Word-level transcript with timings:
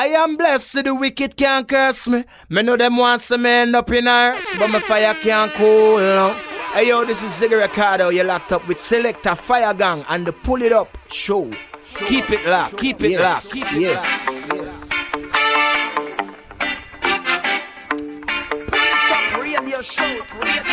I 0.00 0.06
am 0.06 0.38
blessed, 0.38 0.70
so 0.70 0.80
the 0.80 0.94
wicked 0.94 1.36
can't 1.36 1.68
curse 1.68 2.08
me. 2.08 2.24
Me 2.48 2.62
know 2.62 2.74
them 2.74 2.96
want 2.96 3.20
some 3.20 3.44
end 3.44 3.76
up 3.76 3.90
in 3.90 4.08
earth, 4.08 4.56
but 4.58 4.70
my 4.70 4.80
fire 4.80 5.12
can't 5.12 5.52
cool. 5.52 5.98
No. 5.98 6.34
Hey 6.72 6.88
yo, 6.88 7.04
this 7.04 7.22
is 7.22 7.32
Ziggy 7.32 7.60
Ricardo. 7.60 8.08
You're 8.08 8.24
locked 8.24 8.50
up 8.50 8.66
with 8.66 8.80
Selector 8.80 9.34
Fire 9.34 9.74
Gang 9.74 10.06
and 10.08 10.26
the 10.26 10.32
Pull 10.32 10.62
It 10.62 10.72
Up 10.72 10.96
show. 11.10 11.50
Keep 12.06 12.30
it 12.30 12.46
locked, 12.46 12.78
keep 12.78 13.02
it 13.02 13.10
yes. 13.10 13.54
locked. 13.54 13.72
yes. 13.74 14.02
Radio 19.38 19.82
show, 19.82 19.82
radio 19.82 19.82
show, 19.82 20.24
radio 20.40 20.69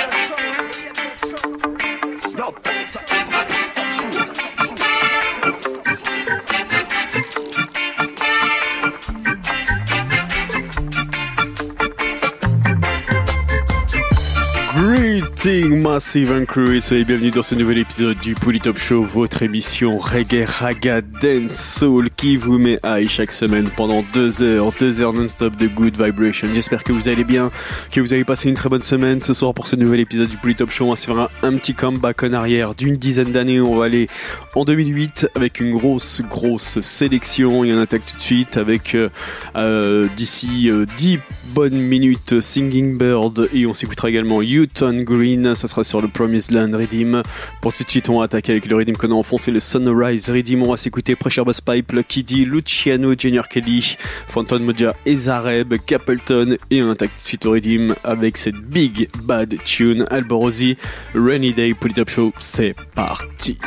Greeting 15.47 15.81
Massive 15.81 16.33
and 16.33 16.43
Crew 16.43 16.75
et 16.75 16.81
soyez 16.81 17.05
bienvenus 17.05 17.31
dans 17.31 17.41
ce 17.41 17.55
nouvel 17.55 17.77
épisode 17.77 18.19
du 18.19 18.35
Pouli 18.35 18.59
Top 18.59 18.77
Show, 18.77 19.01
votre 19.01 19.43
émission 19.43 19.97
reggae, 19.97 20.43
raga, 20.45 20.99
dance, 20.99 21.77
soul 21.79 22.09
qui 22.09 22.35
vous 22.35 22.57
met 22.57 22.77
high 22.83 23.07
chaque 23.07 23.31
semaine 23.31 23.69
pendant 23.77 24.03
deux 24.13 24.43
heures, 24.43 24.73
deux 24.77 25.01
heures 25.01 25.13
non-stop 25.13 25.55
de 25.55 25.67
good 25.67 25.95
vibration. 25.97 26.49
J'espère 26.53 26.83
que 26.83 26.91
vous 26.91 27.07
allez 27.07 27.23
bien, 27.23 27.49
que 27.93 28.01
vous 28.01 28.11
avez 28.11 28.25
passé 28.25 28.49
une 28.49 28.55
très 28.55 28.67
bonne 28.67 28.81
semaine. 28.81 29.21
Ce 29.21 29.33
soir 29.33 29.53
pour 29.53 29.69
ce 29.69 29.77
nouvel 29.77 30.01
épisode 30.01 30.27
du 30.27 30.35
Pouli 30.35 30.53
Top 30.53 30.69
Show, 30.69 30.83
on 30.83 30.89
va 30.89 30.97
se 30.97 31.05
faire 31.05 31.29
un, 31.41 31.53
petit 31.53 31.73
comeback 31.73 32.23
en 32.23 32.33
arrière 32.33 32.75
d'une 32.75 32.97
dizaine 32.97 33.31
d'années. 33.31 33.61
On 33.61 33.77
va 33.77 33.85
aller 33.85 34.09
en 34.53 34.65
2008 34.65 35.29
avec 35.33 35.61
une 35.61 35.77
grosse, 35.77 36.23
grosse 36.29 36.81
sélection. 36.81 37.63
Il 37.63 37.71
y 37.71 37.73
en 37.73 37.79
attaque 37.79 38.05
tout 38.05 38.17
de 38.17 38.21
suite 38.21 38.57
avec 38.57 38.95
euh, 38.95 39.07
euh, 39.55 40.09
d'ici 40.13 40.69
euh, 40.69 40.83
10 40.97 41.19
bonnes 41.53 41.79
minutes 41.79 42.39
Singing 42.39 42.97
Bird 42.97 43.49
et 43.53 43.65
on 43.65 43.73
s'écoutera 43.73 44.09
également 44.09 44.41
Newton 44.41 45.03
Green, 45.03 45.55
ça 45.55 45.67
sera 45.67 45.83
sur 45.83 46.01
le 46.01 46.07
Promised 46.07 46.51
Land 46.51 46.77
Redeem. 46.77 47.23
Pour 47.61 47.73
tout 47.73 47.83
de 47.83 47.89
suite, 47.89 48.09
on 48.09 48.19
va 48.19 48.25
attaquer 48.25 48.53
avec 48.53 48.67
le 48.67 48.75
Redeem 48.75 48.95
qu'on 48.95 49.11
a 49.11 49.15
enfoncé, 49.15 49.51
le 49.51 49.59
Sunrise 49.59 50.29
Redeem. 50.29 50.63
On 50.63 50.71
va 50.71 50.77
s'écouter 50.77 51.15
Pressure 51.15 51.45
Bass 51.45 51.61
Pipe, 51.61 51.93
D, 51.93 52.45
Luciano, 52.45 53.13
Junior 53.17 53.47
Kelly, 53.47 53.97
Phantom 54.27 54.63
Moja 54.63 54.95
et 55.05 55.15
Zareb, 55.15 55.75
Capleton. 55.85 56.57
Et 56.69 56.83
on 56.83 56.91
attaque 56.91 57.11
tout 57.11 57.21
de 57.21 57.27
suite 57.27 57.45
au 57.45 57.51
Redeem 57.51 57.95
avec 58.03 58.37
cette 58.37 58.55
big 58.55 59.09
bad 59.23 59.55
tune 59.63 60.05
Alborosi, 60.09 60.77
Rainy 61.13 61.53
Day, 61.53 61.73
Polytop 61.73 62.09
Show. 62.09 62.33
C'est 62.39 62.75
parti. 62.93 63.57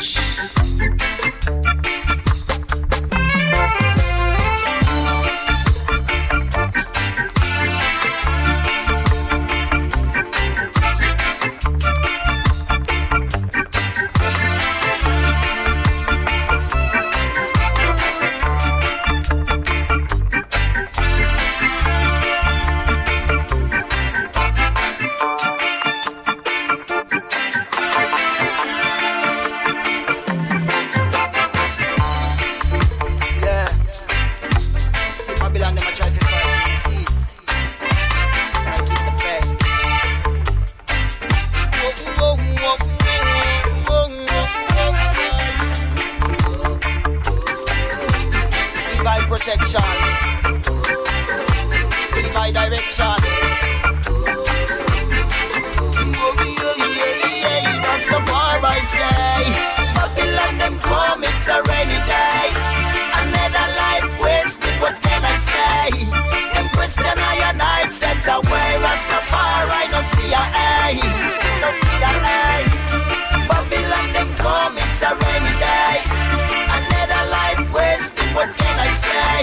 What 78.40 78.56
can 78.56 78.76
I 78.88 78.90
say? 79.04 79.36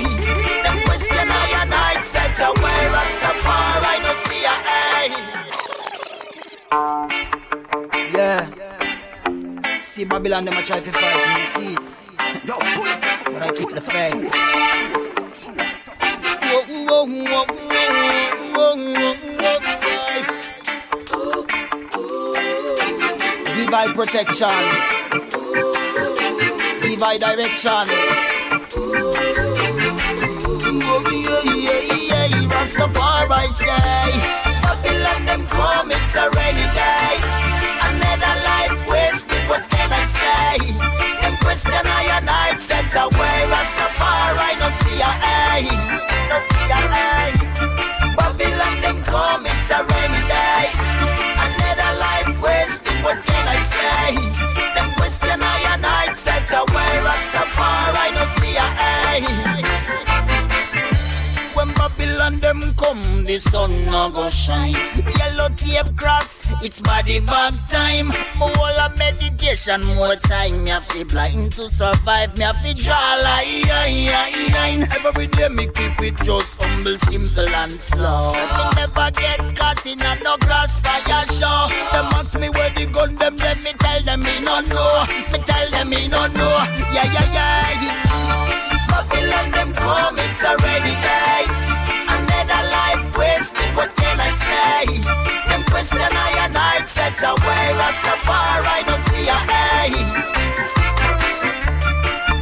Them 0.65 0.77
question 0.87 1.27
I 1.29 1.47
and 1.61 1.71
I 1.71 2.01
set 2.01 2.37
away. 2.49 2.81
Rastafari, 2.95 3.95
no 4.05 4.11
see 4.25 4.43
a 4.53 4.55
A. 4.81 5.01
Yeah. 8.15 8.41
See 9.83 10.05
Babylon, 10.05 10.45
them 10.45 10.57
a 10.57 10.63
try 10.63 10.79
to 10.79 10.91
fight 10.91 11.37
me, 11.37 11.45
see. 11.45 11.73
It. 11.73 11.79
But 13.33 13.41
I 13.43 13.51
keep 13.55 13.69
the 13.69 13.81
faith. 13.81 14.31
Whoa, 16.49 16.63
whoa, 16.87 17.05
whoa. 17.31 17.45
Divine 23.55 23.91
protection. 23.93 24.57
Divine 26.81 27.19
direction. 27.19 28.26
Rastafari 32.67 33.51
say, 33.53 34.09
Babylon 34.63 35.25
them 35.25 35.45
come, 35.45 35.91
it's 35.91 36.15
a 36.15 36.29
rainy 36.31 36.65
day. 36.73 37.17
Another 37.87 38.33
life 38.43 38.89
wasted, 38.89 39.47
what 39.47 39.69
can 39.69 39.91
I 39.91 40.05
say? 40.05 40.57
Them 41.21 41.37
set 42.59 42.93
away. 42.95 43.45
See 44.81 44.99
a. 44.99 45.11
Babylon 48.17 48.81
them 48.81 49.03
come, 49.03 49.45
it's 49.45 49.69
a 49.71 49.83
rainy 49.83 50.23
day. 50.27 50.71
Another 51.45 51.91
life 51.99 52.41
wasted, 52.41 53.03
what 53.03 53.23
can 53.23 53.47
I 53.47 53.61
say? 53.61 54.15
Them 54.75 54.89
see 58.39 58.57
a 58.57 59.76
Babylon 62.27 62.39
them 62.41 62.73
come, 62.75 63.23
the 63.23 63.37
sun 63.37 63.85
no 63.85 64.11
go 64.11 64.29
shine. 64.29 64.73
Yellow 65.17 65.47
tape 65.47 65.95
cross, 65.95 66.43
it's 66.61 66.81
body 66.81 67.21
bag 67.21 67.53
time. 67.69 68.07
More 68.37 68.51
a 68.51 68.91
meditation, 68.97 69.79
more 69.95 70.15
time. 70.15 70.65
Me 70.65 70.71
have 70.71 70.85
to 70.89 71.05
blind 71.05 71.53
to 71.53 71.69
survive. 71.69 72.37
Me 72.37 72.43
have 72.43 72.61
to 72.65 72.73
draw 72.75 73.15
line. 73.23 74.87
Every 75.05 75.27
day 75.27 75.47
me 75.47 75.67
keep 75.67 76.01
it 76.01 76.17
just 76.17 76.61
humble, 76.61 76.99
simple 76.99 77.47
and 77.47 77.71
slow. 77.71 78.33
Me 78.33 78.75
never 78.75 79.09
get 79.11 79.55
caught 79.55 79.85
in 79.85 80.01
a 80.01 80.15
no 80.21 80.35
grass 80.37 80.81
fire 80.81 81.23
show. 81.31 81.71
Them 81.93 82.11
ask 82.11 82.37
me 82.37 82.49
where 82.49 82.71
the 82.71 82.87
gun 82.87 83.15
them, 83.15 83.37
then 83.37 83.63
me 83.63 83.71
tell 83.79 84.03
them 84.03 84.19
me 84.19 84.37
no 84.41 84.59
know. 84.67 85.05
Me 85.31 85.39
tell 85.47 85.69
them 85.71 85.89
me 85.89 86.09
no 86.09 86.27
know. 86.27 86.57
Yeah 86.91 87.07
yeah 87.07 87.31
yeah. 87.31 88.87
Babylon 88.89 89.51
them 89.51 89.73
come, 89.73 90.19
it's 90.19 90.43
a 90.43 90.57
rainy 90.57 91.76
day. 92.47 92.53
Another 92.53 92.69
life 92.69 93.17
wasted, 93.17 93.75
what 93.75 93.95
can 93.95 94.19
I 94.19 94.31
say? 94.33 94.85
Them 95.49 95.63
question 95.65 95.99
I 95.99 96.31
and 96.45 96.55
I 96.57 96.83
set 96.85 97.21
away. 97.23 97.73
Rastafari, 97.79 98.85
no 98.87 98.97
see 99.09 99.27
a 99.27 99.39
A. 99.47 99.73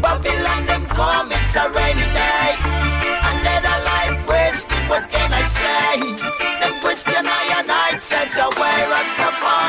Babylon 0.01 0.65
them 0.65 0.85
come, 0.85 1.31
it's 1.31 1.55
a 1.55 1.69
rainy 1.69 2.07
day. 2.13 2.55
Another 3.31 3.77
life 3.91 4.27
wasted, 4.29 4.83
what 4.89 5.09
can 5.09 5.33
I 5.33 5.43
say? 5.47 5.99
Them 6.61 6.79
question 6.81 7.25
I 7.25 7.43
and 7.59 7.69
I 7.71 7.97
set 7.99 8.33
away. 8.37 8.85
Rastafari, 8.93 9.64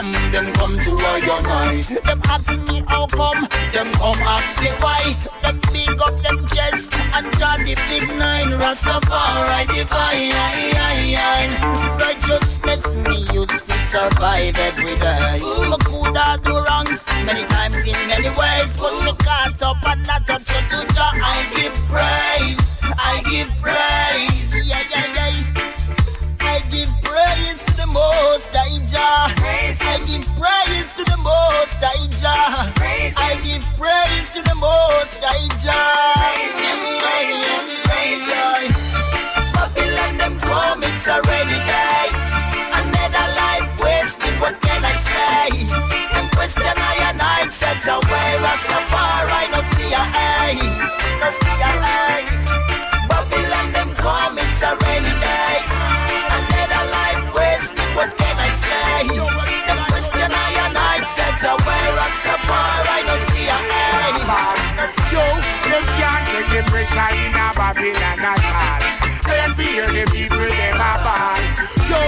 come, 0.00 0.32
them 0.32 0.52
come 0.54 0.78
to 0.78 0.90
a 0.92 1.12
eye. 1.46 1.82
Them 2.04 2.20
ask 2.24 2.50
me 2.68 2.82
how 2.88 3.06
come, 3.06 3.48
them 3.72 3.90
come 3.92 4.22
ask 4.22 4.62
me 4.62 4.70
why. 4.80 5.16
Them 5.42 5.60
big 5.72 6.00
up 6.00 6.22
them 6.22 6.46
chest 6.46 6.94
and 6.94 7.30
draw 7.32 7.56
the 7.56 7.74
big 7.88 8.08
nine. 8.18 8.50
Rastafari 8.60 9.66
divine. 9.74 10.32
Righteousness 12.00 12.94
me 12.96 13.18
used 13.32 13.66
to 13.68 13.76
survive 13.92 14.56
every 14.56 14.94
day. 14.96 15.38
I 15.42 15.76
coulda 15.84 16.40
do 16.44 16.58
wrongs, 16.58 17.04
many 17.24 17.44
times 17.46 17.86
in 17.86 17.98
many 18.06 18.30
ways. 18.38 18.76
But 18.80 19.04
me 19.04 19.12
caught 19.18 19.62
up 19.62 19.86
and 19.86 20.06
not 20.06 20.26
so 20.26 20.60
to 20.70 20.94
Jah. 20.94 21.12
I 21.12 21.46
give 21.54 21.74
praise, 21.88 22.74
I 22.82 23.22
give 23.28 23.50
praise. 23.60 24.29
Most 28.40 28.56
High 28.56 28.80
Jah. 28.86 29.28
I 29.84 30.00
give 30.08 30.24
praise 30.40 30.94
to 30.96 31.04
the 31.04 31.18
Most 31.20 31.76
High 31.76 32.08
Jah. 32.16 32.72
I 33.20 33.36
give 33.44 33.60
praise 33.76 34.32
to 34.32 34.40
the 34.40 34.54
Most 34.54 35.20
High 35.20 35.44
Jah. 35.60 36.16
Babylon 39.52 40.16
them 40.16 40.38
come, 40.40 40.82
it's 40.84 41.06
already 41.06 41.60
day. 41.68 42.08
Another 42.80 43.26
life 43.36 43.68
wasted, 43.78 44.40
what 44.40 44.58
can 44.62 44.88
I 44.88 44.96
say? 44.96 45.68
Them 46.16 46.30
question 46.30 46.64
I 46.64 47.12
and 47.12 47.20
I 47.20 47.46
set 47.52 47.84
away. 47.92 48.40
Rastafari, 48.40 49.52
no 49.52 49.60
see 49.68 49.92
a 49.92 50.99
the 66.50 66.62
pressure 66.66 67.10
in 67.14 67.30
a 67.30 67.46
Babylon 67.54 68.18
at 68.18 68.42
all. 68.42 68.82
They 69.22 69.46
fear 69.54 69.86
the 69.86 70.04
people 70.10 70.50
them 70.50 70.82
a 70.82 70.92
ball. 71.06 71.38
Yo, 71.86 72.00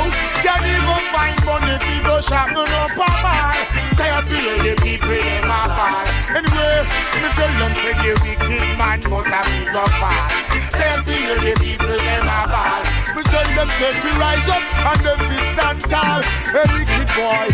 can't 0.43 0.67
even 0.67 1.03
find 1.15 1.39
money 1.47 1.79
to 1.79 1.95
go 2.03 2.19
shop 2.21 2.51
no 2.51 2.67
no 2.67 2.83
papa. 2.99 3.55
They 3.95 4.11
fear 4.27 4.55
the 4.67 4.75
people 4.83 5.15
them 5.15 5.47
a 5.47 5.63
ball. 5.71 6.07
Anyway, 6.35 6.83
me 7.23 7.29
tell 7.39 7.53
them 7.55 7.73
say 7.75 7.95
the 7.95 8.13
wicked 8.27 8.67
man 8.75 8.99
must 9.07 9.31
have 9.31 9.47
big 9.47 9.71
up 9.79 9.91
fall. 10.03 10.27
They 10.75 10.95
fear 11.07 11.35
the 11.39 11.53
people 11.63 11.95
them 12.03 12.27
a 12.27 12.41
ball. 12.51 12.83
Me 13.15 13.23
tell 13.31 13.49
them 13.55 13.71
say 13.79 13.95
to 13.95 14.11
rise 14.19 14.49
up 14.51 14.63
and 14.91 15.01
them 15.07 15.21
to 15.23 15.39
stand 15.55 15.81
tall. 15.87 16.21
A 16.59 16.63
wicked 16.75 17.09
boy, 17.15 17.47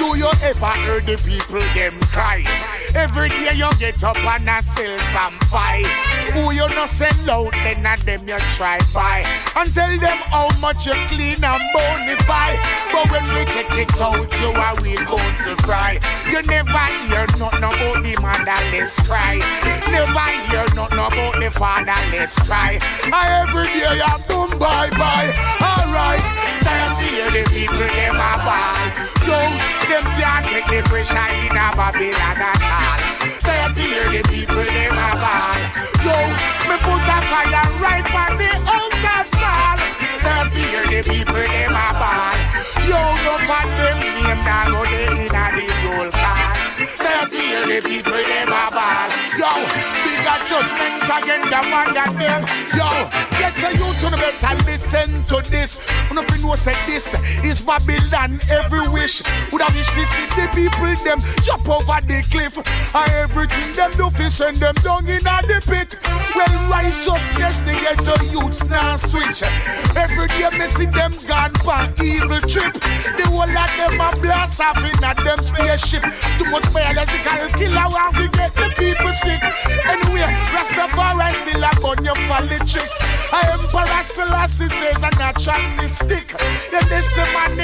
do 0.00 0.16
you 0.16 0.30
ever 0.48 0.72
hear 0.80 1.00
the 1.04 1.20
people 1.20 1.60
them 1.76 2.00
cry? 2.08 2.40
Every 2.94 3.28
day 3.28 3.54
you 3.54 3.70
get 3.78 4.02
up 4.02 4.18
and 4.18 4.50
I 4.50 4.60
sell 4.74 4.98
some 5.14 5.38
pie. 5.46 5.86
Who 6.34 6.52
you 6.52 6.66
no 6.74 6.86
sell 6.86 7.30
out, 7.30 7.52
then 7.62 7.86
and 7.86 8.00
them 8.02 8.26
you 8.26 8.38
try 8.56 8.78
buy. 8.92 9.22
And 9.54 9.72
tell 9.72 9.96
them 9.98 10.18
how 10.26 10.50
much 10.58 10.86
you 10.86 10.94
clean 11.06 11.38
and 11.38 11.62
bonify. 11.70 12.58
But 12.90 13.10
when 13.10 13.22
we 13.30 13.44
check 13.46 13.70
it 13.78 13.94
out, 14.00 14.26
you 14.40 14.50
are 14.50 14.76
we 14.82 14.98
going 15.06 15.36
to 15.46 15.54
fry. 15.62 15.98
You 16.30 16.42
never 16.42 16.86
hear 17.06 17.26
nothing 17.38 17.62
about 17.62 18.02
the 18.02 18.14
motherless 18.20 18.98
cry. 19.06 19.38
Never 19.86 20.28
hear 20.50 20.66
nothing 20.74 20.98
about 20.98 21.38
the 21.38 21.50
fatherless 21.54 22.34
cry. 22.42 22.78
And 23.06 23.48
every 23.48 23.66
day 23.70 24.02
you 24.02 24.18
boom 24.26 24.50
bye 24.58 24.90
bye. 24.98 25.30
Alright, 25.62 26.24
to 26.66 27.06
hear 27.06 27.30
the 27.30 27.48
people 27.50 27.78
them 27.78 28.16
a 28.16 28.34
ball. 28.42 29.19
Yo, 29.26 29.38
them 29.88 30.04
can't 30.16 30.44
take 30.46 30.66
the 30.66 30.80
pressure 30.88 31.28
in 31.44 31.56
a 31.56 31.66
Babylon 31.76 32.40
at 32.40 32.62
all. 32.62 33.00
Time 33.44 33.74
to 33.74 33.80
hear 33.80 34.06
the 34.10 34.22
people 34.28 34.64
them 34.64 34.96
a 34.96 35.10
ball. 35.20 35.60
Yo, 36.04 36.16
me 36.68 36.76
put 36.84 37.04
a 37.04 37.18
fire 37.28 37.68
right 37.80 38.08
on 38.14 38.32
the 38.38 38.52
house 38.68 39.04
of 39.16 39.26
Saul. 39.40 39.76
Time 40.24 40.48
to 40.50 40.58
hear 40.58 40.84
the 40.86 41.00
people 41.08 41.34
them 41.34 41.76
a 41.76 41.88
ball. 42.00 42.36
Yo, 42.88 43.00
no 43.24 43.34
for 43.44 43.64
them 43.76 43.98
name 43.98 44.40
now 44.44 44.70
go 44.70 44.84
there 44.84 45.12
in 45.12 45.28
a 45.28 45.46
the 45.56 45.66
roll 45.84 46.10
call. 46.10 46.59
Time 47.00 47.30
to 47.30 47.36
hear 47.36 47.66
the 47.66 47.88
people 47.88 48.12
them 48.12 48.48
a 48.48 48.70
ball. 48.70 49.08
Yo, 49.40 49.50
bigger 50.04 50.38
judgment 50.46 51.00
again 51.08 51.42
the 51.48 51.60
one 51.72 51.94
that 51.94 52.12
them. 52.20 52.44
Yo, 52.76 52.88
get 53.40 53.56
a 53.64 53.72
youth 53.72 53.98
to 54.04 54.10
better 54.20 54.54
listen 54.68 55.22
to 55.24 55.50
this. 55.50 55.88
If 56.20 56.36
you 56.36 56.46
know 56.46 56.54
say 56.54 56.76
this 56.86 57.14
is 57.44 57.62
Babylon 57.64 58.40
every 58.50 58.86
wish. 58.92 59.22
Would 59.52 59.62
have 59.62 59.72
wish 59.72 59.88
to 59.88 60.04
see 60.12 60.26
the 60.36 60.46
people 60.52 60.92
them 61.00 61.18
jump 61.40 61.64
over 61.64 61.96
the 62.04 62.20
cliff. 62.28 62.60
And 62.92 63.12
everything 63.24 63.72
them 63.72 63.90
do 63.96 64.10
fi 64.10 64.28
send 64.28 64.56
them 64.56 64.74
down 64.84 65.08
in 65.08 65.24
a 65.24 65.40
the 65.48 65.62
pit. 65.64 65.96
Well, 66.36 66.68
righteousness 66.68 67.56
they 67.64 67.80
get 67.80 67.98
to 68.04 68.14
youths 68.28 68.64
now 68.68 68.96
switch. 68.96 69.42
Every 69.96 70.28
day 70.36 70.50
me 70.58 70.66
see 70.76 70.86
them 70.86 71.12
gone 71.24 71.56
for 71.64 71.80
evil 72.04 72.40
trip. 72.44 72.74
The 73.16 73.24
whole 73.24 73.48
of 73.48 73.70
them 73.80 73.96
a 73.96 74.10
blast 74.20 74.60
off 74.60 74.76
in 74.84 75.00
a 75.00 75.14
them 75.24 75.40
spaceship. 75.40 76.04
Too 76.36 76.50
much 76.50 76.68
biological 76.90 77.48
killer 77.58 77.86
want 77.88 78.14
to 78.16 78.28
get 78.28 78.54
the 78.54 78.68
people 78.74 79.12
sick. 79.22 79.42
Anyway, 79.86 80.26
Rastafari 80.50 81.30
still 81.42 81.62
a 81.62 81.70
gun 81.78 82.04
you 82.04 82.14
for 82.26 82.42
the 82.50 82.58
tricks. 82.66 82.98
I 83.32 83.46
Emperor 83.54 84.02
Selassie 84.02 84.68
says 84.68 84.96
a 84.98 85.10
natural 85.18 85.62
mystic. 85.76 86.34
You 86.72 86.82
this 86.90 87.16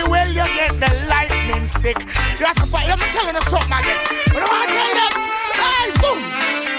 well 0.06 0.28
you 0.28 0.46
get 0.55 0.73
the 0.78 0.90
lightning 1.08 1.67
stick. 1.69 1.99
Rastafari, 2.38 2.90
I'm 2.90 2.99
telling 2.99 3.34
you 3.34 3.43
something 3.43 3.75
again. 3.75 3.99
You 4.28 4.40
know 4.40 4.46
what 4.46 4.62
I 4.62 4.75
tell 4.75 4.94
them? 4.94 5.12
Hey, 5.58 5.88
boom! 6.02 6.20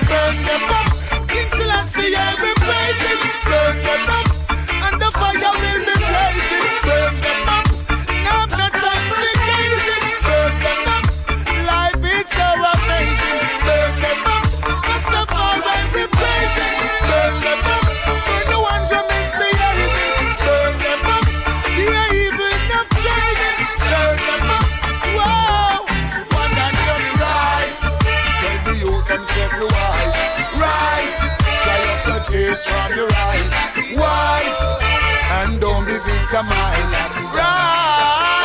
Burn 0.07 0.35
them 0.47 0.63
up. 0.71 1.27
King 1.27 1.49
Selassie, 1.49 2.15
I 2.15 2.35
will 2.39 2.55
praise. 2.63 3.01
Burn 3.43 3.83
them 3.83 4.09
up. 4.09 4.36
Be 36.43 36.49
victimized. 36.49 37.17
Rise. 37.35 38.37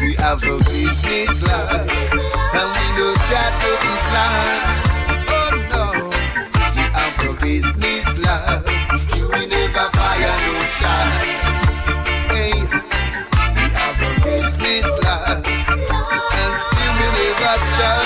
We 0.00 0.14
have 0.14 0.42
a 0.42 0.58
business 0.64 1.42
life, 1.42 1.72
and 1.72 2.68
we 2.74 2.86
know 2.96 3.14
chat. 3.28 3.54
Oh 5.28 5.50
no, 5.70 5.84
we 6.74 6.82
have 6.96 7.20
a 7.24 7.32
business 7.40 8.08
still 8.98 9.28
we 9.30 9.46
never 9.46 9.88
no. 10.80 11.22
Hey, 12.32 12.54
we 13.54 13.64
have 13.78 14.02
a 14.02 14.10
business 14.24 14.88
and 16.34 16.56
still 16.58 16.94
we 17.14 17.34
never. 17.38 18.05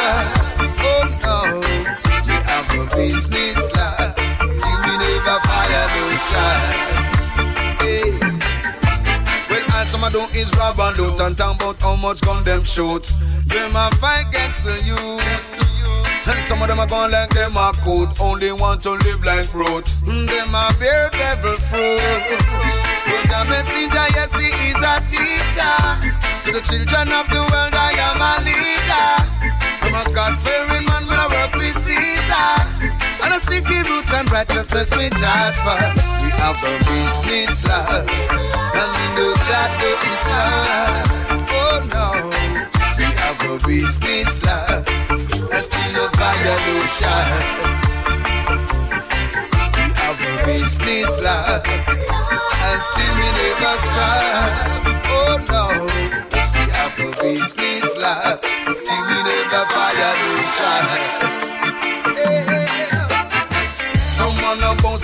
Do 10.10 10.20
is 10.34 10.50
rob 10.56 10.78
and 10.80 10.98
loot 10.98 11.20
and 11.20 11.36
talk 11.36 11.56
about 11.56 11.80
how 11.80 11.96
much 11.96 12.20
gun 12.20 12.42
them 12.44 12.64
shoot. 12.64 13.04
Them 13.46 13.76
a 13.76 13.90
fight 13.96 14.26
against 14.28 14.64
the 14.64 14.74
youth. 14.82 15.70
And 16.26 16.44
some 16.44 16.62
of 16.62 16.68
them 16.68 16.78
are 16.78 16.86
gone 16.86 17.10
like 17.10 17.30
them 17.30 17.56
a 17.56 17.72
code, 17.82 18.10
only 18.20 18.52
want 18.52 18.82
to 18.82 18.90
live 18.90 19.24
like 19.24 19.52
road. 19.54 19.84
Mm, 20.04 20.26
them 20.28 20.54
a 20.54 20.70
bear 20.78 21.10
devil 21.10 21.56
fruit. 21.56 22.38
But 23.06 23.30
a 23.30 23.40
messenger, 23.50 24.06
yes, 24.14 24.30
he 24.34 24.50
is 24.70 24.80
a 24.82 24.94
teacher. 25.06 25.78
To 26.44 26.52
the 26.52 26.60
children 26.60 27.08
of 27.14 27.26
the 27.30 27.40
world, 27.40 27.74
I 27.74 27.94
am 28.08 28.20
a 28.20 28.34
leader. 28.46 29.10
I'm 29.82 29.94
a 29.94 30.14
God-fearing 30.14 30.89
Caesar. 32.40 32.90
And 33.22 33.34
I 33.34 33.38
seek 33.42 33.68
roots 33.68 34.12
and 34.12 34.30
righteousness 34.30 34.90
we 34.96 35.10
charge 35.10 35.56
for. 35.64 35.80
We 36.22 36.30
have 36.40 36.60
a 36.64 36.78
business 36.88 37.64
life. 37.66 38.08
And 38.80 38.90
we 38.96 39.04
know 39.16 39.32
that 39.48 39.70
don't 39.80 40.16
slide. 40.24 41.06
Oh 41.50 41.78
no. 41.94 42.06
We 42.98 43.06
have 43.20 43.40
a 43.44 43.66
business 43.66 44.42
life. 44.42 44.88
And 45.10 45.62
still 45.62 45.92
no 45.92 46.74
shine. 46.98 47.60
We 49.76 49.84
have 50.00 50.20
a 50.20 50.32
business 50.46 51.12
life. 51.20 51.66
And 52.66 52.80
still 52.82 53.14
we 53.20 53.28
never 53.38 53.76
strive. 53.86 54.56
Oh 55.06 55.36
no. 55.52 55.64
We 56.52 56.64
have 56.72 56.98
a 56.98 57.22
business 57.22 57.96
life. 57.96 58.40
Still 58.74 59.02
we 59.08 59.18
never 59.28 59.64
fire, 59.72 61.29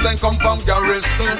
Then 0.06 0.18
come 0.18 0.36
from 0.36 0.60
garrison. 0.60 1.36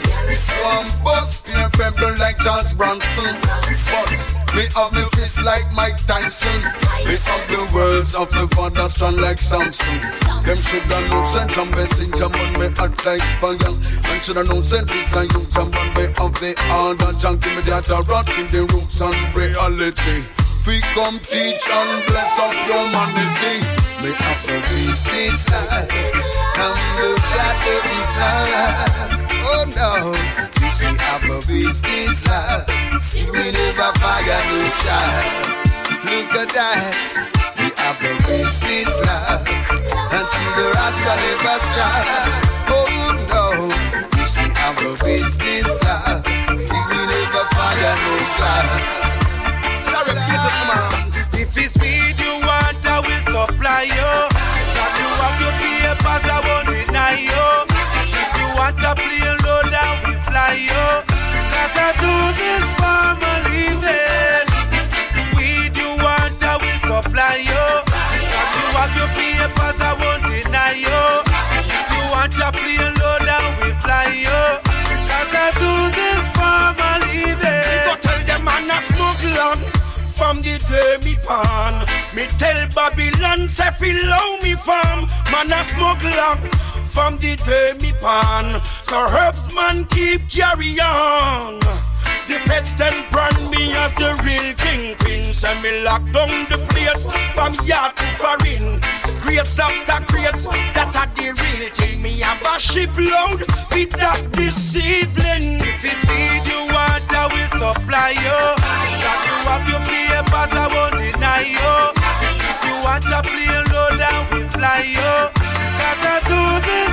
One 0.66 0.90
bus 1.04 1.38
being 1.38 1.70
feeble 1.78 2.18
like 2.18 2.36
Charles 2.40 2.72
Bronson. 2.72 3.38
But 3.40 4.10
Me 4.56 4.66
have 4.74 4.92
me 4.92 5.04
fist 5.14 5.44
like 5.44 5.62
Mike 5.72 6.04
Tyson. 6.04 6.58
Me 7.06 7.14
have 7.14 7.46
the 7.46 7.70
words 7.72 8.16
of 8.16 8.28
the 8.32 8.48
father 8.56 8.88
strong 8.88 9.18
like 9.18 9.38
Samson. 9.38 10.00
Them 10.42 10.58
shoulda 10.58 11.00
known 11.06 11.26
send 11.26 11.52
from 11.52 11.70
messenger, 11.70 12.28
but 12.28 12.58
me 12.58 12.66
act 12.66 13.06
like 13.06 13.22
fire. 13.38 13.56
And 14.10 14.24
shoulda 14.24 14.42
known 14.42 14.64
send 14.64 14.88
this 14.88 15.14
and 15.14 15.30
you 15.30 15.46
on 15.54 15.70
me 15.94 16.06
of 16.18 16.34
the 16.42 16.56
order. 16.74 17.16
Junkie 17.20 17.54
me 17.54 17.62
that 17.62 17.88
a 17.88 18.02
rot 18.10 18.28
in 18.36 18.48
the 18.48 18.66
roots 18.74 19.00
and 19.00 19.36
reality. 19.36 20.45
We 20.66 20.80
come 20.80 21.20
teach 21.20 21.62
and 21.70 22.06
bless 22.06 22.38
of 22.42 22.52
humanity. 22.66 23.62
Me 24.02 24.10
have 24.18 24.42
to 24.46 24.54
reach 24.54 24.98
this 25.06 25.46
look 26.98 27.22
at 27.38 27.54
the 27.62 28.02
slide. 28.02 29.30
Oh 29.46 29.62
no, 29.78 30.10
this 30.58 30.80
we 30.80 30.90
have 30.98 31.22
a 31.22 31.38
business 31.46 32.26
life. 32.26 32.66
See 33.00 33.30
me 33.30 33.52
never 33.52 33.92
fire 34.02 34.42
no 34.50 34.58
shots. 34.82 35.58
Look 36.02 36.34
at 36.34 36.48
that. 36.58 36.98
We 37.58 37.70
have 37.78 38.02
a 38.02 38.12
business 38.26 38.90
life. 39.06 39.46
And 40.10 40.26
still 40.26 40.50
the 40.50 40.66
Rasta 40.74 41.14
never 41.22 41.58
strike. 41.62 42.42
Oh 42.74 43.14
no, 43.30 43.46
this 44.18 44.36
we 44.36 44.50
have 44.58 44.78
a 44.82 45.04
business 45.04 45.70
life. 45.84 46.26
Still 46.58 46.84
we 46.90 47.00
never 47.06 47.44
fire 47.54 47.94
no 48.02 48.34
cloud. 48.34 48.95
Smuggler 79.36 79.56
from 80.16 80.38
the 80.38 80.58
day 80.68 80.96
me 81.04 81.16
pan. 81.22 81.84
Me 82.14 82.26
tell 82.38 82.68
Babylon 82.74 83.48
say 83.48 83.70
love 84.04 84.42
me 84.42 84.54
farm. 84.54 85.08
Man 85.30 85.52
a 85.52 85.62
smuggler 85.62 86.36
from 86.86 87.16
the 87.18 87.36
day 87.44 87.72
me 87.80 87.92
pan. 88.00 88.62
So 88.82 88.96
herbs 88.96 89.54
man 89.54 89.84
keep 89.86 90.28
carry 90.28 90.78
on. 90.80 91.60
The 92.26 92.40
feds 92.46 92.74
then 92.76 93.08
brand 93.10 93.50
me 93.50 93.72
as 93.74 93.92
the 93.94 94.16
real 94.24 94.54
kingpin. 94.54 95.34
Send 95.34 95.62
me 95.62 95.84
lock 95.84 96.04
down 96.12 96.48
the 96.48 96.58
place 96.70 97.06
from 97.34 97.54
yard 97.66 97.96
to 97.96 98.06
foreign. 98.18 98.80
Crates 99.20 99.58
after 99.58 100.04
crates, 100.06 100.46
that 100.46 100.94
are 100.96 101.10
the 101.14 101.28
real 101.42 101.70
thing. 101.74 102.02
Me 102.02 102.20
have 102.20 102.42
a 102.42 102.60
shipload 102.60 103.40
with 103.72 103.90
that 103.90 104.22
evening. 104.36 105.58
If 105.60 105.84
it's 105.84 106.02
weed 106.08 106.42
you 106.50 106.85
I 107.16 107.26
will 107.32 107.48
supply 107.48 108.10
you. 108.12 108.40
If 109.08 109.24
you 109.24 109.36
have 109.48 109.64
your 109.68 109.80
papers, 109.88 110.52
I 110.52 110.68
won't 110.68 111.00
deny 111.00 111.48
you. 111.48 111.72
If 112.44 112.58
you 112.66 112.76
want 112.84 113.06
a 113.08 113.20
plane 113.24 113.66
load, 113.72 114.00
I 114.04 114.20
will 114.30 114.48
fly 114.52 114.84
you. 114.84 115.12
Cause 115.80 116.02
I 116.04 116.16
do 116.28 116.40
this 116.66 116.85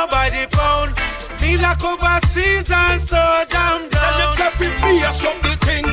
so 0.00 0.06
by 0.08 0.30
the 0.30 0.46
pound. 0.56 0.96
Feel 1.40 1.60
like 1.60 1.82
overseas 1.84 2.70
and 2.70 3.00
so 3.00 3.22
down 3.48 3.88
Tell 3.90 4.16
them 4.20 4.32
down. 4.36 4.36
say 4.36 4.50
fi 4.58 4.68
pace 4.80 5.24
up 5.24 5.38
the 5.42 5.54
thing. 5.66 5.88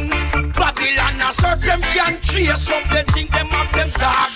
Babylon 0.53 1.19
a 1.27 1.29
search 1.33 1.61
them 1.67 1.81
can 1.93 2.13
trace 2.21 2.69
up 2.71 2.83
the 2.93 3.01
thing. 3.13 3.27
Them 3.35 3.47
have 3.55 3.71
them 3.77 3.89
dog. 4.01 4.31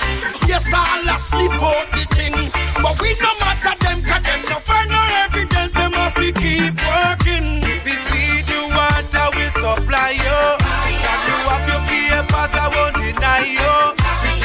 Yes, 0.47 0.67
all 0.73 1.07
a 1.13 1.15
sleep 1.17 1.55
out 1.69 1.87
the 1.95 2.03
thing. 2.15 2.37
But 2.83 2.95
we 3.01 3.09
no 3.25 3.31
matter 3.39 3.75
them 3.83 3.99
'cause 4.03 4.23
them 4.27 4.41
no 4.49 4.57
find 4.67 4.89
no 4.89 5.01
evidence. 5.23 5.73
Them 5.73 5.93
have 5.93 6.15
to 6.15 6.31
keep 6.41 6.75
working. 6.91 7.47
If 7.73 7.87
it's 7.93 8.49
you 8.51 8.63
want, 8.75 9.13
I 9.23 9.27
will 9.35 9.53
supply 9.63 10.09
you. 10.25 10.39
If 11.13 11.21
you 11.29 11.37
have 11.51 11.65
your 11.71 11.81
papers, 11.89 12.53
I 12.63 12.67
won't 12.75 12.95
deny 13.03 13.43
you. 13.59 13.73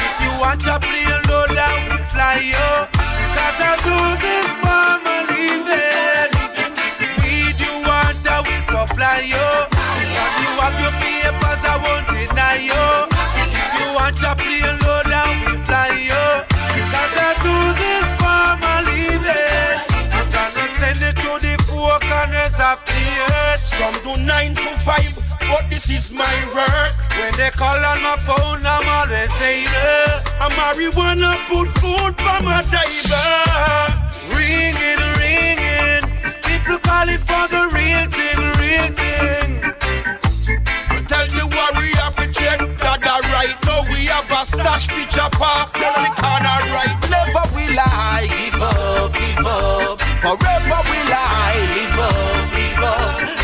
If 0.05 0.15
you 0.23 0.31
want 0.41 0.63
a 0.73 0.79
plane 0.79 1.21
load, 1.29 1.57
I 1.57 1.73
will 1.87 2.03
fly 2.13 2.35
you. 2.53 2.96
Some 23.77 23.93
do 24.03 24.17
nine 24.23 24.55
to 24.55 24.77
five, 24.79 25.13
but 25.39 25.69
this 25.69 25.87
is 25.91 26.11
my 26.11 26.35
work. 26.55 26.93
When 27.19 27.31
they 27.37 27.51
call 27.51 27.77
on 27.77 28.01
my 28.01 28.17
phone, 28.17 28.65
I'm 28.65 28.87
always 28.89 29.29
able. 29.37 30.17
A 30.41 30.49
marijuana 30.57 31.37
put 31.47 31.69
food 31.77 32.17
on 32.25 32.43
my 32.43 32.61
table. 32.73 33.93
Ringing, 34.33 35.03
ringing. 35.21 36.03
People 36.41 36.79
call 36.79 37.07
it 37.07 37.21
for 37.21 37.45
the 37.53 37.69
real 37.77 38.05
thing, 38.09 38.39
real 38.57 38.89
thing. 38.97 39.49
We 40.89 41.05
tell 41.05 41.27
the 41.27 41.45
warrior 41.45 42.09
to 42.17 42.25
check 42.33 42.59
that 42.81 42.99
the 43.05 43.15
right 43.29 43.57
now 43.63 43.85
we 43.91 44.05
have 44.07 44.31
a 44.31 44.43
stash 44.43 44.87
picture 44.87 45.29
off 45.39 45.75
in 45.77 45.93
the 46.01 46.09
corner 46.17 46.59
right. 46.73 46.97
Never 47.13 47.45
will 47.53 47.77
I 47.77 48.25
give 48.25 48.59
up, 48.59 49.13
give 49.13 49.45
up. 49.45 50.01
Forever 50.17 50.81
will 50.89 51.06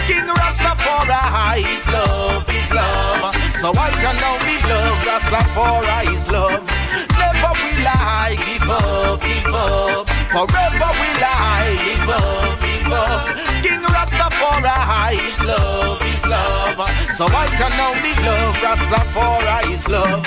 King 0.07 0.27
Rastafari 0.27 1.63
is 1.63 1.88
love, 1.88 2.50
is 2.50 2.72
love. 2.74 3.36
So 3.62 3.72
I 3.72 3.89
can 4.03 4.19
only 4.19 4.57
love 4.67 5.00
Rastafari 5.07 6.17
is 6.17 6.29
love. 6.29 6.63
Never 7.19 7.53
will 7.63 7.88
I 7.88 8.36
give 8.45 8.69
up, 8.69 9.22
give 9.22 9.53
up. 9.53 10.07
Forever 10.33 10.91
will 11.00 11.24
I 11.24 11.72
live 11.86 12.10
up, 12.10 12.62
live 12.62 12.91
up. 12.91 13.63
King 13.63 13.83
Rastafari 13.95 15.15
is 15.15 15.41
love, 15.48 16.01
is 16.03 16.25
love. 16.27 16.79
So 17.15 17.25
I 17.25 17.48
can 17.60 17.74
only 17.79 18.13
love 18.27 18.55
Rastafari 18.60 19.72
is 19.72 19.88
love. 19.88 20.24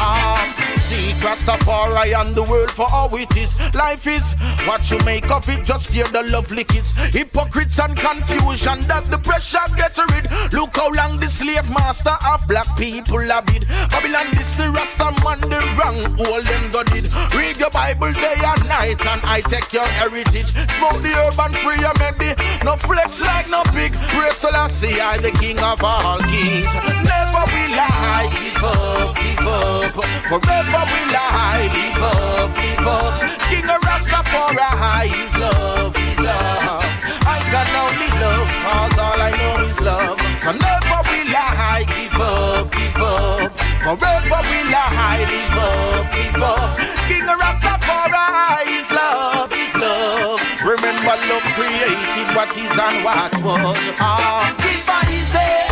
Ah, 0.00 0.40
seek 0.88 1.16
Rastafari 1.20 2.16
and 2.16 2.34
the 2.34 2.42
world 2.44 2.70
for 2.70 2.88
how 2.88 3.08
it 3.12 3.28
is. 3.36 3.60
Life 3.74 4.06
is 4.06 4.32
what 4.64 4.90
you 4.90 4.98
make 5.04 5.30
of 5.30 5.44
it. 5.48 5.64
Just 5.64 5.90
fear 5.92 6.08
the 6.08 6.22
lovely 6.32 6.64
kids, 6.64 6.96
hypocrites 7.12 7.78
and 7.78 7.96
confusion 7.96 8.80
that 8.88 9.04
the 9.12 9.18
pressure 9.18 9.64
get 9.76 9.96
rid. 10.16 10.24
Look 10.52 10.72
how 10.76 10.88
long 10.96 11.20
the 11.20 11.28
slave 11.28 11.68
master 11.68 12.16
of 12.32 12.40
black 12.48 12.68
people 12.76 13.20
have 13.20 13.44
been. 13.46 13.68
Babylon 13.92 14.32
this 14.32 14.56
the 14.56 14.72
Rasta 14.72 15.12
man 15.24 15.40
the 15.44 15.60
wrong 15.76 16.00
all 16.24 16.42
them 16.42 16.72
got 16.72 16.88
it. 16.96 17.12
Read 17.36 17.56
your 17.60 17.70
Bible 17.70 18.12
day 18.16 18.38
and 18.40 18.64
night 18.68 19.00
and 19.04 19.20
I 19.28 19.44
take 19.44 19.72
your 19.72 19.86
heritage. 19.86 20.56
Smoke 20.72 21.00
the 21.04 21.12
urban 21.28 21.52
free 21.60 21.80
your 21.84 21.94
medi. 22.00 22.32
No 22.64 22.76
flex 22.80 23.20
like 23.20 23.48
no 23.52 23.62
big. 23.76 23.92
Praise 24.16 24.40
Selassie, 24.40 25.00
I 25.00 25.18
the 25.18 25.32
king 25.36 25.58
of 25.60 25.84
all 25.84 26.18
kings. 26.24 26.72
Never 27.04 27.44
will 27.44 27.76
I 27.76 28.24
give 28.40 28.64
up, 28.64 29.16
give 29.20 29.46
up. 29.46 30.18
Forever 30.28 30.77
will 30.86 31.14
I 31.14 31.68
live 31.74 32.02
up, 32.02 32.50
live 32.56 32.86
up. 32.86 33.14
King 33.50 33.68
of 33.68 33.80
Rastafari 33.82 35.10
is 35.22 35.34
love, 35.36 35.96
is 35.96 36.18
love. 36.20 36.84
I 37.26 37.38
can 37.52 37.68
only 37.84 38.10
love, 38.22 38.48
cause 38.64 38.98
all 38.98 39.20
I 39.20 39.32
know 39.40 39.64
is 39.66 39.80
love. 39.80 40.18
So 40.40 40.52
never 40.52 41.00
will 41.10 41.34
I 41.34 41.84
give 41.88 42.20
up, 42.20 42.70
give 42.72 43.02
up. 43.02 43.50
Forever 43.82 44.40
will 44.50 44.74
I 44.74 45.24
live 45.32 45.58
up, 45.58 46.06
live 46.14 46.42
up. 46.42 46.78
King 47.08 47.26
of 47.28 47.38
Rastafari 47.40 48.78
is 48.78 48.90
love, 48.92 49.52
is 49.52 49.74
love. 49.76 50.40
Remember 50.64 51.16
love 51.30 51.46
created 51.56 52.28
what 52.36 52.50
is 52.56 52.78
and 52.78 53.04
what 53.04 53.32
was. 53.42 53.78
Ah, 54.00 54.54
devices 54.58 55.67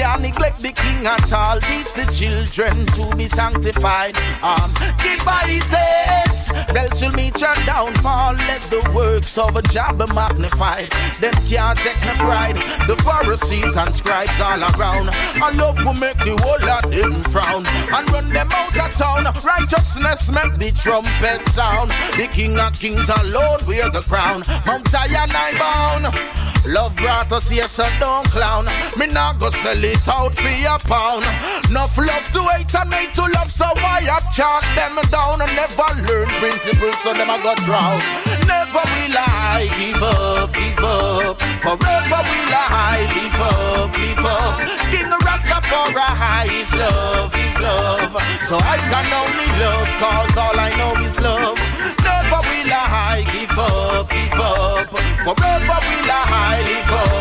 can't 0.00 0.22
neglect 0.22 0.58
the 0.62 0.72
king 0.72 1.04
at 1.04 1.30
all. 1.30 1.60
Teach 1.60 1.92
the 1.92 2.08
children 2.08 2.72
to 2.96 3.14
be 3.16 3.26
sanctified. 3.26 4.16
Um, 4.40 4.72
devices, 4.96 6.48
else 6.72 7.02
you'll 7.02 7.12
meet 7.12 7.38
your 7.38 7.54
downfall. 7.68 8.32
Let 8.48 8.62
the 8.72 8.80
works 8.96 9.36
of 9.36 9.54
a 9.56 9.62
job 9.62 9.98
be 9.98 10.06
magnified. 10.14 10.88
Them 11.20 11.36
can't 11.44 11.76
take 11.76 12.00
no 12.06 12.14
pride. 12.16 12.56
The 12.88 12.96
Pharisees 13.04 13.76
and 13.76 13.94
scribes 13.94 14.40
all 14.40 14.64
around. 14.72 15.10
I 15.36 15.52
love 15.60 15.76
to 15.76 15.92
make 16.00 16.16
the 16.24 16.32
whole 16.40 16.62
lot 16.66 16.88
them 16.88 17.20
frown 17.28 17.66
and 17.68 18.08
run 18.08 18.30
them 18.32 18.48
out 18.52 18.72
of 18.72 18.92
town. 18.96 19.28
Righteousness 19.44 20.32
make 20.32 20.56
the 20.56 20.72
trumpet 20.72 21.44
sound. 21.52 21.90
The 22.16 22.26
King 22.32 22.58
of 22.58 22.72
Kings 22.72 23.10
alone 23.20 23.60
wear 23.68 23.90
the 23.90 24.00
crown. 24.00 24.44
Mount 24.64 24.88
Zion 24.88 25.28
I 25.28 25.52
bound. 25.60 26.49
Love 26.66 26.94
brought 26.96 27.32
us 27.32 27.48
here, 27.48 27.66
so 27.66 27.88
don't 27.98 28.26
clown. 28.28 28.66
Me 28.96 29.06
not 29.12 29.38
go 29.40 29.50
sell 29.50 29.82
it 29.82 30.08
out 30.08 30.34
for 30.36 30.48
a 30.48 30.76
pound. 30.84 31.24
Enough 31.70 31.96
love 31.96 32.26
to 32.32 32.42
hate 32.52 32.74
and 32.74 32.92
hate 32.92 33.14
to 33.14 33.22
love, 33.32 33.50
so 33.50 33.64
why 33.80 34.04
I 34.04 34.20
chant 34.34 34.66
them 34.76 34.94
down 35.10 35.40
and 35.40 35.52
never 35.56 35.88
learn 36.04 36.28
principles, 36.38 36.98
so 37.00 37.12
them 37.12 37.30
I 37.30 37.40
got 37.42 37.58
drown. 37.64 37.98
Never 38.44 38.84
will 38.84 39.16
I 39.16 39.66
give 39.78 40.02
up, 40.02 40.52
give 40.52 40.84
up. 40.84 41.40
Forever 41.64 42.20
will 42.28 42.52
I 42.52 43.08
live 43.08 43.40
up, 43.40 43.90
live 43.96 44.26
up. 44.26 44.60
King 44.92 45.10
Rastafari 45.24 46.60
is 46.60 46.72
love, 46.74 47.34
is 47.36 47.56
love. 47.60 48.12
So 48.44 48.56
I 48.60 48.76
can 48.90 49.08
only 49.08 49.48
love, 49.58 49.88
cause 49.96 50.36
all 50.36 50.58
I 50.58 50.70
know 50.76 50.94
is 51.06 51.20
love. 51.20 51.99
Never 52.30 52.46
will 52.46 52.72
I 52.72 53.24
give 53.32 53.58
up, 53.58 54.08
give 54.08 54.38
up. 54.38 54.86
Forever 54.86 55.78
will 55.82 56.10
I 56.10 56.62
live 56.62 56.92
up, 56.92 57.19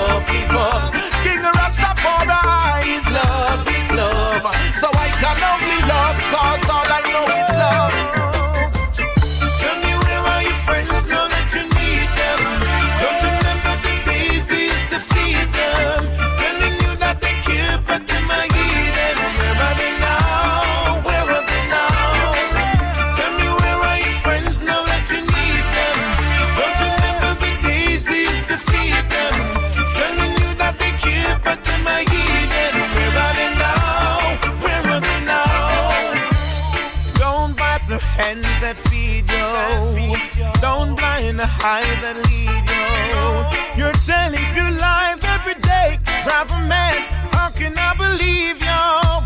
high 41.60 41.84
that 42.02 42.18
lead 42.28 42.66
you. 42.72 43.80
You're 43.80 44.00
telling 44.08 44.50
your 44.56 44.72
life 44.80 45.24
every 45.26 45.56
day, 45.56 46.00
brother 46.24 46.60
man. 46.68 47.06
How 47.36 47.50
can 47.50 47.78
I 47.78 47.94
believe 47.96 48.62
you? 48.64 48.70
Oh, 48.72 49.24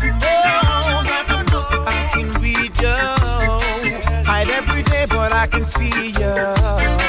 I 1.86 2.10
can 2.12 2.30
read 2.42 2.74
you. 2.84 2.98
Hide 4.24 4.50
every 4.50 4.82
day, 4.82 5.06
but 5.08 5.32
I 5.32 5.46
can 5.46 5.64
see 5.64 6.10
you. 6.10 7.03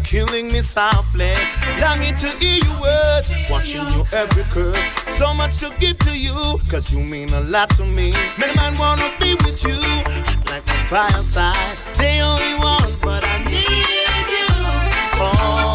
Killing 0.00 0.46
me 0.46 0.60
softly. 0.60 1.32
Longing 1.80 2.14
to 2.14 2.28
hear 2.38 2.62
your 2.64 2.80
words, 2.80 3.30
watching 3.50 3.86
you 3.92 4.04
every 4.12 4.44
curve. 4.44 4.78
So 5.18 5.34
much 5.34 5.58
to 5.58 5.74
give 5.78 5.98
to 5.98 6.16
you, 6.16 6.34
cause 6.70 6.90
you 6.92 7.00
mean 7.00 7.28
a 7.34 7.40
lot 7.42 7.68
to 7.76 7.84
me. 7.84 8.12
Many 8.38 8.54
man 8.54 8.74
wanna 8.78 9.10
be 9.20 9.34
with 9.44 9.62
you, 9.64 9.78
like 10.50 10.66
a 10.68 10.78
fireside. 10.88 11.76
They 11.98 12.20
only 12.20 12.54
want, 12.64 13.00
but 13.02 13.24
I 13.24 13.44
need 13.44 14.26
you. 14.36 14.48
Oh, 15.18 15.65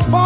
my 0.00 0.10
body. 0.10 0.25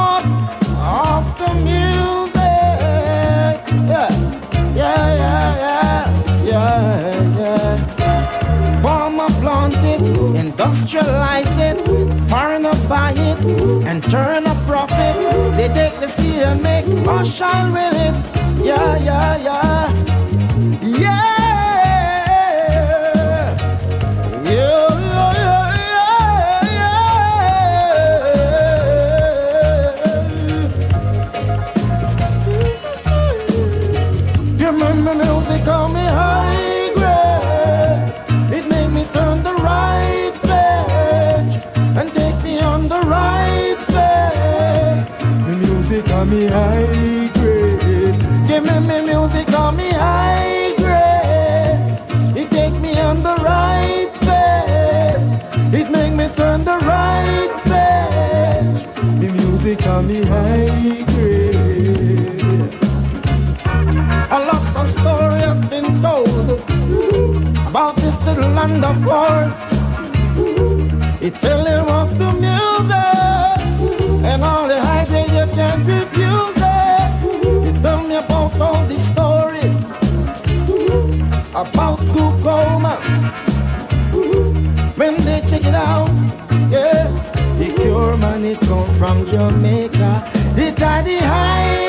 from 89.01 89.25
Jamaica. 89.25 90.31
The 90.55 90.73
high. 91.17 91.80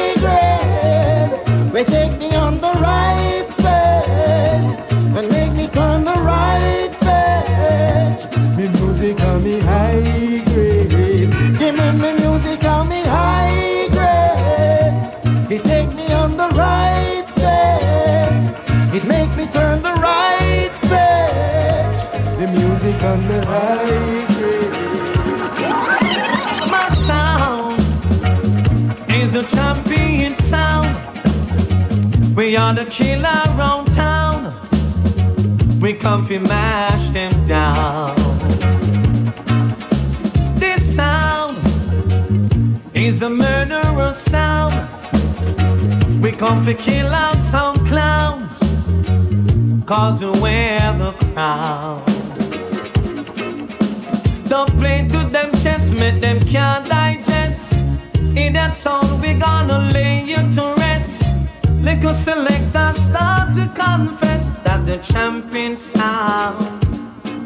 are 32.62 32.76
the 32.76 32.86
killer 32.86 33.43
round 33.58 33.88
town. 33.95 34.39
We 35.80 35.93
come 35.93 36.28
to 36.28 36.38
mash 36.39 37.10
them 37.10 37.34
down. 37.47 38.15
This 40.63 40.82
sound 40.95 41.58
is 42.93 43.24
a 43.24 43.30
murderous 43.30 44.19
sound. 44.34 44.78
We 46.21 46.32
come 46.32 46.63
to 46.67 46.74
kill 46.76 47.08
out 47.08 47.39
some 47.39 47.76
clowns. 47.88 48.60
Cause 49.86 50.21
you 50.21 50.32
wear 50.34 50.80
the 51.02 51.12
crown. 51.34 52.04
Don't 54.54 54.71
play 54.82 55.08
to 55.13 55.19
them 55.36 55.50
chest, 55.63 55.95
make 55.95 56.19
them 56.21 56.39
can't 56.41 56.86
digest. 56.88 57.74
In 58.43 58.54
that 58.54 58.76
song, 58.76 59.19
we 59.19 59.34
gonna 59.34 59.80
lay 59.91 60.24
you 60.32 60.41
to 60.58 60.61
Selectors, 62.01 62.23
selectors 62.23 63.05
start 63.05 63.53
to 63.55 63.65
confess 63.75 64.43
that 64.63 64.85
the 64.87 64.97
champion 64.97 65.77
sound, 65.77 66.81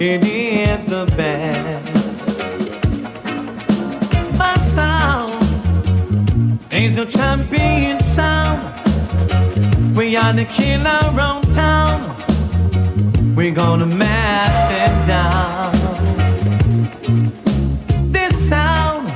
it 0.02 0.24
is 0.26 0.86
the 0.86 1.06
best. 1.18 2.56
My 4.38 4.56
sound 4.58 5.44
is 6.72 6.96
the 6.96 7.06
champion 7.06 8.00
sound. 8.00 8.64
We 9.94 10.16
are 10.16 10.32
the 10.32 10.46
killer 10.46 11.20
on 11.20 11.42
town. 11.54 12.16
We're 13.36 13.52
gonna 13.54 13.86
mash 13.86 14.70
them 14.72 15.06
down. 15.06 15.74
This 18.10 18.34
sound 18.48 19.12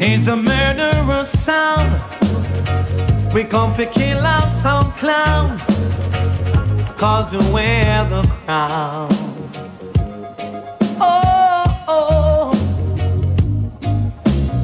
is 0.00 0.26
a 0.26 0.36
murderous 0.36 1.30
sound. 1.44 1.89
We 3.32 3.44
come 3.44 3.72
to 3.76 3.86
kill 3.86 4.26
off 4.26 4.50
some 4.50 4.90
clowns, 4.94 5.64
cause 6.98 7.32
you 7.32 7.38
wear 7.52 8.04
the 8.06 8.22
crown. 8.22 9.08
Oh, 11.00 11.84
oh. 11.86 12.50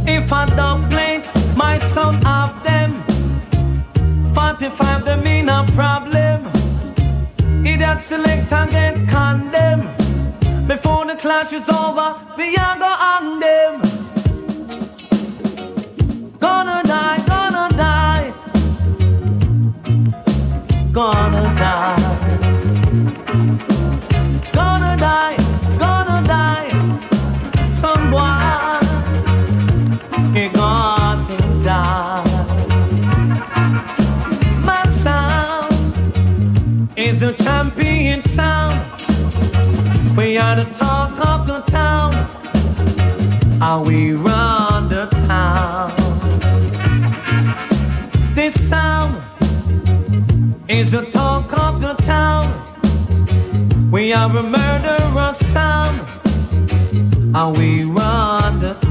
If 0.09 0.33
I 0.33 0.47
don't 0.57 0.89
blink, 0.89 1.25
my 1.57 1.79
son 1.79 2.17
of 2.27 2.65
them, 2.65 3.05
45 4.35 5.05
them 5.05 5.25
in 5.29 5.49
a 5.49 5.65
problem. 5.77 6.47
Idiot 7.65 8.01
select 8.03 8.53
and 8.53 8.71
get 8.73 8.95
condemned. 9.09 10.67
Before 10.67 11.07
the 11.07 11.15
clash 11.15 11.53
is 11.53 11.69
over, 11.69 12.17
we 12.37 12.57
are 12.57 12.79
go 12.79 12.85
on 12.85 13.39
them. 13.39 13.96
gonna 20.97 21.43
die. 21.59 22.01
Gonna 24.51 24.97
die, 24.97 25.37
gonna 25.79 26.23
die. 26.27 26.71
Someone, 27.71 28.87
you're 30.35 30.49
gonna 30.49 31.39
die. 31.63 32.25
My 34.65 34.87
sound 34.87 35.75
is 36.97 37.21
a 37.21 37.35
champion 37.35 38.23
sound. 38.23 38.81
We 40.17 40.39
are 40.39 40.57
the 40.57 40.65
talk 40.81 41.13
of 41.29 41.47
the 41.47 41.61
town. 41.71 42.15
Are 43.61 43.85
we 43.85 44.15
run 44.15 44.89
the 44.89 45.09
town. 45.27 45.93
This 48.35 48.55
sound 48.67 49.26
is 50.79 50.91
the 50.91 51.03
talk 51.07 51.51
of 51.59 51.81
the 51.81 51.95
town. 52.05 52.47
We 53.91 54.13
are 54.13 54.29
a 54.37 54.43
murderous 54.43 55.39
sound. 55.39 56.03
Are 57.35 57.51
we 57.51 57.87
wonderful? 57.87 58.86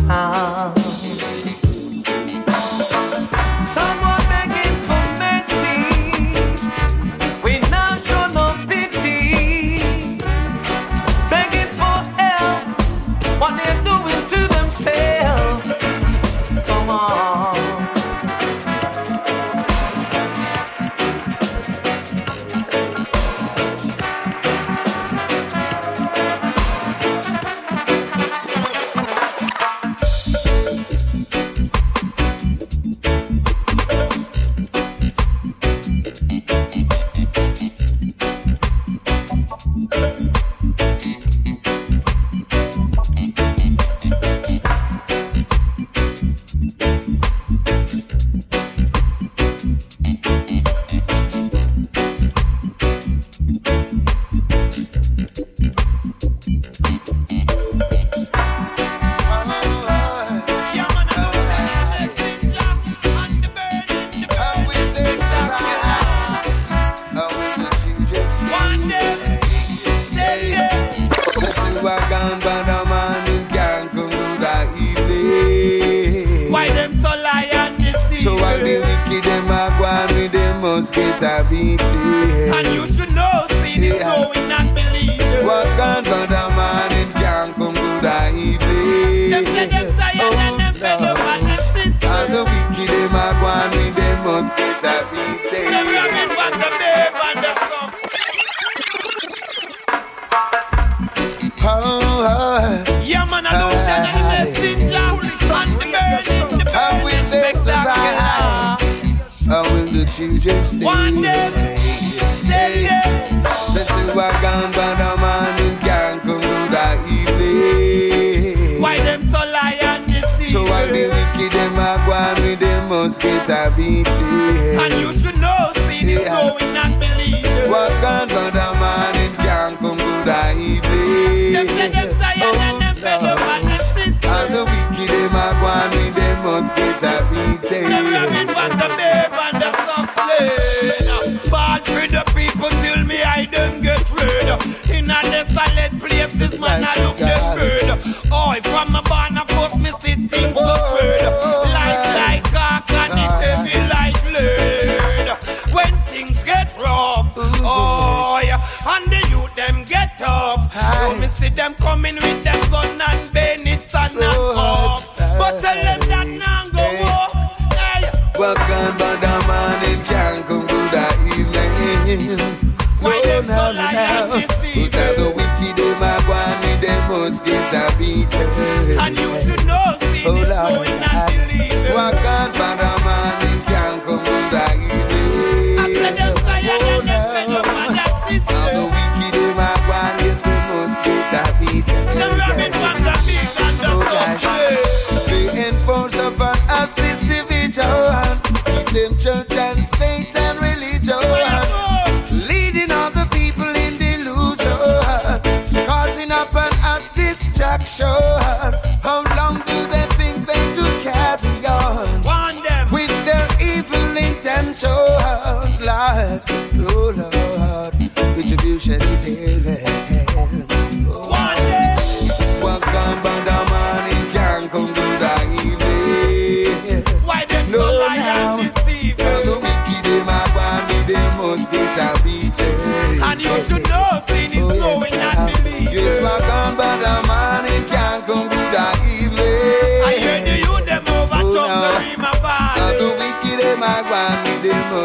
This 146.37 146.53
is 146.53 146.59
I 146.61 147.03
look 147.05 147.17
them 147.17 147.55
bird. 147.55 148.24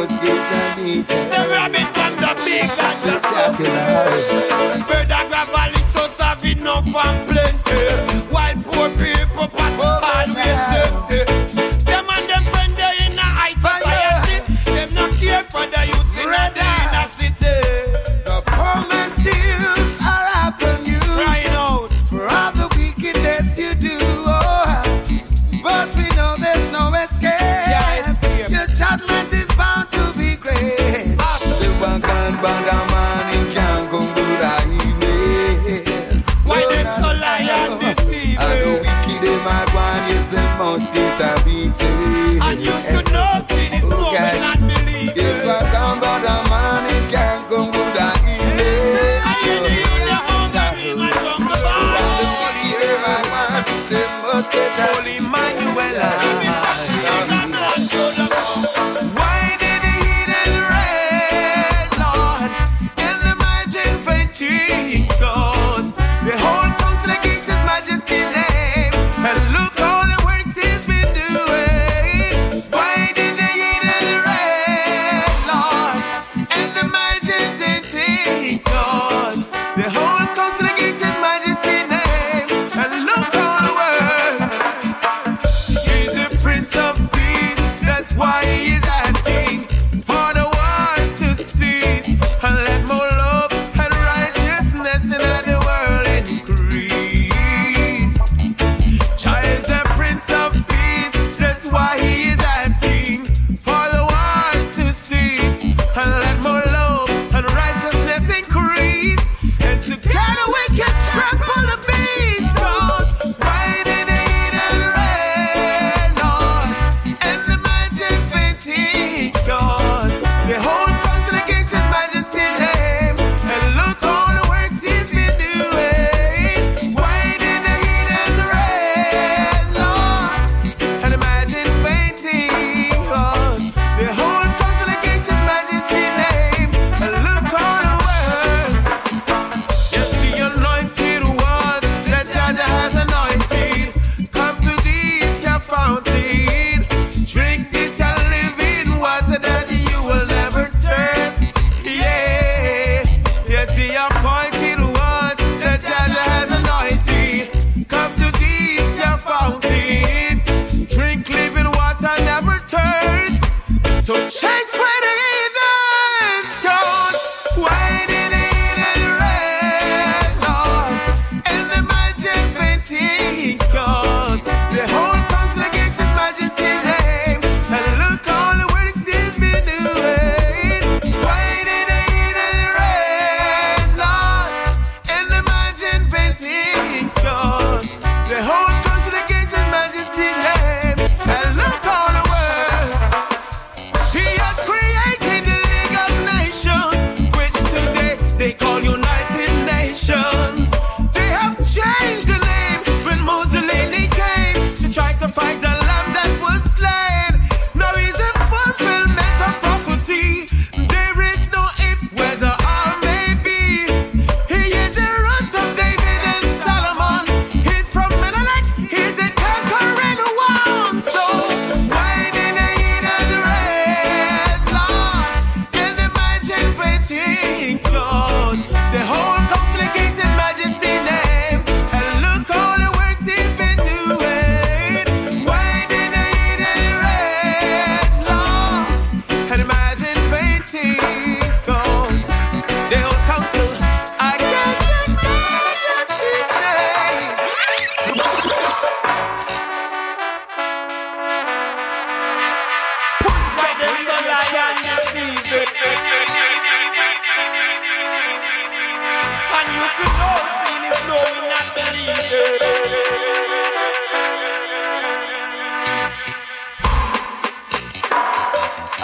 house, 0.01 0.17
gate 0.21 0.29
and 0.29 0.77
beach. 0.77 1.09
The 1.09 1.49
rabbit 1.49 1.89
from 1.95 2.15
the 2.17 2.33
big 2.45 2.71
and 2.71 2.99
the 3.05 3.17
small. 3.21 3.53
Bird 4.89 5.13
of 5.13 5.29
gravel 5.29 5.75
is 5.79 5.87
so 5.87 6.09
savage, 6.09 6.63
no 6.63 6.83
fun. 6.83 7.30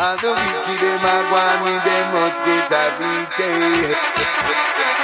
All 0.06 0.16
the 0.18 0.30
wicked 0.30 0.80
them 0.80 1.02
a 1.02 1.16
go 1.28 1.34
and 1.34 1.64
me 1.64 1.74
them 1.82 2.06
must 2.14 2.38
get 2.44 2.70
a 2.70 2.94
beating. 2.94 3.96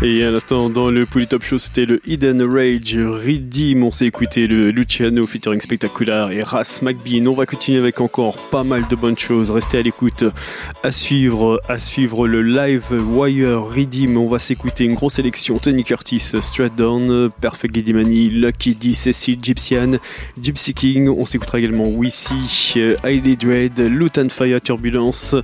Et 0.00 0.22
à 0.22 0.30
l'instant, 0.30 0.70
dans 0.70 0.90
le 0.90 1.06
Polytop 1.06 1.42
Show, 1.42 1.58
c'était 1.58 1.84
le 1.84 2.00
Hidden 2.06 2.40
Rage 2.42 2.96
Redeem. 2.96 3.82
On 3.82 3.90
s'est 3.90 4.06
écouté 4.06 4.46
le 4.46 4.70
Luciano 4.70 5.26
featuring 5.26 5.60
Spectacular 5.60 6.30
et 6.30 6.40
Ras 6.40 6.78
McBean. 6.82 7.26
On 7.26 7.34
va 7.34 7.46
continuer 7.46 7.80
avec 7.80 8.00
encore 8.00 8.36
pas 8.50 8.62
mal 8.62 8.86
de 8.86 8.94
bonnes 8.94 9.18
choses. 9.18 9.50
Restez 9.50 9.78
à 9.78 9.82
l'écoute. 9.82 10.22
À 10.84 10.92
suivre, 10.92 11.60
à 11.68 11.80
suivre 11.80 12.28
le 12.28 12.42
live 12.42 12.84
Wire 12.92 13.60
Redeem. 13.60 14.16
On 14.16 14.28
va 14.28 14.38
s'écouter 14.38 14.84
une 14.84 14.94
grosse 14.94 15.14
sélection. 15.14 15.58
Tony 15.58 15.82
Curtis, 15.82 16.20
Straight 16.20 16.76
Down, 16.76 17.28
Perfect 17.40 17.74
Gidimani, 17.74 18.30
Lucky 18.30 18.76
D, 18.76 18.94
Cecil, 18.94 19.38
Gypsian, 19.42 19.98
Gypsy 20.40 20.74
King. 20.74 21.08
On 21.08 21.24
s'écoutera 21.24 21.58
également 21.58 21.88
Wissy, 21.88 22.74
Highly 23.02 23.32
euh, 23.32 23.36
Dread, 23.36 23.80
Loot 23.80 24.30
Fire 24.30 24.60
Turbulence 24.60 25.34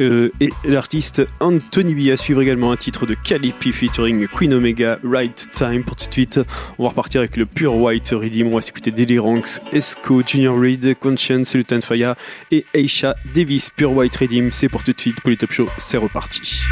euh, 0.00 0.30
et 0.40 0.50
l'artiste 0.64 1.24
Anthony 1.38 1.94
B. 1.94 2.10
À 2.10 2.16
suivre 2.16 2.42
également 2.42 2.72
un 2.72 2.76
titre 2.76 3.06
de 3.06 3.14
Calipi 3.14 3.72
Queen 3.92 4.54
Omega, 4.54 4.98
Right 5.04 5.48
Time. 5.52 5.84
Pour 5.84 5.96
tout 5.96 6.06
de 6.06 6.12
suite, 6.12 6.40
on 6.78 6.84
va 6.84 6.90
repartir 6.90 7.20
avec 7.20 7.36
le 7.36 7.44
Pure 7.44 7.76
White 7.76 8.10
Redeem. 8.10 8.48
On 8.48 8.54
va 8.54 8.60
s'écouter 8.62 8.90
Daily 8.90 9.18
Ranks, 9.18 9.60
Esco, 9.72 10.22
Junior 10.26 10.58
Reed, 10.58 10.96
Conscience, 10.98 11.54
Lutan 11.54 11.80
Faya 11.82 12.16
et 12.50 12.64
Aisha 12.74 13.16
Davis. 13.34 13.70
Pure 13.70 13.92
White 13.92 14.16
Redeem, 14.16 14.50
c'est 14.50 14.68
pour 14.68 14.82
tout 14.82 14.92
de 14.92 15.00
suite. 15.00 15.20
Pour 15.20 15.30
les 15.30 15.36
Top 15.36 15.52
Show, 15.52 15.68
c'est 15.76 15.98
reparti. 15.98 16.62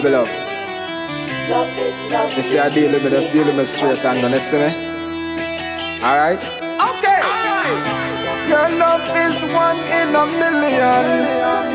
Baby 0.00 0.14
love. 0.14 0.32
Love 1.50 1.78
is 1.78 2.12
love. 2.12 2.38
If 2.38 2.52
you 2.52 2.58
are 2.58 2.70
dealing 2.70 3.02
with 3.04 3.12
us, 3.12 3.26
dealing 3.26 3.56
with 3.56 3.68
straight 3.68 4.04
and 4.04 4.24
honest, 4.24 4.52
me. 4.54 4.70
Alright? 6.00 6.40
Okay. 6.88 7.20
Your 8.48 8.68
love 8.78 9.04
is 9.16 9.44
one 9.52 9.76
in 9.92 10.14
a 10.14 10.24
million. 10.40 11.04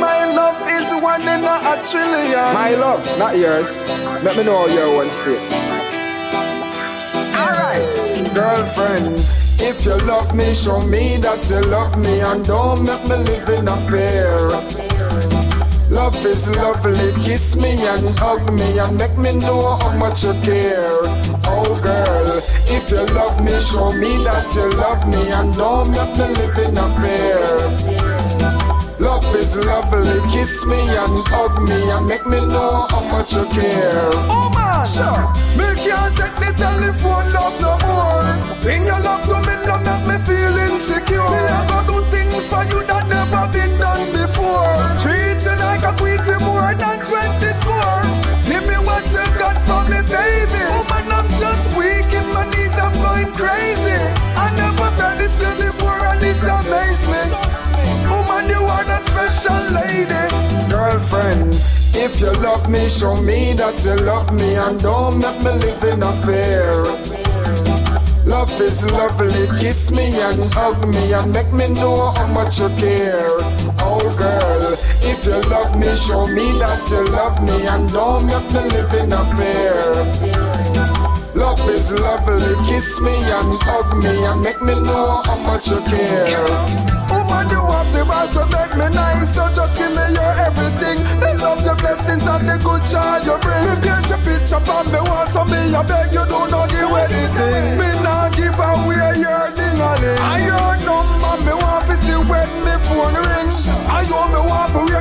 My 0.02 0.26
love 0.26 0.58
is 0.70 0.92
one 1.02 1.22
in 1.22 1.44
a, 1.44 1.56
a 1.72 1.84
trillion. 1.86 2.54
My 2.54 2.74
love, 2.74 3.06
not 3.20 3.38
yours. 3.38 3.84
Let 4.24 4.38
me 4.38 4.44
know 4.44 4.68
how 4.68 4.74
your 4.74 4.96
one 4.96 5.12
stay. 5.12 5.38
Alright. 7.36 8.34
Girlfriend, 8.34 9.20
if 9.62 9.86
you 9.86 9.96
love 10.08 10.34
me, 10.36 10.52
show 10.52 10.82
me 10.88 11.18
that 11.18 11.48
you 11.50 11.62
love 11.70 11.98
me 12.00 12.22
and 12.22 12.44
don't 12.44 12.84
make 12.84 13.04
me 13.04 13.18
live 13.18 13.50
in 13.50 13.68
a 13.68 13.76
fear. 13.88 14.95
Love 15.90 16.26
is 16.26 16.50
lovely, 16.58 17.14
kiss 17.24 17.56
me 17.56 17.70
and 17.86 18.18
hug 18.18 18.42
me 18.54 18.80
and 18.80 18.98
make 18.98 19.16
me 19.18 19.34
know 19.40 19.78
how 19.78 19.96
much 19.98 20.24
you 20.24 20.34
care. 20.42 21.06
Oh 21.46 21.80
girl, 21.84 22.28
if 22.74 22.90
you 22.90 23.06
love 23.14 23.38
me, 23.44 23.54
show 23.62 23.94
me 23.94 24.18
that 24.26 24.50
you 24.56 24.66
love 24.82 25.06
me 25.08 25.30
and 25.30 25.54
don't 25.54 25.92
make 25.92 26.18
me 26.18 26.26
live 26.42 26.58
in 26.58 26.78
a 26.78 26.88
fear. 26.98 28.66
Love 29.00 29.36
is 29.36 29.56
lovely, 29.66 30.20
kiss 30.34 30.66
me 30.66 30.80
and 30.80 31.22
hug 31.30 31.62
me 31.62 31.78
and 31.92 32.08
make 32.08 32.26
me 32.26 32.40
know 32.42 32.88
how 32.90 33.04
much 33.14 33.34
you 33.34 33.46
care. 33.54 34.10
Oh 34.26 34.50
man, 34.58 34.82
sure. 34.82 35.22
Me 35.54 35.70
can't 35.86 36.10
take 36.18 36.36
the 36.42 36.50
telephone 36.58 37.30
love 37.30 37.56
no 37.62 37.78
more. 37.86 38.26
Bring 38.62 38.82
your 38.84 39.00
love 39.06 39.22
to 39.30 39.38
me, 39.46 39.54
no 39.70 39.78
make 39.86 40.06
me 40.10 40.18
feel 40.26 40.58
insecure. 40.66 41.30
Me 41.30 41.40
never 41.46 41.82
do 41.86 42.02
things 42.10 42.50
for 42.50 42.64
you 42.74 42.85
lady. 60.06 60.70
Girlfriend, 60.70 61.54
if 61.96 62.20
you 62.20 62.32
love 62.42 62.70
me, 62.70 62.88
show 62.88 63.16
me 63.22 63.54
that 63.54 63.84
you 63.86 63.96
love 64.06 64.34
me 64.34 64.56
and 64.56 64.80
don't 64.80 65.20
make 65.20 65.38
me 65.44 65.52
live 65.52 65.84
in 65.84 66.04
a 66.04 66.12
fear. 66.26 66.86
Love 68.26 68.60
is 68.60 68.84
lovely, 68.92 69.48
kiss 69.60 69.92
me 69.92 70.06
and 70.20 70.52
hug 70.54 70.88
me 70.88 71.14
and 71.14 71.32
make 71.32 71.52
me 71.54 71.70
know 71.80 72.12
how 72.12 72.28
much 72.28 72.60
you 72.60 72.70
care. 72.78 73.38
Oh 73.80 74.02
girl, 74.18 74.74
if 75.06 75.26
you 75.26 75.38
love 75.50 75.78
me, 75.78 75.96
show 75.96 76.26
me 76.28 76.58
that 76.58 76.82
you 76.90 77.06
love 77.14 77.42
me 77.44 77.68
and 77.68 77.88
don't 77.92 78.26
make 78.26 78.52
me 78.52 78.62
live 78.74 78.94
in 78.96 79.14
a 79.14 79.24
fear. 79.38 80.75
Love 81.36 81.60
is 81.70 81.92
lovely, 82.00 82.56
kiss 82.64 83.02
me 83.02 83.12
and 83.12 83.60
hug 83.68 83.92
me 84.00 84.08
and 84.24 84.40
make 84.40 84.62
me 84.64 84.72
know 84.88 85.20
how 85.28 85.36
much 85.44 85.68
you 85.68 85.84
care. 85.84 86.32
Woman, 87.12 87.46
you 87.52 87.60
have 87.60 87.92
the 87.92 88.08
balls 88.08 88.32
to 88.40 88.48
make 88.56 88.72
me 88.80 88.88
nice, 88.96 89.36
so 89.36 89.44
just 89.52 89.76
give 89.76 89.92
me 89.92 90.06
your 90.16 90.32
everything. 90.48 91.04
They 91.20 91.36
love 91.44 91.60
your 91.68 91.76
blessings 91.76 92.24
and 92.24 92.48
the 92.48 92.56
good 92.64 92.88
joy 92.88 93.20
you 93.28 93.36
bring. 93.44 93.68
Paint 93.84 94.08
your 94.08 94.22
picture 94.24 94.64
from 94.64 94.88
me 94.96 95.00
wall, 95.04 95.28
so 95.28 95.44
me 95.44 95.60
I 95.76 95.84
beg 95.84 96.16
you 96.16 96.24
do 96.24 96.40
not 96.48 96.72
give 96.72 96.88
anything. 96.88 97.84
Me 97.84 97.90
not 98.00 98.32
give 98.32 98.56
away 98.56 99.20
your 99.20 99.44
a 99.52 100.12
I 100.24 100.40
your 100.40 100.72
number, 100.88 101.36
me 101.44 101.54
want 101.60 101.84
to 101.92 101.96
see 102.00 102.16
when 102.16 102.48
me 102.64 102.74
phone 102.88 103.12
ring. 103.12 103.52
I 103.92 104.08
you 104.08 104.24
me 104.32 104.40
want 104.40 104.72
to 104.72 104.95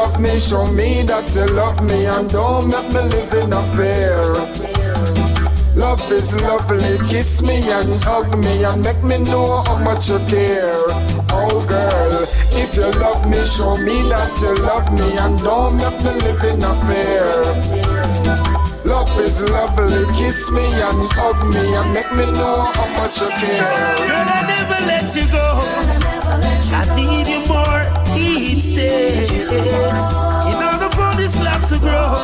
love 0.00 0.18
me, 0.18 0.38
show 0.38 0.64
me 0.72 1.02
that 1.02 1.28
you 1.36 1.44
love 1.52 1.76
me 1.84 2.06
and 2.06 2.30
don't 2.30 2.68
make 2.72 2.88
me 2.88 3.02
live 3.12 3.32
in 3.36 3.52
a 3.52 3.62
fear. 3.76 4.16
Love 5.76 6.00
is 6.10 6.32
lovely, 6.40 6.96
kiss 7.08 7.42
me 7.42 7.60
and 7.68 8.02
hug 8.04 8.32
me 8.38 8.64
and 8.64 8.80
make 8.80 9.02
me 9.04 9.18
know 9.28 9.60
how 9.66 9.76
much 9.84 10.08
you 10.08 10.18
care. 10.24 10.88
Oh 11.36 11.60
girl, 11.68 12.12
if 12.56 12.72
you 12.80 12.88
love 12.96 13.28
me, 13.28 13.44
show 13.44 13.76
me 13.76 14.00
that 14.08 14.32
you 14.40 14.56
love 14.64 14.88
me 14.96 15.08
and 15.20 15.36
don't 15.44 15.76
make 15.76 16.00
me 16.00 16.12
live 16.24 16.44
in 16.48 16.64
a 16.64 16.72
fear. 16.88 17.36
Love 18.88 19.12
is 19.20 19.44
lovely, 19.52 20.08
kiss 20.16 20.50
me 20.50 20.64
and 20.64 21.00
hug 21.12 21.38
me 21.52 21.60
and 21.76 21.88
make 21.92 22.10
me 22.16 22.24
know 22.38 22.72
how 22.72 22.88
much 22.96 23.20
you 23.20 23.28
care. 23.36 23.68
Girl, 24.08 24.28
I 24.32 24.48
never 24.48 24.78
let 24.88 25.12
you 25.12 25.28
go. 25.28 26.19
I 26.32 26.86
need 26.94 27.26
you 27.26 27.42
more 27.50 27.82
each 28.16 28.74
day. 28.74 29.26
In 30.46 30.58
order 30.62 30.90
for 30.94 31.10
this 31.16 31.34
love 31.42 31.66
to 31.68 31.78
grow, 31.80 32.14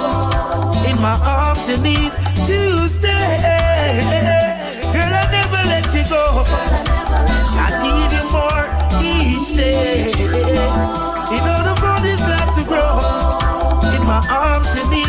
in 0.86 1.00
my 1.02 1.18
arms 1.26 1.68
you 1.68 1.78
need 1.82 2.12
to 2.46 2.86
stay. 2.86 3.42
Girl, 4.94 5.12
I 5.12 5.26
never 5.34 5.62
let 5.68 5.92
you 5.92 6.04
go. 6.08 6.44
I 7.58 7.68
need 7.82 8.10
you 8.14 8.24
more 8.30 8.64
each 9.02 9.56
day. 9.56 10.06
In 11.34 11.42
order 11.42 11.74
for 11.82 11.98
this 12.06 12.22
love 12.22 12.54
to 12.58 12.64
grow, 12.70 13.02
in 13.92 14.02
my 14.06 14.22
arms 14.30 14.70
you 14.76 14.88
need 14.88 15.05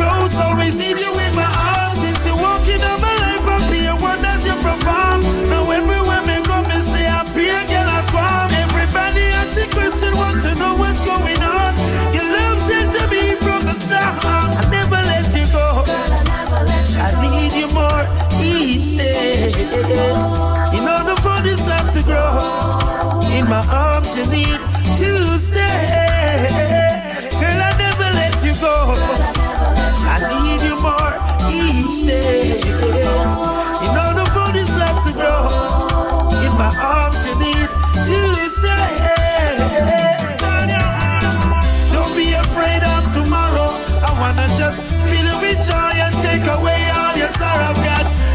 close, 0.00 0.40
always 0.40 0.74
need 0.74 0.96
you 0.96 1.12
in 1.12 1.32
my 1.36 1.44
arms. 1.44 2.00
Since 2.00 2.24
you're 2.24 2.40
walking 2.40 2.80
on 2.80 2.98
my 3.04 3.14
life, 3.20 3.44
I'll 3.44 3.68
be 3.68 3.84
a 3.84 3.94
wonders 3.96 4.46
you 4.48 4.56
perform. 4.64 5.20
Now 5.52 5.68
everywhere 5.68 6.24
me 6.24 6.40
go, 6.48 6.56
me 6.64 6.78
say 6.80 7.04
I 7.04 7.20
be 7.36 7.52
a 7.52 7.60
girl 7.68 7.88
I 7.88 8.00
swarm. 8.08 8.48
Everybody 8.64 9.24
asks 9.36 9.60
a 9.60 9.68
question, 9.68 10.16
want 10.16 10.40
to 10.46 10.52
know 10.56 10.74
what's 10.80 11.04
going 11.04 11.42
on. 11.44 11.76
Your 12.16 12.24
love 12.24 12.58
said 12.60 12.88
to 12.96 13.02
me 13.12 13.36
from 13.44 13.60
the 13.68 13.76
start. 13.76 14.24
I 14.24 14.64
never 14.72 15.00
let 15.12 15.28
you 15.36 15.44
go. 15.52 15.66
I 17.04 17.10
need 17.20 17.52
you 17.52 17.68
more 17.76 18.04
each 18.40 18.96
day. 18.96 19.52
In 20.76 20.84
order 20.88 21.16
for 21.20 21.38
this 21.44 21.60
love 21.68 21.92
to 21.92 22.02
grow, 22.08 22.32
in 23.36 23.44
my 23.48 23.62
arms 23.68 24.16
you 24.16 24.24
need 24.32 24.60
to 24.96 25.10
stay. 25.36 26.48
Girl, 27.40 27.60
I 27.68 27.72
never 27.84 28.08
let 28.16 28.36
you 28.44 28.54
go. 28.60 29.09
In 32.00 33.92
order 33.92 34.24
for 34.32 34.48
this 34.52 34.72
love 34.80 35.04
to 35.04 35.12
grow, 35.12 35.44
in 36.40 36.52
my 36.56 36.72
arms 36.80 37.20
you 37.26 37.34
need 37.38 37.68
to 38.08 38.48
stay. 38.48 38.88
Don't 41.92 42.14
be 42.16 42.32
afraid 42.32 42.82
of 42.82 43.04
tomorrow. 43.12 43.76
I 44.00 44.16
wanna 44.18 44.48
just 44.56 44.82
fill 44.82 45.28
it 45.28 45.38
with 45.44 45.60
joy 45.60 45.92
and 46.00 46.14
take 46.24 46.46
away 46.48 46.80
all 46.96 47.14
your 47.16 47.28
sorrow. 47.28 47.74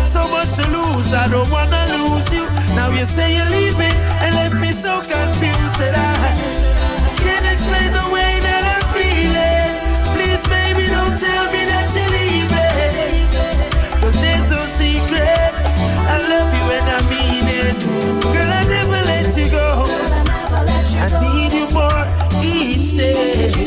So 0.06 0.30
much 0.30 0.54
to 0.58 0.66
lose, 0.70 1.12
I 1.14 1.28
don't 1.28 1.50
wanna 1.50 1.86
lose 1.90 2.32
you. 2.32 2.46
Now 2.76 2.90
you 2.92 3.06
say 3.06 3.36
you're 3.36 3.50
leaving 3.50 3.98
and 4.22 4.36
left 4.36 4.56
me 4.56 4.72
so 4.72 5.02
confused 5.02 5.80
that 5.82 5.98
I 5.98 6.15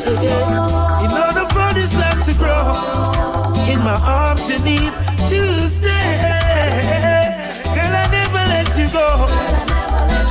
In 0.08 0.14
order 0.16 1.44
for 1.52 1.68
this 1.74 1.94
love 1.94 2.24
to 2.24 2.32
grow, 2.32 2.72
in 3.68 3.78
my 3.84 4.00
arms 4.02 4.48
you 4.48 4.58
need 4.64 4.90
to 5.28 5.68
stay. 5.68 6.16
Girl, 7.76 7.92
I 7.92 8.08
never 8.10 8.42
let 8.48 8.72
you 8.78 8.88
go. 8.88 9.04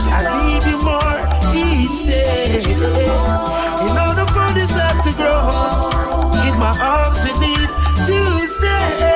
I 0.09 0.25
need 0.34 0.65
you 0.65 0.82
more 0.82 1.21
each 1.53 2.07
day. 2.07 2.57
In 3.86 3.93
order 4.01 4.25
for 4.34 4.49
this 4.57 4.73
love 4.75 4.97
to 5.05 5.13
grow, 5.13 5.45
in 6.41 6.57
my 6.57 6.73
arms 6.82 7.21
you 7.30 7.39
need 7.39 7.69
to 8.09 8.47
stay. 8.47 9.13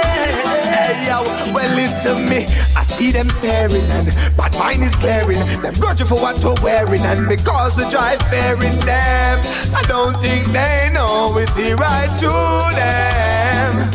Hey 0.69 1.07
yo, 1.07 1.23
well 1.53 1.75
listen 1.75 2.29
me. 2.29 2.45
See 2.91 3.11
them 3.11 3.29
staring 3.29 3.87
and 3.89 4.11
but 4.35 4.51
mine 4.59 4.83
is 4.83 4.93
glaring. 4.95 5.39
Them 5.63 5.73
grudging 5.79 6.05
for 6.07 6.19
what 6.19 6.43
we're 6.43 6.59
wearing 6.61 7.01
and 7.01 7.27
because 7.27 7.75
we 7.77 7.89
drive 7.89 8.21
fair 8.23 8.53
in 8.55 8.77
them. 8.83 9.39
I 9.73 9.81
don't 9.87 10.17
think 10.19 10.51
they 10.51 10.91
know 10.93 11.31
we 11.33 11.45
see 11.45 11.71
right 11.73 12.11
through 12.19 12.67
them. 12.75 13.89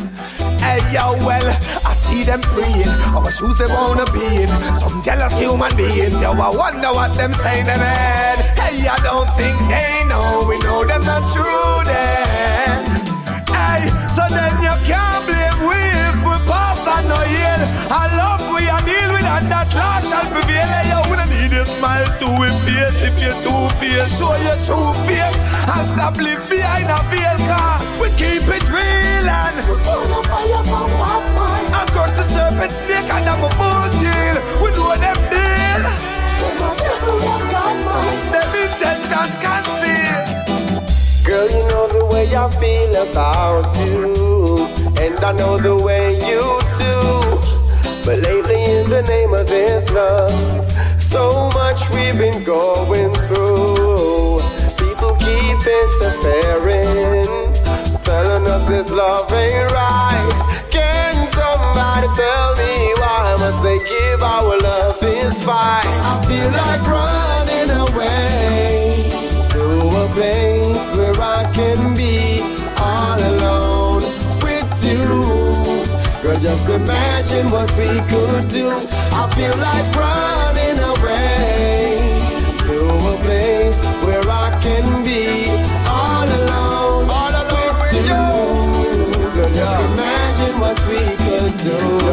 Hey 0.65 0.81
yo, 0.97 1.13
well, 1.29 1.45
I 1.85 1.93
see 1.93 2.25
them 2.25 2.41
praying. 2.41 2.89
Our 3.15 3.31
shoes 3.31 3.59
they 3.59 3.69
wanna 3.69 4.09
be 4.17 4.43
in. 4.43 4.49
Some 4.81 5.03
jealous 5.03 5.39
human 5.39 5.77
beings, 5.77 6.19
yo, 6.21 6.33
I 6.33 6.49
wonder 6.57 6.89
what 6.89 7.15
them 7.15 7.35
say 7.35 7.61
in 7.61 7.67
them 7.67 7.79
head. 7.79 8.41
Hey, 8.59 8.89
I 8.89 8.97
don't 9.05 9.29
think 9.37 9.57
they 9.69 10.09
know. 10.09 10.49
We 10.49 10.59
know 10.65 10.85
them 10.89 11.05
not 11.05 11.23
true 11.31 11.85
then. 11.85 12.81
Hey, 13.45 13.93
so 14.09 14.25
then 14.33 14.57
you 14.65 14.75
can't 14.89 15.23
blame 15.29 15.59
we 15.69 15.79
if 16.09 16.17
we 16.25 16.35
pass 16.49 16.81
and 16.81 17.09
no 17.09 17.21
heal. 17.21 18.26
Prevail. 20.33 20.67
Hey, 20.67 20.91
you 20.91 21.01
wouldn't 21.09 21.31
need 21.31 21.53
a 21.57 21.65
smile 21.65 22.07
to 22.21 22.29
a 22.43 22.49
face 22.65 23.03
if 23.07 23.15
you're 23.23 23.39
too 23.45 23.69
fierce. 23.79 24.19
Show 24.19 24.35
your 24.47 24.59
true 24.65 24.93
face 25.07 25.39
and 25.73 25.85
stop 25.93 26.17
live 26.17 26.43
behind 26.49 26.89
a 26.91 26.99
veil 27.11 27.39
car. 27.51 27.81
We 28.01 28.09
keep 28.19 28.45
it 28.47 28.65
real 28.69 29.27
and 29.29 29.57
we 29.69 29.77
burn 29.85 30.11
a 30.11 30.21
fire 30.27 30.63
from 30.65 30.91
hot 31.01 31.25
mind. 31.37 31.71
Of 31.75 31.89
course 31.95 32.15
the 32.19 32.25
serpent 32.29 32.73
snake 32.73 33.11
and 33.11 33.29
I'm 33.29 33.45
a 33.45 33.51
bull 33.59 33.87
deal. 34.01 34.37
We 34.63 34.69
know 34.75 34.95
them 34.97 35.19
deal. 35.31 35.83
Them 38.33 38.51
intentions 38.65 39.37
conceal. 39.39 40.25
Girl, 41.27 41.49
you 41.51 41.63
know 41.69 41.87
the 41.89 42.05
way 42.07 42.27
I 42.35 42.51
feel 42.51 42.95
about 43.11 43.75
you, 43.79 44.69
and 45.03 45.19
I 45.25 45.33
know 45.33 45.59
the 45.59 45.75
way 45.85 46.15
you 46.15 46.59
do. 46.61 46.66
But 48.07 48.21
lately, 48.21 48.63
in 48.63 48.89
the 48.89 49.03
name 49.03 49.35
of 49.35 49.49
this 49.49 49.93
love, 49.93 50.31
so 51.11 51.51
much 51.55 51.91
we've 51.91 52.17
been 52.17 52.45
going 52.45 53.13
through. 53.27 54.39
People 54.79 55.17
keep 55.19 55.59
interfering, 55.67 57.27
telling 58.05 58.47
us 58.47 58.69
this 58.69 58.93
love 58.93 59.26
Girl, 76.27 76.41
just 76.41 76.69
imagine 76.69 77.53
what 77.53 77.71
we 77.79 77.87
could 78.11 78.49
do. 78.49 78.69
I 79.13 79.31
feel 79.37 79.57
like 79.63 79.87
running 79.95 80.79
away 80.83 82.19
to 82.67 82.79
a 82.83 83.17
place 83.23 83.81
where 84.05 84.29
I 84.29 84.51
can 84.61 85.05
be 85.05 85.47
all 85.87 86.27
alone, 86.27 87.09
all 87.09 87.31
alone 87.31 87.79
with 87.81 87.95
you. 87.95 88.25
Girl, 89.35 89.51
just 89.55 89.81
imagine 89.85 90.59
what 90.59 90.77
we 90.89 90.99
could 91.27 91.57
do. 91.59 92.06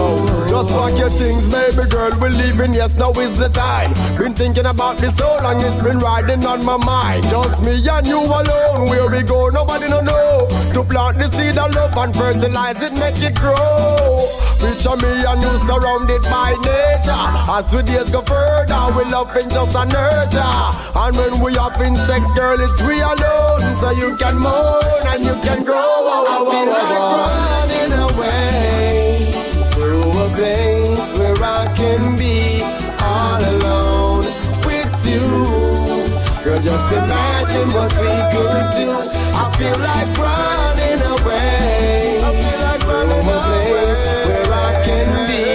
Just 0.63 0.79
pack 0.79 0.97
your 0.97 1.09
things, 1.09 1.51
baby 1.51 1.83
girl. 1.91 2.11
We're 2.21 2.29
leaving. 2.31 2.73
Yes, 2.73 2.95
now 2.95 3.11
is 3.19 3.37
the 3.37 3.49
time. 3.49 3.91
Been 4.15 4.33
thinking 4.33 4.65
about 4.65 4.95
this 4.95 5.17
so 5.17 5.27
long, 5.43 5.59
it's 5.59 5.83
been 5.83 5.99
riding 5.99 6.39
on 6.47 6.63
my 6.63 6.77
mind. 6.77 7.23
Just 7.27 7.59
me 7.67 7.75
and 7.83 8.07
you 8.07 8.15
alone. 8.15 8.87
Where 8.87 9.11
we 9.11 9.27
go, 9.27 9.49
nobody 9.49 9.89
no 9.89 9.99
know. 9.99 10.47
To 10.71 10.79
plant 10.87 11.19
the 11.19 11.27
seed 11.35 11.59
of 11.59 11.67
love 11.75 11.91
and 11.99 12.15
fertilize 12.15 12.79
it, 12.79 12.95
make 12.95 13.19
it 13.19 13.35
grow. 13.35 14.23
Picture 14.63 14.95
me 15.03 15.11
and 15.27 15.43
you 15.43 15.51
surrounded 15.67 16.23
by 16.31 16.55
nature. 16.63 17.27
As 17.51 17.67
we 17.75 17.83
days 17.83 18.07
go 18.07 18.23
further, 18.23 18.87
we 18.95 19.03
loving 19.11 19.51
just 19.51 19.75
a 19.75 19.83
nurture. 19.83 20.63
And 20.95 21.11
when 21.19 21.43
we 21.43 21.59
up 21.59 21.75
in 21.83 21.91
sex, 22.07 22.23
girl, 22.39 22.55
it's 22.55 22.79
we 22.87 23.03
alone. 23.03 23.67
So 23.83 23.91
you 23.91 24.15
can 24.15 24.39
moan 24.39 24.79
and 25.11 25.27
you 25.27 25.35
can 25.43 25.67
grow. 25.67 25.91
I 26.23 26.39
feel 26.39 26.71
like 26.71 27.83
running 27.83 27.99
away 27.99 28.92
place 30.43 31.07
where 31.17 31.39
I 31.39 31.63
can 31.73 32.17
be 32.17 32.59
all 32.99 33.41
alone 33.53 34.25
with 34.67 34.93
you. 35.07 35.23
Girl, 36.43 36.59
just 36.69 36.89
imagine 36.91 37.69
what 37.75 37.91
we 38.03 38.11
could 38.33 38.67
do. 38.79 38.89
I 39.39 39.45
feel 39.57 39.77
like 39.89 40.09
running 40.19 41.01
away. 41.15 42.19
I 42.27 42.31
feel 42.43 42.59
like 42.67 42.83
running 42.91 43.23
to 43.23 43.31
a 43.31 43.47
place 43.47 44.03
where 44.27 44.51
I 44.67 44.71
can 44.87 45.09
be 45.31 45.45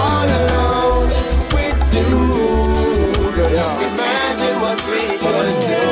all 0.00 0.28
alone 0.40 1.08
with 1.56 1.82
you. 1.96 2.12
Girl, 3.34 3.50
just 3.60 3.78
imagine 3.90 4.56
what 4.64 4.78
we 4.90 5.02
could 5.24 5.56
do. 5.72 5.84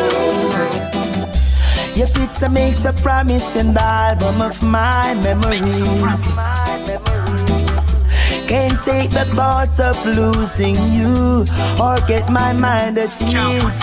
Your 1.99 2.11
picture 2.21 2.49
makes 2.49 2.85
a 2.85 2.93
promise 2.93 3.57
in 3.57 3.75
the 3.75 3.83
album 3.83 4.41
of 4.41 4.63
my 4.63 5.15
memories. 5.27 6.60
Can't 8.51 8.83
take 8.83 9.11
the 9.13 9.25
thought 9.27 9.79
of 9.79 9.95
losing 10.05 10.75
you 10.91 11.47
or 11.81 11.95
get 12.09 12.29
my 12.29 12.53
mind 12.53 12.99
at 12.99 13.13
ease. 13.23 13.81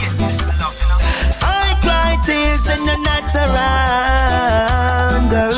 I 1.42 1.72
cry 1.82 2.18
tears 2.26 2.68
and 2.68 2.86
you're 2.86 3.00
not 3.00 3.34
around, 3.34 5.30
girl. 5.30 5.52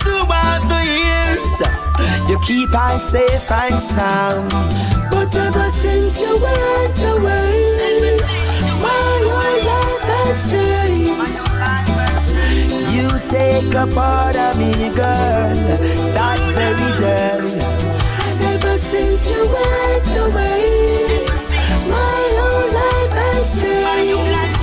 Throughout 0.00 0.62
the 0.72 0.82
years, 0.96 1.60
you 2.30 2.40
keep 2.46 2.74
I 2.74 2.96
safe 2.96 3.52
and 3.52 3.78
sound. 3.78 4.50
But 5.10 5.36
ever 5.36 5.68
since 5.68 6.22
you 6.22 6.40
went 6.40 7.02
away, 7.04 8.16
my 8.80 9.02
whole 9.20 9.60
life 9.68 10.08
has 10.08 10.50
changed. 10.50 11.91
Take 13.26 13.74
a 13.74 13.86
part 13.86 14.36
of 14.36 14.58
me, 14.58 14.72
girl, 14.94 15.54
that 16.14 16.38
very 16.54 16.90
day. 17.00 17.38
Ever 18.52 18.76
since 18.76 19.30
you 19.30 19.40
went 19.48 20.16
away, 20.24 21.24
my 21.88 22.20
whole 22.38 22.68
life 22.80 23.14
has 23.22 23.48
changed. 23.60 24.58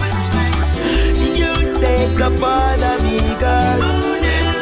You 1.39 1.51
take 1.79 2.19
a 2.19 2.29
part 2.39 2.81
of 2.83 3.01
me, 3.03 3.17
girl, 3.39 3.79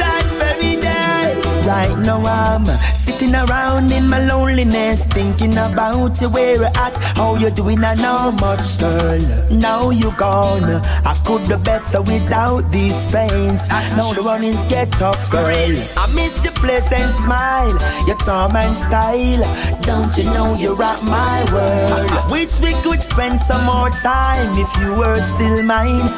that 0.02 0.26
very 0.40 0.74
day. 0.80 1.36
Right 1.68 1.98
now 2.06 2.22
I'm 2.24 2.66
sitting 3.08 3.36
around 3.36 3.92
in 3.92 4.08
my 4.08 4.20
loneliness, 4.26 5.08
thinking 5.08 5.54
about 5.54 6.20
you, 6.22 6.30
where 6.30 6.56
you're 6.56 6.66
at, 6.66 6.96
how 7.16 7.36
you 7.36 7.50
doing, 7.50 7.84
I 7.84 7.96
know 7.96 8.32
much, 8.34 8.78
girl. 8.78 9.22
Now 9.50 9.92
you 9.92 10.12
gone, 10.18 10.82
I 11.06 11.14
could 11.26 11.48
be 11.48 11.56
better 11.64 12.02
without 12.02 12.70
these 12.70 13.08
pains. 13.08 13.68
Now 13.96 14.12
the 14.14 14.22
runnings 14.26 14.66
get 14.66 14.92
tough, 14.92 15.32
girl. 15.32 15.74
I 16.04 16.06
miss 16.16 16.44
your 16.44 16.54
pleasant 16.54 17.14
smile, 17.14 17.72
your 18.08 18.18
charm 18.18 18.56
and 18.56 18.76
style. 18.76 19.42
Don't 19.82 20.12
you 20.18 20.26
know 20.26 20.56
you're 20.56 20.82
at 20.84 21.02
my 21.04 21.46
world? 21.54 22.12
I 22.12 22.28
wish 22.32 22.60
we 22.60 22.74
could 22.84 23.02
spend 23.02 23.40
some 23.40 23.66
more 23.66 23.90
time 23.90 24.52
if 24.60 24.72
you 24.82 24.94
were 24.94 25.20
still 25.22 25.64
mine. 25.64 26.12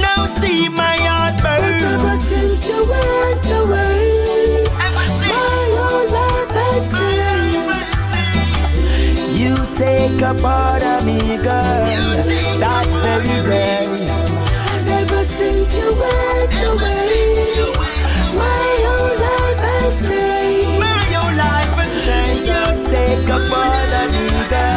Now 0.00 0.26
see 0.26 0.68
my 0.68 0.96
heart 1.08 1.40
burn. 1.42 1.80
But 1.80 1.82
ever 1.82 2.16
since 2.16 2.68
you 2.68 2.80
went 2.88 3.46
away, 3.50 4.23
changed. 6.92 7.92
You 9.40 9.54
take 9.72 10.20
a 10.20 10.34
part 10.34 10.82
of 10.82 11.04
me, 11.06 11.18
girl, 11.36 11.84
that 12.62 12.86
very 13.02 13.38
day. 13.48 13.86
Ever 15.00 15.24
since 15.24 15.76
you 15.76 15.88
went 16.02 16.54
away, 16.70 17.56
my 18.36 18.66
whole 18.86 19.16
life 19.24 19.60
has 19.82 19.96
changed. 20.08 20.78
My 20.78 21.02
whole 21.14 21.34
life 21.44 21.74
has 21.80 21.94
changed. 22.04 22.46
You 22.52 22.64
take 22.92 23.28
a 23.28 23.40
part 23.52 23.92
of 24.00 24.08
me, 24.14 24.26
girl, 24.52 24.73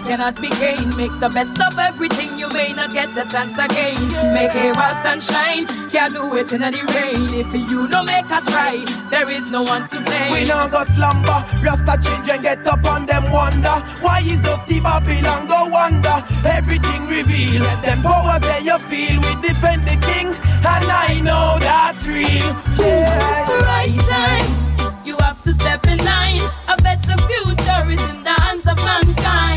cannot 0.00 0.40
be 0.40 0.48
gained. 0.60 0.96
Make 0.96 1.14
the 1.20 1.28
best 1.28 1.60
of 1.60 1.78
everything, 1.78 2.38
you 2.38 2.48
may 2.50 2.72
not 2.72 2.92
get 2.92 3.16
a 3.16 3.24
chance 3.28 3.56
again. 3.58 4.00
Make 4.34 4.52
hay 4.52 4.72
while 4.72 4.94
sunshine, 5.02 5.66
can't 5.90 6.12
do 6.12 6.34
it 6.36 6.52
in 6.52 6.62
any 6.62 6.82
rain. 6.82 7.28
If 7.32 7.52
you 7.70 7.88
don't 7.88 8.06
make 8.06 8.30
a 8.30 8.40
try, 8.40 8.84
there 9.10 9.30
is 9.30 9.48
no 9.48 9.62
one 9.62 9.86
to 9.88 10.00
blame. 10.00 10.32
We 10.32 10.44
no 10.44 10.68
go 10.68 10.84
slumber, 10.84 11.44
Rasta 11.62 11.98
children 12.02 12.42
get 12.42 12.66
up 12.66 12.84
on 12.84 13.06
them 13.06 13.30
wonder 13.30 13.76
Why 14.00 14.20
is 14.20 14.40
dirty 14.42 14.80
Babylon 14.80 15.46
go 15.46 15.68
wonder 15.68 16.22
Everything 16.44 17.06
reveal, 17.06 17.62
them 17.82 18.02
powers 18.02 18.42
that 18.42 18.62
you 18.64 18.78
feel 18.78 19.20
We 19.20 19.32
defend 19.42 19.82
the 19.82 19.96
king, 20.06 20.28
and 20.28 20.86
I 20.90 21.20
know 21.22 21.56
that's 21.60 22.06
real 22.08 22.50
Yeah. 22.78 23.30
It's 23.30 23.42
the 23.50 23.58
right 23.66 24.00
time. 24.08 25.04
You 25.04 25.16
have 25.20 25.42
to 25.42 25.52
step 25.52 25.86
in 25.86 25.98
line. 25.98 26.40
A 26.68 26.76
better 26.82 27.16
future 27.28 27.90
is 27.90 28.02
in 28.10 28.22
the 28.22 28.34
hands 28.44 28.66
of 28.66 28.76
mankind. 28.84 29.49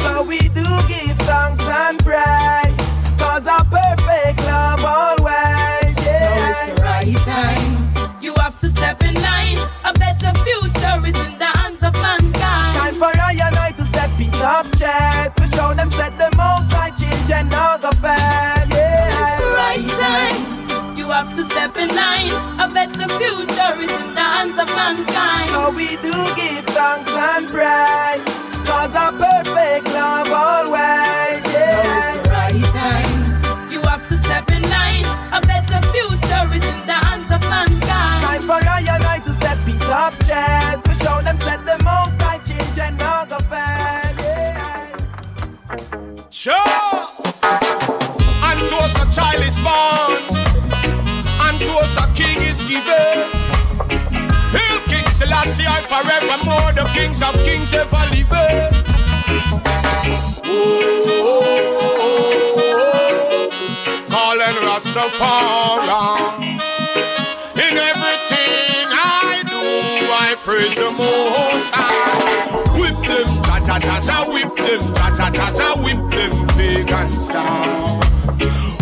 Praise 2.04 2.76
Cause 3.18 3.48
a 3.48 3.64
perfect 3.72 4.40
love 4.46 4.84
always, 4.84 5.96
Now 6.04 6.50
it's 6.50 6.62
the 6.68 6.76
right 6.84 7.16
time. 7.26 8.22
You 8.22 8.34
have 8.38 8.60
to 8.60 8.70
step 8.70 9.02
in 9.04 9.16
line. 9.16 9.58
A 9.86 9.94
better 9.94 10.32
future 10.46 10.98
is 11.08 11.18
in 11.28 11.34
the 11.40 11.52
hands 11.60 11.82
of 11.82 11.94
mankind. 11.94 12.76
Time 12.78 12.96
for 12.96 13.14
I 13.30 13.34
and 13.48 13.56
I 13.58 13.72
to 13.72 13.84
step 13.86 14.12
it 14.20 14.36
up, 14.42 14.66
check 14.78 15.36
For 15.38 15.48
show 15.56 15.74
them 15.74 15.90
set 15.92 16.18
the 16.18 16.30
most 16.38 16.72
high 16.72 16.92
children 16.92 17.50
now 17.50 17.78
go 17.78 17.92
fail, 18.04 18.68
It's 18.70 19.34
the 19.40 19.48
right 19.56 19.90
time. 20.04 20.98
You 20.98 21.10
have 21.10 21.34
to 21.34 21.44
step 21.44 21.76
in 21.78 21.90
line. 21.96 22.32
A 22.60 22.68
better 22.68 23.08
future 23.18 23.74
is 23.86 23.92
in 24.04 24.14
the 24.14 24.28
hands 24.36 24.58
of 24.60 24.68
mankind. 24.76 25.50
So 25.50 25.72
we 25.72 25.88
do 26.08 26.14
give 26.36 26.66
thanks 26.76 27.12
and 27.12 27.48
praise 27.48 28.44
Cause 28.68 28.96
a 28.96 29.12
perfect 29.18 29.88
love 29.94 30.32
always, 30.32 31.33
Sure. 46.44 46.54
Unto 48.44 48.76
us 48.84 48.96
a 49.00 49.08
child 49.10 49.42
is 49.46 49.58
born, 49.60 50.12
unto 51.40 51.72
us 51.80 51.96
a 51.96 52.06
king 52.14 52.38
is 52.42 52.60
given. 52.60 53.32
Hail 54.52 54.80
King 54.92 55.08
Selassie, 55.10 55.64
forevermore, 55.88 56.74
the 56.74 56.84
kings 56.94 57.22
of 57.24 57.34
kings 57.46 57.74
ever 57.74 58.06
living. 58.12 58.74
Oh, 60.44 61.48
calling 64.10 64.58
Rastafari. 64.68 66.60
In 67.56 67.78
everything 67.78 68.92
I 68.92 69.44
do, 69.48 69.64
I 70.12 70.36
praise 70.40 70.76
the 70.76 70.92
Most 70.92 71.74
High. 71.74 72.52
Whip 72.78 72.98
them, 73.08 73.33
cha 73.66 73.80
cha 73.80 74.00
cha 74.02 74.26
whip 74.32 74.56
them, 74.58 74.94
cha 74.94 75.10
cha 75.16 75.30
cha 75.30 75.52
cha, 75.54 75.76
whip 75.82 75.98
them, 76.12 76.48
pagans 76.50 77.28
down. 77.30 78.00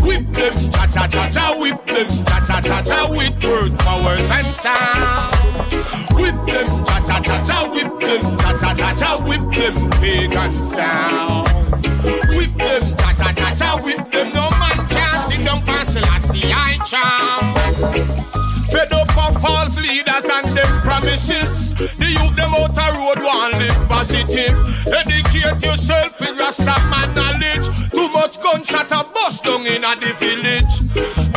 Whip 0.03 0.25
them, 0.33 0.71
cha 0.71 0.87
cha 0.87 1.07
cha 1.07 1.29
cha, 1.29 1.55
whip 1.59 1.85
them, 1.85 2.07
cha 2.25 2.39
cha 2.45 2.61
cha 2.61 2.81
cha, 2.81 3.09
with 3.11 3.43
word 3.43 3.77
powers 3.79 4.29
and 4.31 4.53
sound. 4.53 5.71
Whip 6.15 6.35
them, 6.47 6.83
cha 6.85 6.99
cha 7.05 7.19
cha 7.21 7.43
cha, 7.45 7.71
whip 7.71 7.99
them, 7.99 8.37
cha 8.37 8.57
cha 8.57 8.73
cha 8.73 8.93
cha, 8.95 9.17
whip 9.27 9.41
them, 9.53 9.89
pagans 10.01 10.71
down. 10.71 11.45
Whip 12.35 12.53
them, 12.57 12.95
cha 12.97 13.13
cha 13.13 13.31
cha 13.33 13.53
cha, 13.55 13.77
whip 13.83 14.11
them, 14.11 14.33
no 14.33 14.49
man 14.59 14.87
can 14.87 15.19
sit 15.29 15.45
down 15.45 15.61
for 15.63 15.85
Selassie 15.85 16.51
I 16.53 16.77
charm. 16.85 18.40
False 19.41 19.75
leaders 19.81 20.29
and 20.29 20.47
them 20.55 20.81
promises. 20.81 21.73
The 21.97 22.05
youth 22.05 22.35
them 22.35 22.53
out 22.53 22.77
road 22.77 23.23
want 23.25 23.53
live 23.57 23.87
positive. 23.89 24.53
Educate 24.85 25.65
yourself 25.65 26.19
with 26.19 26.37
Rasta 26.37 26.77
man 26.89 27.15
knowledge. 27.15 27.65
Too 27.89 28.07
much 28.09 28.39
gunshot 28.41 28.91
a 28.91 29.03
bust 29.03 29.43
down 29.45 29.65
in 29.65 29.83
a 29.83 29.95
the 29.97 30.13
village. 30.21 30.73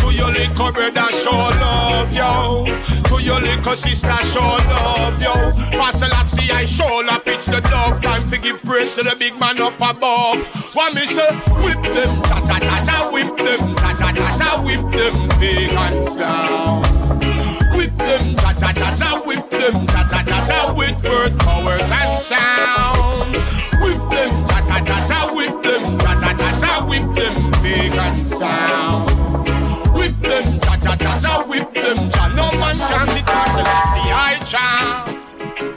To 0.00 0.12
your 0.12 0.30
little 0.30 0.70
brother 0.72 1.08
show 1.16 1.30
love, 1.32 2.12
yo. 2.12 2.66
To 3.08 3.22
your 3.22 3.40
little 3.40 3.74
sister 3.74 4.16
show 4.32 4.52
love, 4.68 5.20
yo. 5.22 5.32
Pastor 5.72 6.12
see 6.24 6.52
I 6.52 6.64
show 6.66 7.02
la 7.06 7.18
pitch 7.18 7.46
the 7.46 7.60
dove. 7.70 8.02
Time 8.02 8.28
to 8.30 8.38
give 8.38 8.62
praise 8.62 8.94
to 8.96 9.02
the 9.02 9.16
big 9.16 9.38
man 9.40 9.60
up 9.62 9.80
above. 9.80 10.44
What 10.74 10.94
me 10.94 11.06
say? 11.06 11.32
Whip 11.64 11.82
them, 11.82 12.22
cha 12.24 12.44
cha 12.44 12.58
cha 12.58 12.84
cha, 12.84 13.10
whip 13.10 13.36
them, 13.38 13.76
cha 13.76 13.94
cha 13.94 14.12
cha 14.12 14.36
cha, 14.36 14.62
whip 14.62 14.92
them, 14.92 15.28
pagans 15.40 16.16
down. 16.16 16.93
Cha 18.64 18.72
cha 18.72 18.96
cha 18.96 19.20
whip 19.26 19.50
them, 19.50 19.86
cha 19.88 20.04
cha 20.08 20.22
cha 20.22 20.46
cha, 20.46 20.72
with 20.74 21.04
word 21.04 21.38
powers 21.38 21.90
and 21.90 22.18
sound. 22.20 23.34
Whip 23.82 24.00
them, 24.10 24.46
cha 24.46 24.60
cha 24.64 24.80
cha 24.80 25.06
cha, 25.06 25.34
whip 25.34 25.62
them, 25.62 25.98
cha 25.98 26.18
cha 26.18 26.32
cha 26.32 26.58
cha, 26.58 26.86
whip 26.88 27.14
them, 27.14 27.34
pagans 27.62 28.30
down. 28.38 29.06
Whip 29.94 30.18
them, 30.22 30.60
cha 30.60 30.76
cha 30.78 30.96
cha 30.96 31.18
cha, 31.20 31.42
whip 31.46 31.72
them, 31.74 31.96
cha 32.10 32.28
no 32.28 32.50
man 32.58 32.74
sit 32.76 33.26
down, 33.26 33.50
Selassie 33.50 34.10
I 34.10 34.38
chant. 34.44 35.03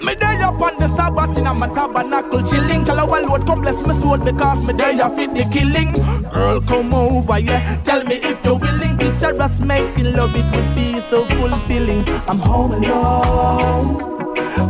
Me 0.07 0.15
day 0.15 0.39
up 0.41 0.61
on 0.61 0.79
the 0.79 0.87
Sabbath 0.95 1.37
in 1.37 1.47
a 1.47 1.53
my 1.53 1.67
tabernacle 1.67 2.41
chilling. 2.47 2.89
Our 2.89 3.21
Lord 3.23 3.45
come 3.45 3.59
bless 3.59 3.75
me 3.85 3.93
sword 3.99 4.23
because 4.23 4.65
me 4.65 4.71
day 4.71 4.97
up 5.01 5.17
fit 5.17 5.33
the 5.33 5.43
killing. 5.51 5.91
Girl 6.31 6.61
come 6.61 6.93
over 6.93 7.37
yeah, 7.39 7.75
tell 7.83 8.05
me 8.05 8.15
if 8.15 8.41
you're 8.45 8.55
willing. 8.55 8.97
Picture 8.97 9.35
us 9.41 9.59
making 9.59 10.13
love, 10.13 10.33
it 10.33 10.45
would 10.55 10.75
be 10.75 11.01
so 11.09 11.25
fulfilling. 11.25 12.07
I'm 12.29 12.39
home 12.39 12.71
alone. 12.71 13.97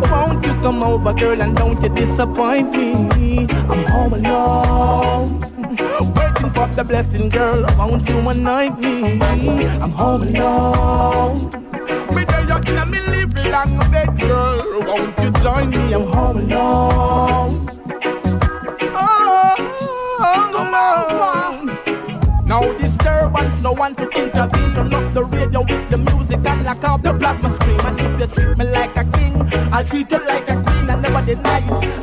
Won't 0.09 0.43
you 0.43 0.53
come 0.53 0.81
over, 0.81 1.13
girl, 1.13 1.39
and 1.39 1.55
don't 1.55 1.83
you 1.83 1.89
disappoint 1.89 2.75
me? 2.75 3.45
I'm 3.69 3.85
home 3.85 4.13
alone. 4.13 5.39
Waiting 6.15 6.49
for 6.49 6.67
the 6.67 6.83
blessing, 6.83 7.29
girl. 7.29 7.63
Won't 7.77 8.09
you 8.09 8.17
anoint 8.27 8.79
me? 8.79 9.19
I'm 9.21 9.91
home 9.91 10.23
alone. 10.23 11.66
Me 12.15 12.23
up 12.23 12.67
in 12.67 12.77
a 12.77 12.85
me 12.85 12.99
live 13.01 13.45
long 13.45 13.91
bed, 13.91 14.19
girl. 14.19 14.83
Won't 14.85 15.17
you 15.19 15.31
join 15.43 15.69
me? 15.69 15.93
I'm 15.93 16.03
home 16.03 16.37
alone. 16.37 17.67
Oh, 18.93 19.55
oh, 20.19 20.55
oh, 20.59 22.43
no 22.45 22.77
disturbance, 22.77 23.61
no 23.61 23.73
one 23.73 23.95
to 23.95 24.09
intervene. 24.09 24.73
Turn 24.73 24.93
up 24.93 25.13
the 25.13 25.25
radio 25.25 25.61
with 25.61 25.89
the 25.89 25.97
music 25.97 26.39
and 26.45 26.63
lock 26.65 26.83
out 26.83 27.03
the 27.03 27.13
plasma 27.13 27.53
screen. 27.55 27.79
And 27.81 27.99
if 27.99 28.19
you 28.19 28.27
treat 28.27 28.57
me 28.57 28.65
like 28.65 28.95
a 28.95 29.03
king, 29.03 29.35
I'll 29.73 29.83
treat 29.83 30.11
you 30.11 30.25
like 30.25 30.49
a 30.49 30.61
queen. 30.63 30.89
I 30.89 30.95
never 30.95 31.25
deny 31.25 31.59
it. 31.59 31.96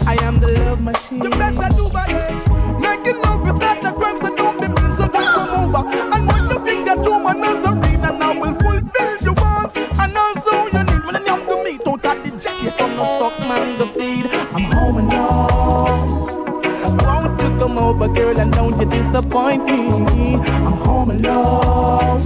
Disappoint 19.34 19.64
me? 19.64 20.34
I'm 20.34 20.72
home 20.84 21.10
alone. 21.10 22.22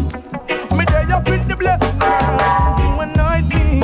Me 0.76 0.84
day 0.84 1.06
up 1.10 1.28
with 1.28 1.48
the 1.48 1.56
blessing, 1.56 1.98
girl. 1.98 2.76
You 2.80 3.00
anoint 3.00 3.48
me. 3.48 3.80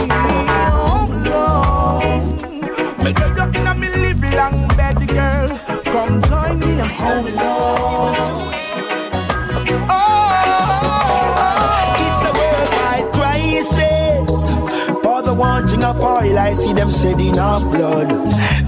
Home 0.77 1.13
alone. 1.13 2.37
Me 3.03 3.13
day 3.13 3.31
up 3.41 3.57
in 3.57 3.67
a 3.67 3.75
me 3.75 3.89
live 3.89 4.35
long 4.35 4.69
bed, 4.77 5.09
girl. 5.09 5.49
Come 5.85 6.23
join 6.23 6.59
me, 6.61 6.81
I'm 6.81 6.89
home 6.91 7.27
alone. 7.27 8.15
Oh. 9.89 10.31
The 15.25 15.33
wanting 15.33 15.83
of 15.83 16.01
oil, 16.03 16.39
I 16.39 16.53
see 16.53 16.75
them 16.75 16.91
shedding 16.91 17.39
our 17.39 17.59
blood. 17.59 18.11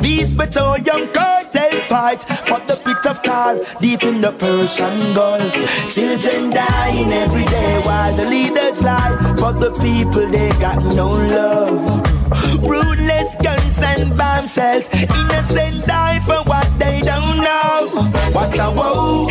These 0.01 0.35
petroleum 0.35 1.07
cartels 1.13 1.87
fight 1.87 2.25
for 2.47 2.61
the 2.67 2.77
pit 2.85 3.05
of 3.07 3.23
tar 3.23 3.59
deep 3.81 4.03
in 4.03 4.21
the 4.21 4.33
Persian 4.33 5.15
Gulf. 5.15 5.53
Children 5.93 6.51
dying 6.51 7.13
every 7.13 7.45
day 7.45 7.81
while 7.85 8.15
the 8.17 8.25
leaders 8.25 8.83
lie. 8.83 9.15
For 9.39 9.53
the 9.53 9.71
people, 9.83 10.29
they 10.31 10.51
got 10.61 10.79
no 10.95 11.09
love. 11.09 12.17
Ruthless 12.63 13.37
guns 13.43 13.79
and 13.83 14.17
bomb 14.17 14.47
cells. 14.47 14.89
Innocent 14.93 15.87
die 15.87 16.21
for 16.21 16.43
what 16.51 16.69
they 16.79 17.01
don't 17.01 17.39
know. 17.39 17.89
What 18.33 18.55
a 18.59 18.71
woe. 18.71 19.29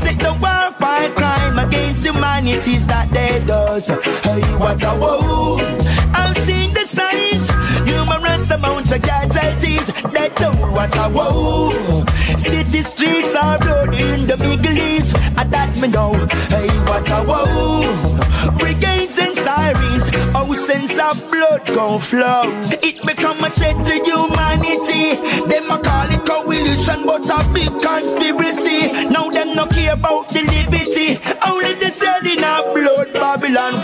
Take 0.00 0.18
the 0.18 0.32
war 0.40 0.72
fight 0.78 1.14
crime 1.14 1.58
against 1.58 2.04
humanity's 2.04 2.86
that 2.86 3.08
they 3.10 3.42
does. 3.46 3.88
Hey, 3.88 4.42
what 4.58 4.82
a 4.84 4.94
woe. 4.98 5.58
I've 6.14 6.36
seen 6.38 6.72
the 6.74 6.86
signs. 6.86 7.48
Numerous 7.86 8.46
amounts 8.90 8.92
of 8.92 9.02
casualties. 9.02 9.86
They 10.12 10.28
told 10.30 10.58
what 10.72 10.96
a 10.96 11.08
woe. 11.10 12.04
City 12.36 12.82
streets 12.82 13.34
are 13.34 13.58
blood 13.58 13.94
in 13.94 14.26
the 14.26 14.36
Middle 14.36 14.78
East. 14.78 15.14
I 15.36 15.44
that 15.44 15.76
me 15.76 15.88
know. 15.88 16.14
Hey, 16.48 16.68
what 16.88 17.08
a 17.10 17.22
woe. 17.22 18.58
Brigades 18.58 19.18
and 19.18 19.36
sirens. 19.36 20.06
Oceans 20.34 20.92
of 20.98 21.30
blood 21.30 21.66
gon' 21.74 21.98
flow. 21.98 22.42
It 22.82 23.04
become 23.06 23.44
a 23.44 23.50
threat 23.50 23.76
to 23.84 23.94
humanity. 24.04 25.16
Them 25.48 25.70
a 25.70 25.78
call 25.78 26.10
it 26.10 26.24
coalition, 26.26 27.06
but 27.06 27.28
a 27.28 27.38
big 27.52 27.72
conspiracy. 27.80 29.08
Now 29.10 29.30
them 29.30 29.54
no 29.54 29.66
care 29.66 29.94
about 29.94 30.28
the 30.28 30.42
liberty. 30.42 31.18
Only 31.46 31.74
the 31.74 31.90
selling 31.90 32.42
of 32.42 32.74
blood. 32.74 33.09
Babylon 33.30 33.74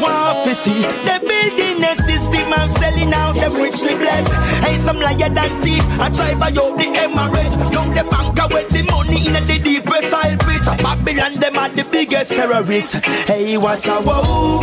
see. 0.55 0.83
They 1.07 1.19
building 1.21 1.85
a 1.85 1.95
system 1.95 2.53
of 2.53 2.69
selling 2.69 3.13
out 3.13 3.37
them 3.37 3.55
richly 3.55 3.95
blessed. 3.95 4.33
Hey, 4.65 4.77
some 4.79 4.99
liar 4.99 5.29
than 5.31 5.61
thief. 5.61 5.85
I 6.01 6.11
try 6.11 6.35
buy 6.35 6.49
out 6.49 6.77
the 6.77 6.87
Emirates. 6.87 7.55
Now 7.71 7.87
the 7.95 8.03
banker 8.11 8.49
with 8.53 8.69
the 8.71 8.83
money 8.91 9.25
in 9.25 9.35
the 9.35 9.61
deepest 9.63 10.13
oil 10.13 10.37
pit. 10.39 10.65
Babylon 10.83 11.35
them 11.37 11.57
are 11.59 11.69
the 11.69 11.87
biggest 11.93 12.33
terrorists. 12.33 12.95
Hey, 13.29 13.57
what's 13.57 13.87
a 13.87 14.01
woe? 14.01 14.63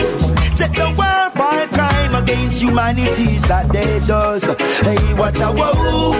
Take 0.57 0.73
the 0.73 0.93
war 0.97 1.31
for 1.31 1.67
crime 1.73 2.15
against 2.15 2.61
humanity's 2.61 3.47
that 3.47 3.71
they 3.71 4.01
does. 4.05 4.43
Hey, 4.81 5.13
what 5.13 5.39
a 5.39 5.49
woe! 5.49 6.11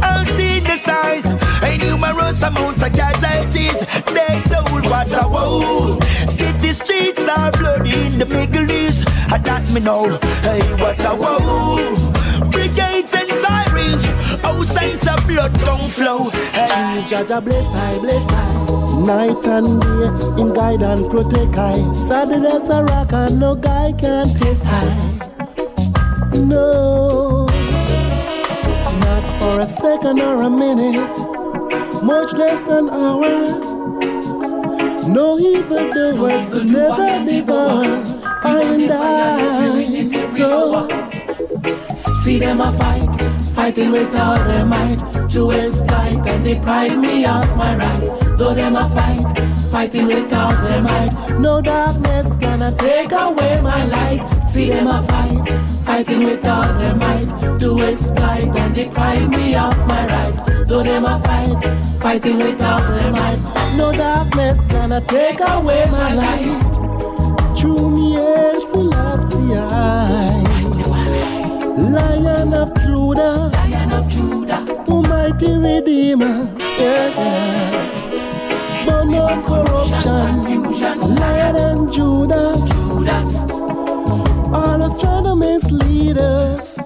I've 0.00 0.30
seen 0.30 0.62
the 0.62 0.76
signs. 0.76 1.41
Numerous 1.84 2.42
amounts 2.42 2.82
of 2.82 2.92
casualties. 2.92 3.80
They 4.14 4.40
told 4.52 4.86
what 4.86 5.12
a 5.12 5.28
woe. 5.28 5.98
City 6.26 6.72
streets 6.72 7.22
are 7.28 7.50
bloody 7.52 7.92
in 8.06 8.18
the 8.18 8.26
Middle 8.26 8.70
East. 8.70 9.08
I 9.30 9.38
that 9.38 9.68
me 9.72 9.80
know. 9.80 10.18
Hey, 10.42 10.60
what's 10.80 11.04
a 11.04 11.14
woe! 11.14 11.94
Brigades 12.50 13.14
and 13.14 13.28
sirens. 13.28 14.04
Oceans 14.44 15.06
of 15.06 15.26
blood 15.26 15.52
don't 15.60 15.90
flow. 15.90 16.30
Hey, 16.52 17.02
Jaja 17.08 17.42
bless 17.44 17.66
I, 17.74 17.98
bless 17.98 18.26
I. 18.28 18.62
Night 19.02 19.44
and 19.46 19.80
day, 19.80 20.42
in 20.42 20.52
guide 20.54 20.82
and 20.82 21.10
protect 21.10 21.56
I. 21.56 21.78
As 22.54 22.68
a 22.68 22.84
rock 22.84 23.12
and 23.12 23.40
no 23.40 23.54
guy 23.54 23.92
can 23.92 24.28
test 24.38 24.66
I. 24.66 25.18
No, 26.34 27.46
not 29.04 29.24
for 29.38 29.60
a 29.60 29.66
second 29.66 30.20
or 30.20 30.42
a 30.42 30.50
minute, 30.50 31.31
much 32.02 32.32
less 32.32 32.66
an 32.66 32.90
hour. 32.90 33.30
No 35.08 35.38
evil 35.38 35.90
doers 35.92 36.52
could 36.52 36.66
never 36.66 37.24
devour 37.24 37.84
I 38.44 38.62
and 38.62 38.92
I. 38.92 40.28
So, 40.36 40.88
see 42.24 42.38
them 42.38 42.60
a 42.60 42.72
fight, 42.72 43.14
fighting 43.54 43.92
with 43.92 44.14
all 44.16 44.36
their 44.44 44.64
might 44.64 44.98
to 45.30 45.50
exploit 45.52 46.26
and 46.26 46.44
deprive 46.44 46.98
me 46.98 47.24
of 47.24 47.56
my 47.56 47.76
rights. 47.76 48.10
Though 48.36 48.54
them 48.54 48.74
a 48.74 48.88
fight, 48.90 49.38
fighting 49.70 50.06
with 50.06 50.32
all 50.32 50.56
their 50.62 50.82
might. 50.82 51.38
No 51.38 51.60
darkness 51.60 52.26
gonna 52.38 52.74
take 52.76 53.12
away 53.12 53.60
my 53.62 53.84
light. 53.86 54.41
See 54.52 54.68
them 54.68 54.86
a 54.86 55.02
fight, 55.04 55.48
fighting 55.86 56.24
with 56.24 56.44
all 56.44 56.74
their 56.74 56.94
might 56.94 57.58
to 57.58 57.80
exploit 57.80 58.54
and 58.54 58.74
deprive 58.74 59.30
me 59.30 59.54
of 59.54 59.86
my 59.86 60.06
rights. 60.06 60.40
Though 60.68 60.82
them 60.82 61.06
a 61.06 61.18
fight, 61.20 61.56
fighting 62.02 62.36
with 62.36 62.60
all 62.60 62.82
their 62.92 63.10
might. 63.10 63.38
No 63.78 63.92
darkness 63.92 64.58
gonna 64.68 65.00
take 65.06 65.40
away 65.40 65.86
my 65.90 66.12
light. 66.12 67.56
True 67.56 67.88
me, 67.88 68.16
El 68.18 68.60
Selassie, 68.70 69.54
Lion 71.90 72.52
of 72.52 72.74
Judah, 72.82 73.48
Lion 73.54 73.92
of 73.92 74.06
Judah, 74.06 74.66
Almighty 74.86 75.56
Redeemer, 75.56 76.46
yeah, 76.78 77.08
yeah. 77.16 78.84
Burn 78.84 79.14
out 79.14 79.44
corruption, 79.46 81.14
Lion 81.14 81.56
and 81.56 81.90
Judas, 81.90 82.68
Judas. 82.68 83.61
All 84.52 84.82
us 84.82 85.00
trying 85.00 85.24
to 85.24 85.34
mislead 85.34 86.18
us, 86.18 86.78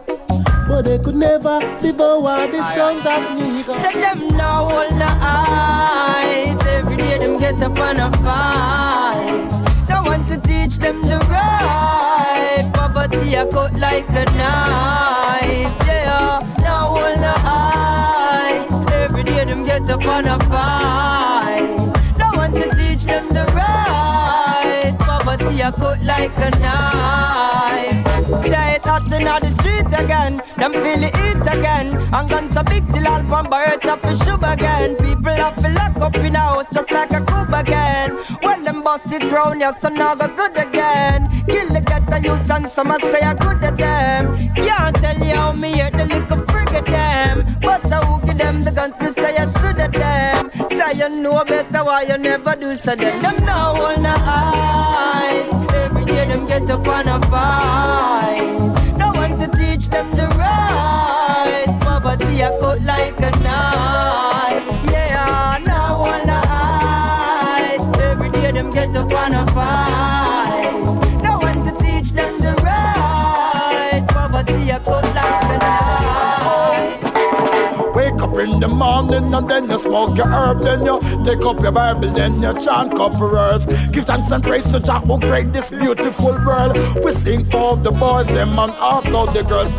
but 0.68 0.82
they 0.82 0.98
could 0.98 1.16
never 1.16 1.60
devour 1.82 2.46
the 2.46 2.62
song 2.74 3.02
that 3.04 3.66
got. 3.66 3.80
Set 3.80 3.94
them 3.94 4.28
now 4.28 4.68
hold 4.68 4.92
the 4.92 5.10
eyes. 5.20 6.58
Every 6.66 6.96
day 6.96 7.18
them 7.18 7.38
get 7.38 7.60
up 7.62 7.78
on 7.78 7.98
a 7.98 8.10
fight. 8.18 9.86
Don't 9.88 10.04
want 10.06 10.28
to 10.28 10.36
teach 10.38 10.78
them 10.78 11.02
the 11.02 11.18
right. 11.30 12.70
Poverty 12.72 13.34
a 13.34 13.46
cut 13.46 13.74
like 13.78 14.08
a 14.10 14.24
knife. 14.36 15.05
A 25.66 25.72
cut 25.72 26.00
like 26.04 26.38
a 26.38 26.50
knife. 26.60 28.06
Say 28.44 28.76
it 28.76 28.84
hot 28.84 29.02
in 29.12 29.24
the 29.24 29.50
street 29.58 29.86
again. 30.00 30.40
Them 30.56 30.72
feel 30.72 31.02
it 31.02 31.16
eat 31.26 31.42
again. 31.42 31.88
And 32.14 32.28
guns 32.28 32.56
a 32.56 32.62
big 32.62 32.86
till 32.92 33.08
all 33.08 33.24
from 33.24 33.50
birds 33.50 33.84
up 33.84 34.00
for 34.00 34.14
shoot 34.24 34.44
again. 34.44 34.94
People 34.94 35.34
have 35.34 35.56
to 35.56 35.68
lock 35.70 35.96
up 35.96 36.16
in 36.18 36.34
house 36.34 36.66
just 36.72 36.92
like 36.92 37.10
a 37.10 37.20
cube 37.24 37.52
again. 37.52 38.10
When 38.42 38.62
them 38.62 38.84
bust 38.84 39.12
it 39.12 39.24
round, 39.32 39.60
your 39.60 39.74
son 39.80 39.94
now 39.94 40.14
go 40.14 40.28
good 40.28 40.56
again. 40.56 41.44
Kill 41.48 41.68
the 41.68 41.80
ghetto 41.80 42.16
youth 42.18 42.48
and 42.48 42.68
some 42.68 42.92
a 42.92 43.00
say 43.00 43.22
I 43.22 43.34
good 43.34 43.64
at 43.64 43.76
them. 43.76 44.54
Can't 44.54 44.94
tell 44.94 45.18
you 45.18 45.34
how 45.34 45.50
me 45.50 45.72
hear 45.72 45.90
the 45.90 46.04
little 46.04 46.46
frigate 46.46 46.86
them. 46.86 47.58
But 47.60 47.92
I 47.92 48.04
who 48.04 48.24
give 48.24 48.38
them 48.38 48.62
the 48.62 48.70
guns, 48.70 48.94
Say 50.87 50.99
you 50.99 51.09
know 51.09 51.45
better 51.45 51.82
why 51.84 52.03
you 52.03 52.16
never 52.16 52.55
do 52.55 52.74
so 52.76 52.95
then. 52.95 53.20
Them 53.20 53.45
now 53.45 53.74
wanna 53.74 54.16
hide. 54.18 55.74
Every 55.74 56.05
day 56.05 56.28
them 56.28 56.45
get 56.45 56.70
up 56.70 56.87
on 56.87 57.09
a 57.09 57.18
fight. 57.26 58.97
No 58.97 59.11
one 59.11 59.37
to 59.41 59.49
teach 59.49 59.89
them 59.89 60.09
the 60.12 60.28
right. 60.39 61.66
Poverty 61.80 62.41
a 62.41 62.51
cut 62.61 62.82
like 62.82 63.18
a 63.18 63.30
knife. 63.43 64.05
In 78.37 78.61
the 78.61 78.68
morning 78.68 79.32
and 79.32 79.49
then 79.49 79.70
you 79.70 79.78
smoke 79.78 80.16
your 80.18 80.28
herb, 80.28 80.62
then 80.62 80.84
you 80.84 81.01
take 81.24 81.43
up 81.45 81.59
your 81.61 81.72
Bible, 81.72 82.12
then 82.12 82.43
you 82.43 82.53
chant 82.61 82.95
couple. 82.95 83.30
Give 83.93 84.05
thanks 84.05 84.30
and 84.30 84.45
praise 84.45 84.66
to 84.72 84.78
Jah 84.78 85.01
who 85.01 85.18
created 85.18 85.55
this 85.55 85.70
beautiful 85.70 86.32
world. 86.45 86.76
We 87.03 87.12
sing 87.12 87.47
for 87.47 87.76
the 87.78 87.91
boys, 87.91 88.26
them 88.26 88.59
and 88.59 88.72
also 88.72 89.24
the 89.32 89.43
girls. 89.43 89.72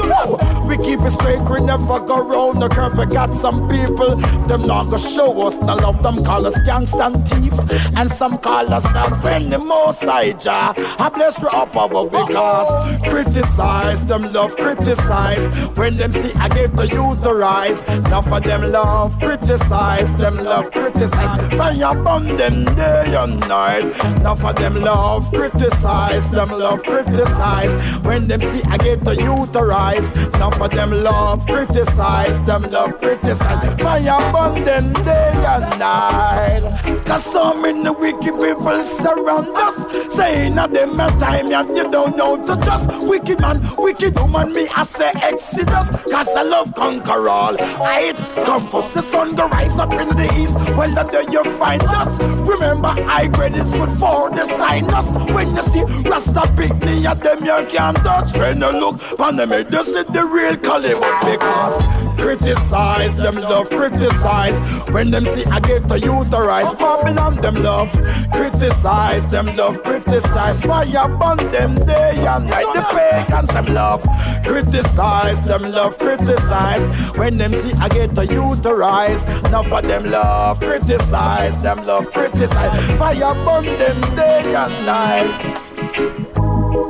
We 0.66 0.76
keep 0.78 1.00
it 1.02 1.12
straight, 1.12 1.40
we 1.42 1.62
never 1.62 2.00
go 2.00 2.20
round 2.20 2.62
the 2.62 2.68
curve. 2.68 2.98
We 2.98 3.06
got 3.06 3.32
some 3.32 3.70
people, 3.70 4.16
them 4.48 4.64
not 4.64 4.86
gonna 4.86 5.00
show 5.00 5.40
us 5.46 5.58
no 5.60 5.76
love. 5.76 6.02
Them 6.02 6.24
call 6.26 6.48
us 6.48 6.56
gangsta 6.68 7.06
and 7.08 7.28
thief, 7.28 7.54
and 7.96 8.12
some 8.12 8.40
call 8.40 8.74
us 8.74 8.84
dogs 8.84 9.24
when 9.24 9.50
the 9.52 9.60
most 9.60 10.04
high 10.04 10.32
Jah. 10.34 10.74
I 10.98 11.10
bless 11.10 11.40
we 11.40 11.48
up 11.50 11.76
our 11.76 12.06
because 12.10 13.00
criticize 13.08 14.04
them 14.06 14.34
love 14.34 14.56
criticize 14.58 15.46
when 15.78 15.98
them 15.98 16.12
see 16.12 16.34
I 16.34 16.50
gave 16.50 16.76
the 16.76 16.88
youth 16.88 17.22
the 17.22 17.36
rise. 17.36 17.82
Now 18.10 18.22
for 18.22 18.40
them 18.48 18.72
love 18.72 19.20
criticize 19.20 20.10
them 20.14 20.38
love 20.38 20.72
criticize 20.72 21.54
fire 21.58 21.94
burn 22.02 22.28
them 22.38 22.64
day 22.76 23.14
and 23.14 23.42
night. 23.42 23.84
Now 24.24 24.36
for 24.36 24.54
them 24.54 24.76
love 24.76 25.30
criticize 25.34 26.30
them 26.30 26.50
love 26.52 26.82
criticize 26.84 27.74
when 28.06 28.30
them 28.30 28.40
see 28.40 28.64
I 28.64 28.78
get 28.78 29.04
to 29.04 29.60
rise. 29.62 30.10
Now 30.40 30.52
for 30.52 30.70
them 30.70 30.92
love 30.92 31.46
criticize 31.46 32.40
them 32.46 32.64
love 32.72 32.98
criticize 33.02 33.82
fire 33.82 34.32
burn 34.32 34.64
them 34.64 34.94
day 35.04 35.34
and 35.46 35.78
night. 35.78 37.04
Cause 37.06 37.26
so 37.26 37.54
many 37.54 37.90
wicked 37.90 38.40
people 38.40 38.84
surround 38.84 39.50
us 39.56 40.14
saying 40.16 40.56
that 40.56 40.74
them 40.74 41.00
a 41.00 41.10
time 41.20 41.52
and 41.52 41.76
you 41.76 41.92
don't 41.92 42.16
know 42.16 42.38
to 42.46 42.56
just 42.66 42.88
wicked 43.04 43.42
man, 43.42 43.62
wicked 43.78 44.16
woman 44.16 44.54
me 44.54 44.68
I 44.70 44.84
say 44.84 45.12
exodus 45.16 45.88
cause 46.12 46.30
I 46.30 46.44
love 46.44 46.74
conquer 46.76 47.28
all. 47.30 47.56
I 47.60 48.14
come 48.46 48.68
first 48.68 48.94
the 48.94 49.02
sun 49.02 49.36
go 49.36 49.48
rise 49.48 49.78
up 49.78 49.94
in 49.94 50.10
the 50.10 50.30
east. 50.40 50.54
Well 50.76 50.94
the 50.94 51.04
day 51.04 51.26
you 51.32 51.44
find 51.58 51.82
us. 51.84 52.10
Remember 52.48 52.94
I 53.08 53.28
grade 53.28 53.56
is 53.56 53.72
good 53.72 53.90
for 54.00 54.30
the 54.30 54.46
sinus. 54.58 55.06
When 55.34 55.56
you 55.56 55.64
see 55.64 55.84
Rasta 56.10 56.52
pick 56.56 56.74
me 56.84 57.06
at 57.06 57.20
them 57.20 57.46
you 57.46 57.66
can't 57.68 57.98
touch. 57.98 58.34
When 58.34 58.62
you 58.62 58.72
look 58.72 59.20
on 59.20 59.36
them 59.36 59.52
you 59.52 59.84
see 59.84 60.04
the 60.04 60.26
real 60.26 60.58
caliber 60.58 61.14
because 61.22 61.82
criticize 62.20 63.16
them 63.16 63.36
love 63.36 63.70
criticize. 63.70 64.58
When 64.92 65.12
them 65.12 65.26
see 65.26 65.46
I 65.46 65.60
get 65.60 65.88
to 65.88 65.98
rise 66.40 66.74
Babylon 66.76 67.36
them 67.42 67.56
love. 67.56 67.92
Criticize 68.34 69.28
them 69.28 69.56
love 69.56 69.84
criticize. 69.84 70.62
Fire 70.64 71.08
burn 71.18 71.52
them 71.52 71.76
day 71.86 72.26
and 72.26 72.48
night. 72.48 72.66
The 72.74 72.82
pagans 72.82 73.50
them 73.50 73.66
love. 73.66 74.04
Criticize 74.46 75.42
them 75.46 75.64
love 75.72 75.98
criticize. 75.98 77.18
When 77.18 77.38
them 77.38 77.52
see 77.54 77.74
I 77.74 77.90
get 77.90 78.16
to 78.16 78.26
you 78.32 78.56
to 78.62 78.74
rise 78.74 79.24
now 79.52 79.64
for 79.64 79.82
them 79.82 80.06
love 80.10 80.60
criticize 80.60 81.56
them 81.62 81.86
love 81.86 82.10
criticize. 82.12 82.98
Fire 82.98 83.34
burn 83.46 83.66
them 83.66 84.02
day 84.16 84.56
and 84.56 84.86
night. 84.86 85.64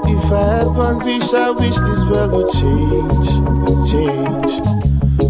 If 0.10 0.32
I 0.32 0.44
had 0.58 0.68
one 0.68 1.00
wish, 1.00 1.34
I 1.34 1.50
wish 1.52 1.76
this 1.76 2.04
world 2.06 2.32
would 2.32 2.50
change, 2.52 3.30
change. 3.90 4.62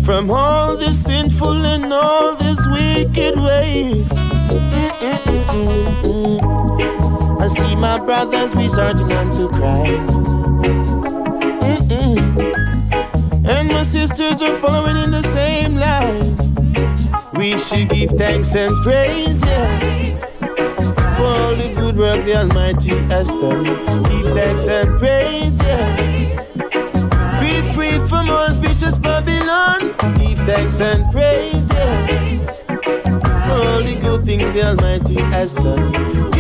From 0.06 0.30
all 0.32 0.76
this 0.78 1.04
sinful 1.04 1.66
and 1.66 1.92
all 1.94 2.36
these 2.36 2.60
wicked 2.68 3.40
ways. 3.40 4.12
Mm-mm-mm-mm. 5.30 7.42
I 7.42 7.48
see 7.48 7.76
my 7.76 7.98
brothers 8.00 8.56
resorting 8.56 9.12
unto 9.14 9.48
crime, 9.50 10.97
sisters 14.18 14.42
are 14.42 14.58
following 14.58 14.98
in 14.98 15.12
the 15.12 15.22
same 15.22 15.76
line. 15.76 16.36
We 17.34 17.56
should 17.60 17.90
give 17.90 18.10
thanks 18.12 18.56
and 18.56 18.76
praise, 18.84 19.44
yeah 19.44 19.78
for 21.18 21.24
all 21.26 21.56
the 21.56 21.72
good 21.74 21.98
work 21.98 22.26
the 22.26 22.36
Almighty 22.38 22.96
has 23.10 23.28
done. 23.28 23.64
Give 23.64 24.34
thanks 24.34 24.68
and 24.68 25.00
praise, 25.00 25.60
yeah. 25.62 25.96
Be 27.42 27.74
free 27.74 28.00
from 28.08 28.30
all 28.30 28.50
vicious 28.54 28.98
Babylon. 29.00 29.80
Give 30.18 30.38
thanks 30.46 30.80
and 30.80 31.12
praise, 31.12 31.70
yeah. 31.72 32.38
For 33.48 33.68
all 33.68 33.84
the 33.84 33.98
good 34.00 34.22
things 34.26 34.54
the 34.54 34.68
Almighty 34.68 35.16
has 35.16 35.56
done. 35.56 36.37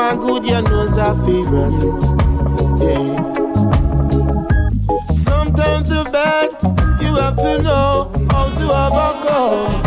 You 0.00 0.16
good, 0.16 0.44
you 0.44 0.62
knows 0.62 0.96
a 0.96 1.14
favor. 1.24 1.70
Yeah. 2.82 3.14
Sometimes 5.12 5.88
the 5.88 6.08
bad, 6.10 6.50
you 7.00 7.14
have 7.16 7.36
to 7.36 7.62
know 7.62 8.10
how 8.30 8.48
to 8.50 8.64
overcome. 8.64 9.82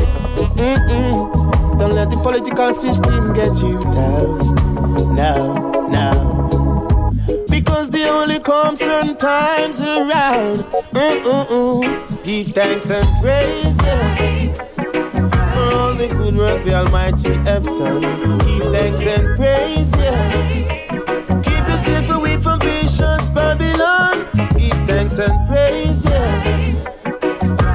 Mm-mm. 0.56 1.78
Don't 1.80 1.94
let 1.94 2.12
the 2.12 2.18
political 2.18 2.74
system 2.76 3.34
get 3.34 3.58
you 3.60 3.80
down. 3.92 5.16
Now, 5.16 5.88
now. 5.90 6.48
Because 7.50 7.90
they 7.90 8.08
only 8.08 8.40
come 8.40 8.78
certain 8.78 9.18
times 9.18 9.82
around. 9.82 10.60
Mm-mm-mm. 10.94 12.24
Give 12.24 12.48
thanks 12.48 12.90
and 12.92 13.08
praise 13.22 13.78
yeah. 13.78 14.63
The 16.08 16.16
good 16.16 16.36
work 16.36 16.64
the 16.66 16.74
Almighty 16.74 17.34
have 17.46 17.64
done. 17.64 18.02
Give 18.40 18.72
thanks 18.74 19.02
and 19.02 19.38
praise, 19.38 19.92
yeah. 19.96 20.92
Keep 21.42 21.68
yourself 21.70 22.10
away 22.10 22.38
from 22.42 22.60
vicious 22.60 23.30
Babylon. 23.30 24.28
Give 24.58 24.80
thanks 24.86 25.18
and 25.18 25.48
praise, 25.48 26.04
yeah. 26.04 26.44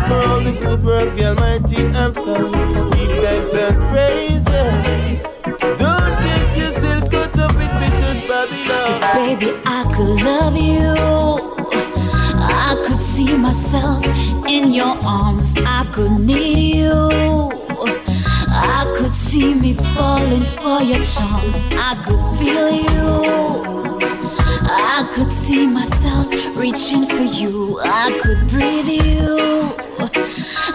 For 0.09 0.21
all 0.29 0.41
the 0.41 0.53
good 0.61 0.85
work 0.85 1.17
the 1.17 1.29
Almighty 1.29 1.77
have 1.97 2.15
done. 2.15 2.53
Give 2.91 3.23
thanks 3.25 3.55
and 3.55 3.77
praise, 3.91 4.45
yeah. 4.47 5.47
Don't 5.79 6.15
get 6.27 6.57
yourself 6.57 7.11
caught 7.11 7.39
up 7.39 7.55
with 7.55 7.73
vicious 7.81 8.21
Babylon. 8.29 8.85
Cause 8.89 9.15
baby, 9.15 9.53
I 9.65 9.85
could 9.95 10.23
love 10.23 10.57
you. 10.57 10.97
I 12.41 12.85
could 12.87 13.01
see 13.01 13.35
myself 13.39 14.05
in 14.47 14.73
your 14.73 14.99
arms. 15.03 15.55
I 15.57 15.89
could 15.95 16.13
need 16.21 16.77
you. 16.77 17.58
I 18.61 18.93
could 18.97 19.13
see 19.13 19.55
me 19.55 19.73
falling 19.73 20.43
for 20.43 20.83
your 20.83 21.05
charms. 21.05 21.57
I 21.73 21.95
could 22.05 22.21
feel 22.39 22.71
you. 22.71 23.79
I 24.71 25.09
could 25.15 25.31
see 25.31 25.67
myself 25.67 26.27
reaching 26.57 27.07
for 27.07 27.23
you. 27.23 27.79
I 27.85 28.19
could 28.21 28.49
breathe 28.49 28.89
you. 28.89 29.39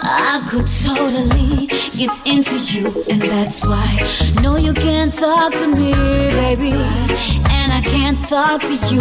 I 0.02 0.46
could 0.48 0.66
totally 0.66 1.66
get 1.96 2.10
into 2.26 2.58
you, 2.58 3.04
and 3.10 3.20
that's 3.20 3.64
why. 3.64 3.98
No, 4.42 4.56
you 4.56 4.72
can't 4.72 5.12
talk 5.12 5.52
to 5.54 5.66
me, 5.66 5.92
baby, 6.32 6.72
and 6.72 7.72
I 7.72 7.82
can't 7.84 8.18
talk 8.20 8.62
to 8.62 8.74
you. 8.92 9.00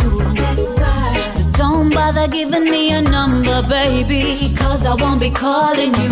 So 1.31 1.49
don't 1.53 1.93
bother 1.93 2.27
giving 2.27 2.65
me 2.65 2.91
a 2.91 3.01
number, 3.01 3.63
baby, 3.67 4.53
cause 4.55 4.86
I 4.86 4.93
won't 4.95 5.19
be 5.19 5.29
calling 5.29 5.93
you. 5.95 6.11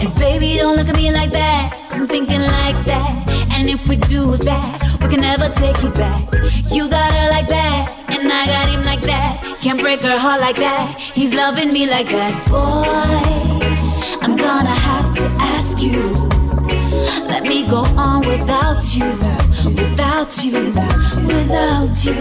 And 0.00 0.14
baby, 0.16 0.56
don't 0.56 0.76
look 0.76 0.88
at 0.88 0.96
me 0.96 1.10
like 1.10 1.30
that. 1.32 1.81
I'm 1.92 2.06
thinking 2.06 2.40
like 2.40 2.84
that. 2.86 3.28
And 3.56 3.68
if 3.68 3.86
we 3.88 3.96
do 3.96 4.36
that, 4.36 4.98
we 5.00 5.08
can 5.08 5.20
never 5.20 5.48
take 5.50 5.82
it 5.84 5.94
back. 5.94 6.22
You 6.72 6.88
got 6.88 7.12
her 7.12 7.28
like 7.30 7.48
that, 7.48 7.84
and 8.08 8.32
I 8.32 8.46
got 8.46 8.68
him 8.68 8.84
like 8.84 9.02
that. 9.02 9.58
Can't 9.60 9.80
break 9.80 10.00
her 10.00 10.18
heart 10.18 10.40
like 10.40 10.56
that. 10.56 10.98
He's 10.98 11.34
loving 11.34 11.72
me 11.72 11.86
like 11.86 12.08
that. 12.08 12.32
Boy, 12.48 12.88
I'm 14.22 14.36
gonna 14.36 14.76
have 14.88 15.14
to 15.16 15.26
ask 15.54 15.82
you. 15.82 16.00
Let 17.28 17.44
me 17.44 17.68
go 17.68 17.84
on 17.96 18.20
without 18.26 18.82
you, 18.96 19.06
without 19.76 20.44
you, 20.44 20.72
without 21.28 22.04
you. 22.04 22.14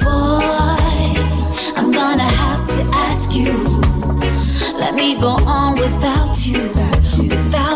Boy, 0.00 1.08
I'm 1.76 1.90
gonna 1.90 2.30
have 2.42 2.66
to 2.76 2.82
ask 2.94 3.34
you. 3.34 3.52
Let 4.78 4.94
me 4.94 5.16
go 5.20 5.36
on 5.46 5.74
without 5.74 6.46
you, 6.46 6.68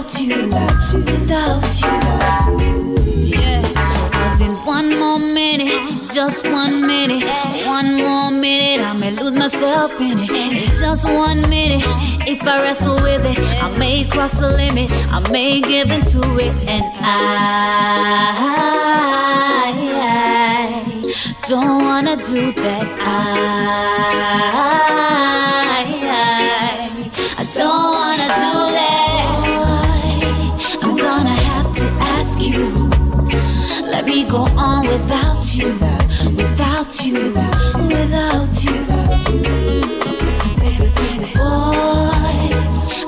without 0.03 0.21
you, 0.21 0.37
without 1.05 1.81
you. 1.81 1.89
Yeah, 3.39 3.63
cause 4.11 4.41
in 4.41 4.55
one 4.65 4.99
more 4.99 5.19
minute, 5.19 6.07
just 6.13 6.45
one 6.47 6.87
minute, 6.87 7.25
one 7.67 7.97
more 7.97 8.31
minute, 8.31 8.81
I 8.85 8.93
may 8.95 9.11
lose 9.13 9.35
myself 9.35 10.01
in 10.01 10.19
it. 10.19 10.31
In 10.31 10.67
just 10.81 11.05
one 11.05 11.43
minute, 11.49 11.83
if 12.27 12.43
I 12.43 12.63
wrestle 12.63 12.97
with 12.97 13.25
it, 13.25 13.39
I 13.63 13.69
may 13.79 14.05
cross 14.05 14.33
the 14.33 14.51
limit, 14.51 14.91
I 14.91 15.21
may 15.31 15.61
give 15.61 15.91
into 15.91 16.21
it, 16.39 16.53
and 16.69 16.85
I, 17.01 18.33
I 19.95 21.47
don't 21.49 21.85
wanna 21.85 22.17
do 22.17 22.53
that. 22.53 22.87
I, 23.01 25.02
go 34.33 34.45
on 34.57 34.89
without 34.89 35.45
you, 35.55 35.67
without 36.35 37.05
you, 37.05 37.35
without 37.87 38.65
you. 38.65 38.79
Baby, 40.57 40.89
baby, 40.97 41.35
boy, 41.35 42.49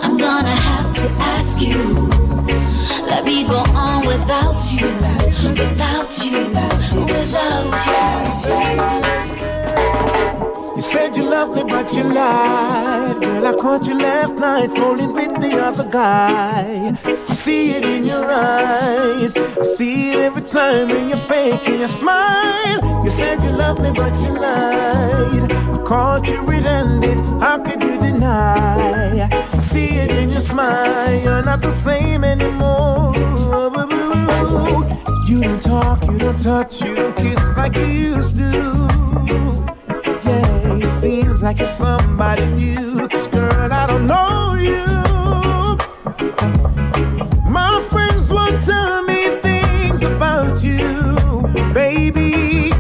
I'm 0.02 0.18
gonna 0.18 0.54
have 0.70 0.94
to 1.00 1.08
ask 1.32 1.62
you. 1.62 2.10
Let 3.06 3.24
me 3.24 3.46
go 3.46 3.64
on 3.74 4.06
without 4.06 4.60
you, 4.70 4.86
without 5.54 6.12
you, 6.22 6.50
without 7.06 7.86
you. 7.86 9.28
You 9.28 9.33
said 10.84 11.16
you 11.16 11.24
loved 11.24 11.54
me, 11.56 11.64
but 11.64 11.92
you 11.94 12.04
lied. 12.04 13.20
Girl, 13.22 13.46
I 13.46 13.54
caught 13.54 13.86
you 13.86 13.98
last 13.98 14.34
night 14.34 14.70
rolling 14.78 15.12
with 15.12 15.40
the 15.40 15.58
other 15.58 15.88
guy. 15.88 16.96
I 17.04 17.34
see 17.34 17.70
it 17.70 17.84
in 17.84 18.04
your 18.04 18.24
eyes. 18.30 19.36
I 19.36 19.64
see 19.64 20.10
it 20.10 20.18
every 20.18 20.42
time 20.42 20.88
when 20.88 21.08
you're 21.08 21.26
faking 21.32 21.78
your 21.80 21.88
smile. 21.88 22.78
You 23.04 23.10
said 23.10 23.42
you 23.42 23.50
loved 23.50 23.80
me, 23.80 23.92
but 23.92 24.14
you 24.22 24.30
lied. 24.46 25.52
I 25.52 25.82
caught 25.86 26.28
you 26.28 26.40
red-handed. 26.42 27.18
How 27.42 27.58
could 27.64 27.82
you 27.82 27.98
deny? 27.98 29.28
I 29.32 29.60
see 29.60 29.96
it 29.96 30.10
in 30.10 30.28
your 30.30 30.42
smile. 30.42 31.20
You're 31.24 31.42
not 31.42 31.62
the 31.62 31.72
same 31.72 32.24
anymore. 32.24 33.12
You 35.26 35.40
don't 35.40 35.62
talk, 35.62 36.04
you 36.04 36.18
don't 36.18 36.38
touch, 36.38 36.82
you 36.82 36.94
don't 36.94 37.16
kiss 37.16 37.38
like 37.56 37.76
you 37.76 37.86
used 37.86 38.36
to. 38.36 39.73
Seems 41.04 41.42
like 41.42 41.58
you're 41.58 41.68
somebody 41.68 42.46
new. 42.46 43.06
Girl, 43.30 43.70
I 43.70 43.86
don't 43.86 44.06
know 44.06 44.54
you. 44.54 44.86
My 47.46 47.78
friends 47.90 48.30
will 48.30 48.58
tell 48.62 49.02
me 49.02 49.38
things 49.42 50.00
about 50.00 50.64
you, 50.64 51.42
baby. 51.74 52.72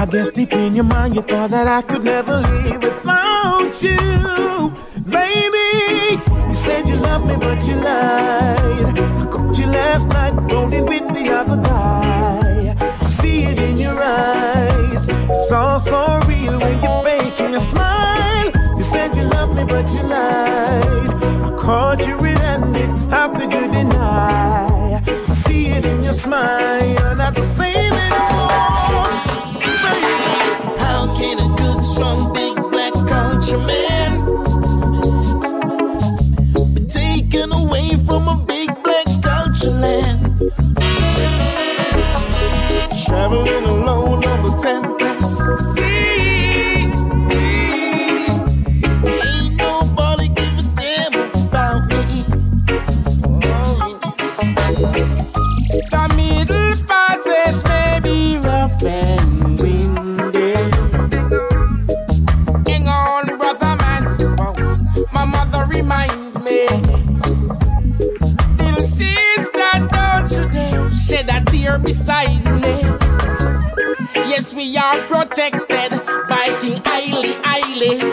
I 0.00 0.04
guess 0.10 0.30
deep 0.30 0.52
in 0.52 0.74
your 0.74 0.82
mind 0.82 1.14
you 1.14 1.22
thought 1.22 1.50
that 1.50 1.68
I 1.68 1.82
could 1.82 2.02
never 2.02 2.38
live 2.38 2.82
without 2.82 3.80
you, 3.80 4.74
baby. 5.08 6.20
You 6.48 6.56
said 6.56 6.88
you 6.88 6.96
loved 6.96 7.26
me, 7.28 7.36
but 7.36 7.64
you 7.68 7.76
lied. 7.76 8.98
I 8.98 9.26
caught 9.30 9.56
you 9.56 9.66
last 9.66 10.06
night 10.06 10.34
rolling 10.52 10.86
with 10.86 11.06
the 11.14 11.30
other 11.30 11.62
guy. 11.62 12.74
I 13.00 13.10
see 13.10 13.44
it 13.44 13.60
in 13.60 13.78
your 13.78 14.02
eyes. 14.02 15.06
It's 15.08 15.52
all 15.52 15.78
so 15.78 16.18
real 16.26 16.58
when 16.58 16.82
you're 16.82 17.02
faking 17.04 17.19
a 17.60 17.64
smile. 17.72 18.50
You 18.78 18.84
said 18.84 19.14
you 19.16 19.24
loved 19.24 19.54
me, 19.56 19.64
but 19.64 19.86
you 19.94 20.02
lied. 20.02 21.10
I 21.46 21.50
caught 21.58 22.06
you 22.06 22.16
red-handed. 22.16 22.90
How 23.10 23.28
could 23.36 23.52
you 23.52 23.66
deny? 23.70 25.02
I 25.06 25.34
see 25.44 25.66
it 25.68 25.84
in 25.86 26.02
your 26.02 26.14
smile. 26.14 26.86
You're 26.94 27.14
not 27.14 27.34
the 27.34 27.46
same 27.58 27.92
anymore. 28.06 29.10
How 30.84 31.02
can 31.18 31.36
a 31.46 31.48
good, 31.60 31.82
strong, 31.82 32.32
big 32.32 32.54
black 32.72 32.94
culture 33.14 33.62
man 33.70 34.10
be 36.74 36.82
taken 36.86 37.48
away 37.52 37.96
from 38.06 38.22
a 38.28 38.36
big 38.46 38.68
black 38.84 39.08
culture 39.22 39.76
land? 39.84 40.18
Traveling 43.04 43.64
alone 43.64 44.24
on 44.24 44.38
the 44.46 44.52
Tempest 44.62 45.76
Sea. 45.76 46.29
Haile 77.80 78.04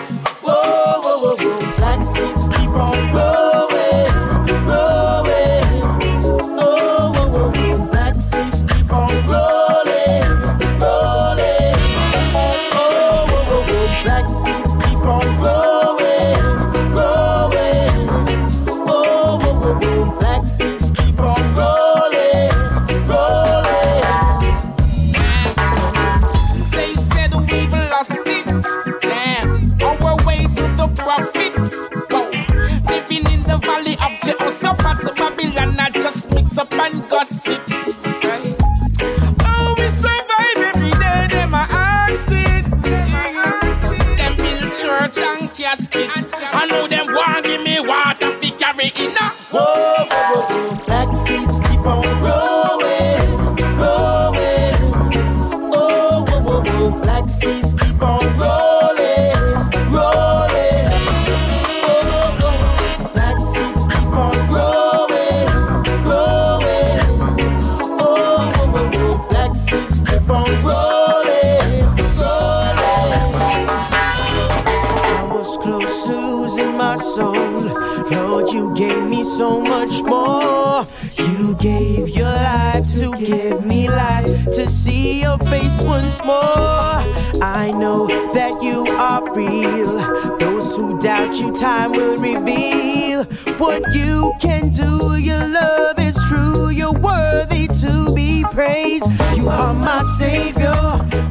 you, 91.39 91.51
time 91.53 91.91
will 91.91 92.17
reveal 92.17 93.23
what 93.57 93.83
you 93.93 94.33
can 94.41 94.69
do. 94.69 95.15
Your 95.17 95.47
love 95.47 95.99
is 95.99 96.17
true, 96.29 96.69
you're 96.69 96.91
worthy 96.91 97.67
to 97.67 98.13
be 98.15 98.43
praised. 98.51 99.05
You 99.35 99.49
are 99.49 99.73
my 99.73 100.01
Savior, 100.17 100.73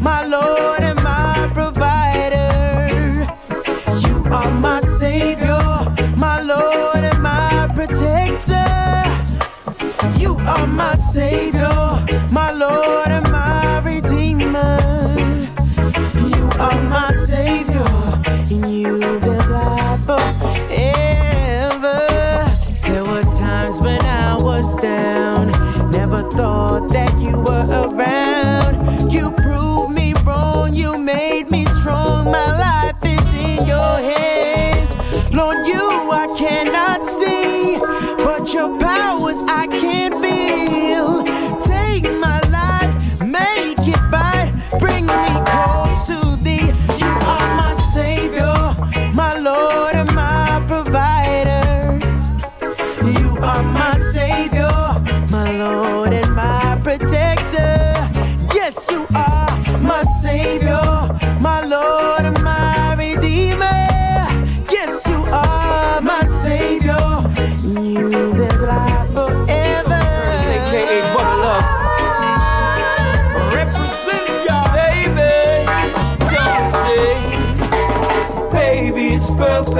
my 0.00 0.24
Lord, 0.24 0.35
powers 38.78 39.36
I 39.46 39.66
can 39.68 40.22
feel. 40.22 40.35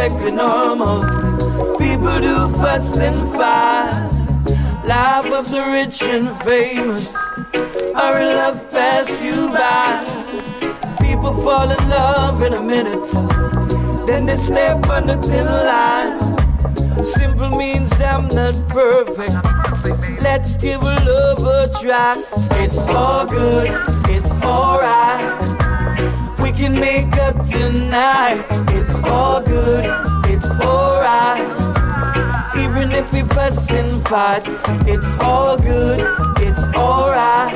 Perfectly 0.09 0.31
normal. 0.31 1.03
People 1.79 2.21
do 2.21 2.49
fuss 2.59 2.97
and 2.99 3.17
fight. 3.33 4.11
Life 4.85 5.33
of 5.33 5.51
the 5.51 5.63
rich 5.73 6.03
and 6.03 6.29
famous. 6.43 7.15
Our 7.95 8.21
love 8.21 8.71
pass 8.71 9.09
you 9.21 9.49
by. 9.49 10.05
People 11.01 11.35
fall 11.43 11.71
in 11.71 11.89
love 11.89 12.43
in 12.43 12.53
a 12.55 12.63
minute. 12.63 14.07
Then 14.07 14.27
they 14.27 14.37
step 14.37 14.89
on 14.89 15.09
the 15.09 15.17
thin 15.23 15.47
line. 15.47 17.05
Simple 17.05 17.51
means 17.51 17.91
I'm 18.01 18.29
not 18.29 18.55
perfect. 18.69 19.35
Let's 20.23 20.57
give 20.57 20.83
love 20.83 21.43
a 21.43 21.69
try. 21.81 22.23
It's 22.63 22.79
all 22.79 23.27
good, 23.27 23.71
it's 24.09 24.31
alright. 24.43 25.56
We 26.47 26.53
can 26.53 26.79
make 26.79 27.13
up 27.17 27.35
tonight. 27.45 28.47
It's 28.69 29.03
all 29.03 29.41
good, 29.41 29.85
it's 30.27 30.49
alright. 30.61 31.43
Even 32.57 32.93
if 32.93 33.13
we 33.13 33.23
fuss 33.23 33.69
and 33.73 34.01
fight, 34.07 34.45
it's 34.87 35.19
all 35.19 35.59
good, 35.59 35.99
it's 36.39 36.63
alright. 36.77 37.53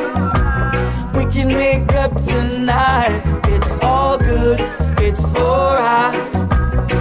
We 1.15 1.25
can 1.33 1.47
make 1.47 1.95
up 1.95 2.13
tonight. 2.25 3.23
It's 3.45 3.79
all 3.81 4.19
good, 4.19 4.59
it's 4.99 5.25
alright. 5.37 6.19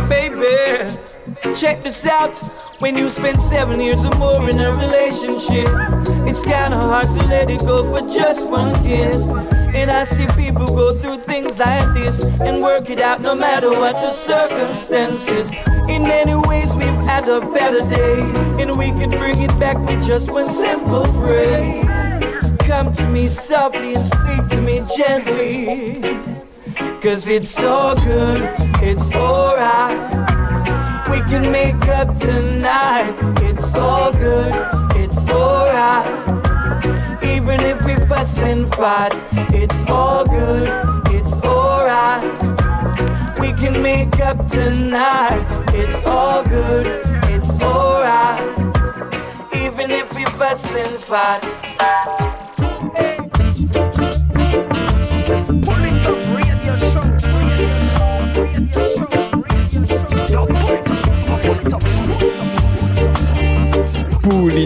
Baby, 0.08 0.94
check 1.56 1.82
this 1.82 2.06
out. 2.06 2.38
When 2.80 3.00
you 3.00 3.10
spend 3.10 3.42
seven 3.42 3.82
years 3.82 4.06
or 4.06 4.14
more 4.14 4.48
in 4.48 4.60
a 4.60 4.72
relationship, 4.74 5.68
it's 6.30 6.44
kinda 6.44 6.78
hard 6.78 7.08
to 7.08 7.26
let 7.26 7.50
it 7.50 7.62
go 7.62 7.84
for 7.92 8.08
just 8.08 8.48
one 8.48 8.76
kiss. 8.84 9.59
And 9.74 9.92
I 9.92 10.04
see 10.04 10.28
people 10.36 10.68
go 10.68 10.94
through 10.94 11.22
things 11.22 11.58
like 11.58 11.94
this 11.94 12.22
and 12.22 12.62
work 12.62 12.90
it 12.90 13.00
out 13.00 13.22
no 13.22 13.36
matter 13.36 13.70
what 13.70 13.94
the 13.94 14.12
circumstances. 14.12 15.52
In 15.88 16.04
many 16.04 16.36
ways, 16.36 16.76
we've 16.76 17.04
had 17.06 17.30
our 17.30 17.42
better 17.42 17.82
days, 17.90 18.34
and 18.60 18.78
we 18.78 18.88
can 18.88 19.10
bring 19.10 19.42
it 19.42 19.60
back 19.60 19.78
with 19.78 20.06
just 20.06 20.30
one 20.30 20.48
simple 20.48 21.06
phrase. 21.14 21.86
Come 22.60 22.94
to 22.94 23.08
me 23.10 23.30
softly 23.30 23.96
and 23.96 24.06
speak 24.06 24.48
to 24.50 24.62
me 24.62 24.84
gently. 24.96 26.02
Cause 27.02 27.28
it's 27.28 27.58
all 27.60 27.96
good, 27.96 28.42
it's 28.82 29.16
alright. 29.16 29.98
We 31.10 31.22
can 31.22 31.52
make 31.52 31.88
up 31.88 32.18
tonight. 32.20 33.16
It's 33.42 33.74
all 33.74 34.12
good, 34.12 34.54
it's 34.96 35.28
alright. 35.30 36.39
Even 37.52 37.66
if 37.66 37.84
we 37.84 37.96
fuss 38.06 38.38
and 38.38 38.72
fight, 38.76 39.12
it's 39.52 39.90
all 39.90 40.24
good, 40.24 40.70
it's 41.08 41.34
alright. 41.42 42.22
We 43.40 43.54
can 43.54 43.82
make 43.82 44.20
up 44.20 44.48
tonight. 44.48 45.48
It's 45.74 46.06
all 46.06 46.44
good, 46.44 46.86
it's 47.24 47.50
alright. 47.64 48.40
Even 49.56 49.90
if 49.90 50.14
we 50.14 50.26
fuss 50.26 50.64
and 50.76 51.02
fight. 51.02 52.39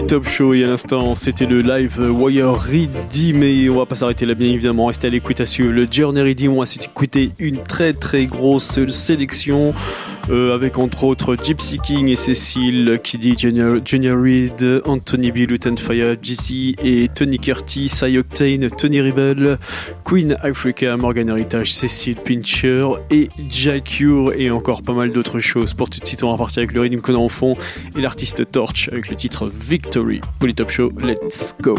Top 0.02 0.26
Show 0.26 0.54
et 0.54 0.64
à 0.64 0.66
l'instant 0.66 1.14
c'était 1.14 1.46
le 1.46 1.60
live 1.62 2.00
Wire 2.00 2.52
Redeem 2.52 3.42
et 3.42 3.70
on 3.70 3.76
va 3.76 3.86
pas 3.86 3.94
s'arrêter 3.94 4.26
là 4.26 4.34
bien 4.34 4.48
évidemment. 4.48 4.86
Restez 4.86 5.06
à 5.06 5.10
l'écoute 5.10 5.40
à 5.40 5.44
le 5.58 5.86
Journey 5.90 6.20
Redeem 6.20 6.52
on 6.52 6.60
va 6.60 6.66
s'écouter 6.66 7.30
une 7.38 7.62
très 7.62 7.92
très 7.92 8.26
grosse 8.26 8.86
sélection 8.88 9.72
euh, 10.30 10.54
avec 10.54 10.78
entre 10.78 11.04
autres 11.04 11.36
Gypsy 11.42 11.78
King 11.78 12.08
et 12.08 12.16
Cécile 12.16 13.00
Kiddy 13.02 13.34
Junior, 13.36 13.78
Junior 13.84 14.20
Reed 14.20 14.82
Anthony 14.84 15.32
B. 15.32 15.48
Luton 15.48 15.76
Fire 15.76 16.14
GC 16.20 16.76
et 16.82 17.08
Tony 17.14 17.38
Curtis 17.38 17.88
Cy 17.88 18.18
Octane 18.18 18.70
Tony 18.70 19.00
Rebel 19.00 19.58
Queen 20.04 20.36
Africa 20.42 20.96
Morgan 20.96 21.28
Heritage 21.28 21.72
Cécile 21.72 22.16
Pincher 22.16 22.88
et 23.10 23.28
Jacure 23.48 24.32
et 24.36 24.50
encore 24.50 24.82
pas 24.82 24.94
mal 24.94 25.12
d'autres 25.12 25.40
choses 25.40 25.74
pour 25.74 25.90
tout 25.90 26.00
de 26.00 26.06
suite 26.06 26.22
on 26.22 26.30
va 26.30 26.38
partir 26.38 26.62
avec 26.62 26.72
le 26.72 26.80
rythme 26.80 27.00
qu'on 27.00 27.14
a 27.14 27.18
en 27.18 27.28
fond 27.28 27.56
et 27.96 28.00
l'artiste 28.00 28.50
Torch 28.50 28.88
avec 28.88 29.10
le 29.10 29.16
titre 29.16 29.50
Victory 29.54 30.20
Polytop 30.38 30.70
Show 30.70 30.92
Let's 31.02 31.54
go 31.60 31.76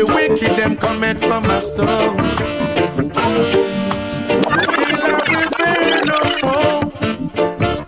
the 0.00 0.06
wicked 0.14 0.56
them 0.56 0.76
coming 0.76 1.16
from 1.16 1.46
my 1.46 1.60
soul. 1.60 2.14
More. 6.42 6.80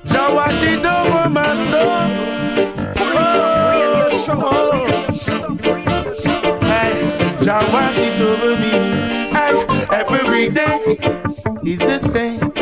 Jah 0.04 0.34
watch 0.34 0.62
it 0.62 0.84
over 0.84 1.30
my 1.30 1.54
soul. 1.70 1.88
Jah 7.44 7.64
watch 7.72 7.96
it 7.96 8.20
over 8.20 8.56
me. 8.60 8.72
Hey, 9.32 9.54
every 9.90 10.50
day 10.50 10.98
is 11.64 11.78
the 11.78 11.98
same. 11.98 12.52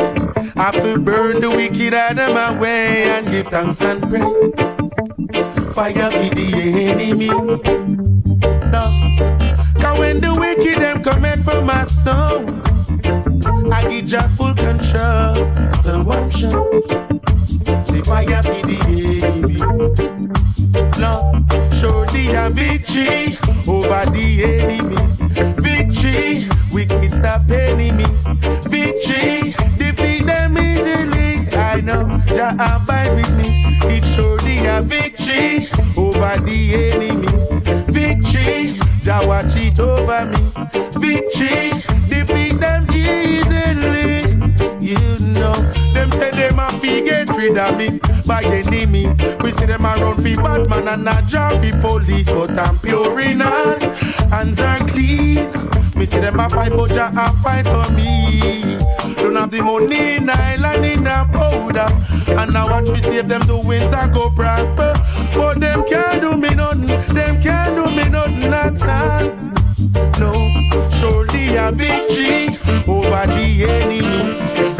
I 0.55 0.71
will 0.81 0.97
burn 0.97 1.41
the 1.41 1.49
wicked 1.49 1.93
out 1.93 2.17
of 2.17 2.33
my 2.33 2.57
way 2.57 3.03
and 3.03 3.27
give 3.29 3.47
thanks 3.47 3.81
and 3.81 4.01
praise. 4.01 4.55
Fire 5.73 6.11
for 6.11 6.35
the 6.35 6.49
enemy. 6.53 7.90
My 11.65 11.85
soul. 11.85 12.61
I 13.71 13.87
give 13.89 14.09
you 14.11 14.21
full 14.37 14.53
control. 14.53 15.35
So 15.81 16.03
watch 16.03 16.43
out. 16.45 17.85
See 17.85 18.01
fire 18.01 18.41
be 18.43 18.61
the 18.69 18.79
enemy. 19.23 19.57
Lord, 20.97 21.73
surely 21.79 22.33
a 22.33 22.49
victory 22.49 23.37
over 23.67 24.05
the 24.11 24.43
enemy. 24.43 24.60
Me 47.53 47.99
by 48.25 48.41
any 48.43 48.85
means. 48.85 49.21
We 49.41 49.51
see 49.51 49.65
them 49.65 49.85
around 49.85 50.23
fi 50.23 50.35
bad 50.35 50.69
man 50.69 50.87
and 50.87 51.03
not 51.03 51.27
job 51.27 51.61
police, 51.81 52.27
but 52.27 52.51
I'm 52.51 52.79
pure 52.79 53.19
in 53.19 53.41
heart, 53.41 53.81
hands 54.31 54.59
are 54.59 54.79
clean. 54.87 55.51
Me 55.95 56.05
see 56.05 56.19
them 56.19 56.39
a 56.39 56.49
fight, 56.49 56.71
but 56.71 56.89
Jah 56.89 57.11
a 57.15 57.33
fight 57.41 57.65
for 57.65 57.91
me. 57.93 58.77
Don't 59.15 59.35
have 59.35 59.51
the 59.51 59.61
money 59.61 60.15
in 60.15 60.29
island 60.29 60.85
in 60.85 61.07
a 61.07 61.25
powder, 61.31 61.87
and 62.31 62.53
now 62.53 62.69
watch 62.69 62.89
we 62.89 63.01
save 63.01 63.27
them 63.27 63.41
the 63.41 63.57
winds 63.57 63.93
and 63.93 64.13
go 64.13 64.29
prosper. 64.29 64.93
But 65.33 65.59
them 65.59 65.83
can't 65.87 66.21
do 66.21 66.35
me 66.37 66.49
nothing, 66.55 66.87
them 67.13 67.41
can't 67.41 67.75
do 67.75 67.85
me 67.95 68.09
nothing 68.09 68.53
at 68.53 68.81
all. 68.87 69.41
No, 70.19 70.31
surely 70.99 71.55
a 71.55 71.71
victory 71.71 72.57
over 72.87 73.27
the 73.27 73.65
enemy. 73.67 74.01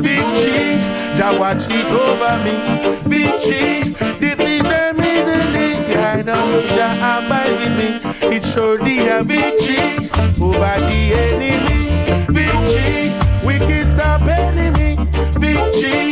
Victory, 0.01 0.77
Jah 1.21 1.37
watch 1.37 1.67
it 1.69 1.85
over 1.91 2.35
me. 2.43 2.57
Victory, 3.05 3.93
defeat 4.19 4.63
them 4.63 4.99
easily. 4.99 5.95
I 5.95 6.23
know 6.23 6.61
Jah 6.73 6.97
abide 6.97 7.59
with 7.59 7.77
me. 7.77 8.35
It's 8.35 8.51
surely 8.51 9.07
a 9.07 9.23
victory 9.23 10.09
over 10.41 10.73
the 10.89 11.01
enemy. 11.21 12.25
Victory, 12.25 13.59
can 13.59 13.87
stop 13.87 14.23
enemy. 14.23 14.97
Victory, 15.37 16.10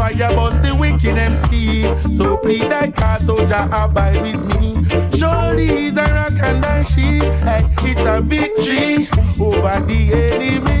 fire, 0.00 0.34
bust 0.34 0.62
the 0.62 0.74
wicked 0.74 1.18
MC. 1.18 1.82
So 2.10 2.38
please 2.38 2.66
thy 2.68 2.90
cause, 2.90 3.26
so 3.26 3.36
Jah 3.46 3.68
abide 3.70 4.22
with 4.22 4.40
me. 4.50 4.68
Surely 5.18 5.66
he's 5.66 5.96
a 5.98 6.04
rock 6.16 6.38
and 6.42 6.64
a 6.64 6.84
shield. 6.90 7.34
Hey, 7.44 7.62
it's 7.88 8.00
a 8.00 8.22
victory 8.22 9.08
over 9.38 9.76
the 9.86 10.00
enemy. 10.24 10.80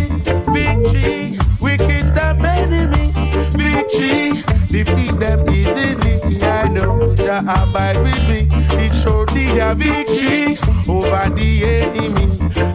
Victory, 0.56 1.38
wicked 1.60 2.08
stop 2.08 2.40
enemy. 2.40 3.12
Victory, 3.60 4.42
defeat 4.72 5.14
them 5.20 5.48
easily. 5.50 6.42
I 6.42 6.68
know 6.68 7.14
Jah 7.14 7.44
abide 7.58 7.98
with 8.02 8.22
me. 8.30 8.48
It's 8.82 9.02
surely 9.02 9.58
a 9.58 9.74
victory 9.74 10.58
over 10.88 11.28
the 11.36 11.50
enemy. 11.76 12.26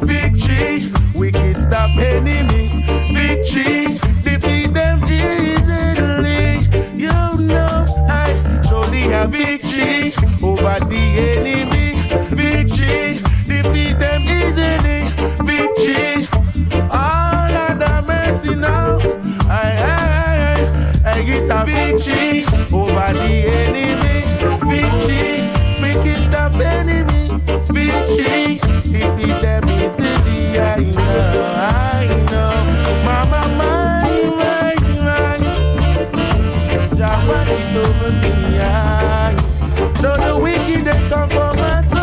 Victory, 0.05 0.91
wicked 1.15 1.59
stop 1.59 1.89
enemy. 1.97 2.85
Victory, 3.11 3.99
Surely 9.05 9.13
a 9.13 9.27
victory 9.27 10.13
over 10.41 10.79
the 10.85 10.95
enemy. 10.97 11.93
Victory, 12.31 13.21
defeat 13.45 13.99
them 13.99 14.23
easily. 14.23 15.09
Victory, 15.45 16.27
all 16.89 17.53
of 17.53 17.79
the 17.79 18.03
mercy 18.07 18.55
now. 18.55 18.97
I, 19.47 19.77
I, 19.77 19.93
I, 21.05 21.11
I 21.11 21.23
get 21.23 21.49
a 21.49 21.65
victory 21.65 22.45
over 22.73 23.13
the 23.13 23.33
enemy. 23.61 24.23
Victory, 24.71 25.51
wicked 25.81 26.25
stop 26.27 26.53
enemy. 26.55 27.29
Victory, 27.69 28.57
defeat 28.91 29.39
them 29.41 29.69
easily. 29.69 30.59
I 30.59 30.79
know, 30.79 31.53
I 31.55 32.07
know. 32.31 32.53
Mama, 33.05 33.41
my, 33.55 33.99
my, 34.37 34.75
my. 35.03 35.37
Jah 36.97 37.17
watch 37.27 37.49
it 37.49 37.75
over 37.75 38.11
me. 38.11 38.44
Know 40.05 40.15
the 40.17 40.43
wicked 40.43 40.85
they 40.85 41.09
come 41.09 41.27
for 41.31 41.51
my 41.55 41.94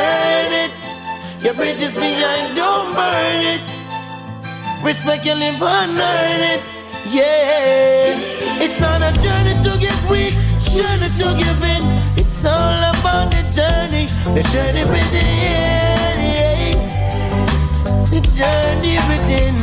live 0.00 0.52
it, 0.64 0.72
you. 1.40 1.44
Your 1.44 1.54
bridges 1.54 1.94
behind, 1.94 2.56
don't 2.56 2.94
burn 2.94 3.40
it. 3.54 3.62
Respect 4.84 5.24
you 5.26 5.34
live 5.34 5.62
and 5.62 5.98
earn 5.98 6.40
it. 6.54 6.62
Yeah, 7.10 8.16
it's 8.62 8.78
not 8.80 9.02
a 9.02 9.12
journey 9.20 9.54
to 9.64 9.78
get 9.80 9.96
weak, 10.10 10.34
journey 10.76 11.08
to 11.20 11.26
give 11.36 11.62
in. 11.74 11.82
It's 12.16 12.44
all 12.44 12.78
about 12.92 13.30
the 13.32 13.42
journey, 13.52 14.06
the 14.36 14.42
journey 14.52 14.84
within. 14.84 16.76
The 18.12 18.20
journey 18.38 18.96
within. 19.10 19.56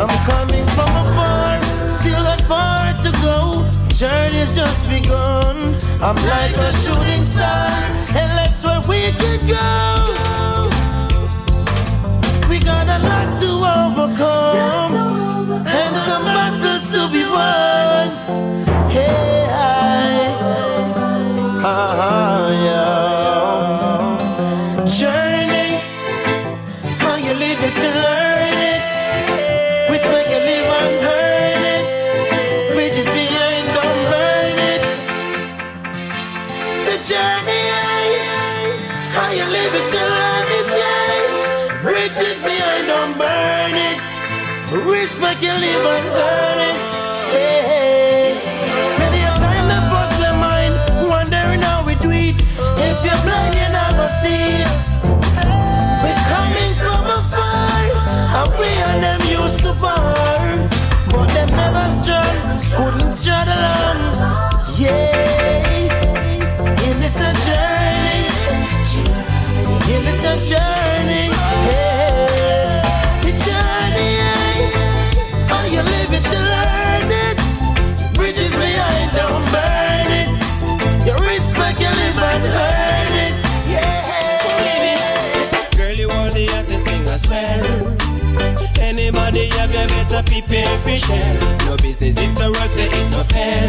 I'm 0.00 0.12
coming 0.30 0.66
from 0.76 0.90
afar, 1.02 1.60
still 1.94 2.22
got 2.22 2.40
far 2.42 2.94
to 3.02 3.10
go. 3.20 3.66
Journey's 3.88 4.54
just 4.54 4.88
begun. 4.88 5.74
I'm 6.00 6.16
like 6.16 6.56
a 6.56 6.72
shooting 6.82 7.24
star, 7.24 7.99
and 8.16 8.30
that's 8.38 8.64
where 8.64 8.80
we 8.88 9.12
can 9.12 9.46
go. 9.46 10.68
We 12.48 12.58
got 12.58 12.86
a 12.88 12.98
lot 13.10 13.38
to 13.40 13.50
overcome, 13.78 14.92
and 15.66 15.96
some 16.06 16.24
battles 16.24 16.90
to 16.90 17.08
be 17.12 17.24
won. 17.24 18.08
Hey, 18.90 19.46
I, 19.50 19.52
ah, 21.64 22.48
yeah. 22.66 22.86
Journey. 24.86 25.29
Your 45.40 45.54
live 45.54 45.86
and 45.86 46.06
earn 46.06 46.58
it. 46.68 46.76
A 48.92 49.32
time 49.40 50.38
mind, 50.38 50.74
wondering 51.08 51.62
how 51.62 51.82
we 51.82 51.94
do 51.94 52.10
it. 52.10 52.36
If 52.36 53.02
you're 53.02 53.22
blind, 53.24 53.54
you 53.54 53.68
never 53.72 54.08
see. 54.20 54.64
We're 56.02 56.22
coming 56.28 56.74
from 56.76 57.06
afar, 57.08 57.88
and 58.38 58.50
we 58.60 58.68
and 58.68 59.02
them 59.02 59.20
used 59.30 59.60
to. 59.60 59.72
But 61.10 61.32
never 61.52 61.86
strong, 62.00 62.36
couldn't. 62.76 63.24
Yeah, 64.78 64.98
in 66.86 67.00
this 67.00 67.16
a 67.16 67.32
journey, 67.46 68.28
in 69.94 70.00
this 70.04 70.22
a 70.22 70.26
journey. 70.44 70.79
Share. 90.96 91.34
No 91.66 91.76
business 91.76 92.16
if 92.18 92.34
the 92.34 92.50
world 92.50 92.70
say 92.70 92.88
it 92.90 93.08
no 93.10 93.22
fair. 93.24 93.66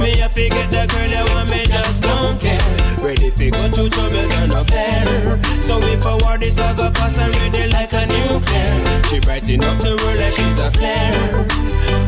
Me 0.00 0.22
I 0.22 0.28
forget 0.28 0.70
the 0.70 0.86
girl 0.90 1.10
you 1.10 1.24
want 1.34 1.50
me 1.50 1.64
just 1.66 2.02
don't 2.02 2.38
care. 2.40 2.62
Ready 2.98 3.30
for 3.30 3.50
go 3.50 3.62
through 3.68 3.90
troubles 3.90 4.32
and 4.42 4.52
affair. 4.52 5.38
So 5.62 5.78
if 5.82 6.04
I 6.06 6.14
war 6.22 6.38
this 6.38 6.58
I 6.58 6.74
go 6.74 6.90
cause 6.90 7.18
I'm 7.18 7.32
ready 7.32 7.70
like 7.70 7.92
a 7.92 8.06
nuclear. 8.06 9.02
She 9.08 9.20
brighten 9.20 9.62
up 9.64 9.78
the 9.78 9.94
world 9.98 10.18
like 10.18 10.34
she's 10.34 10.58
a 10.58 10.70
flare. 10.70 11.46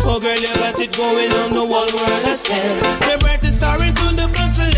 Oh 0.06 0.20
girl 0.20 0.36
you 0.36 0.54
got 0.56 0.78
it 0.78 0.96
going 0.96 1.32
on 1.32 1.52
the 1.54 1.64
whole 1.64 1.90
world 1.94 2.24
I 2.26 2.34
stare. 2.34 2.80
The 3.08 3.18
brightest 3.18 3.58
star 3.58 3.82
into 3.82 4.14
the 4.14 4.28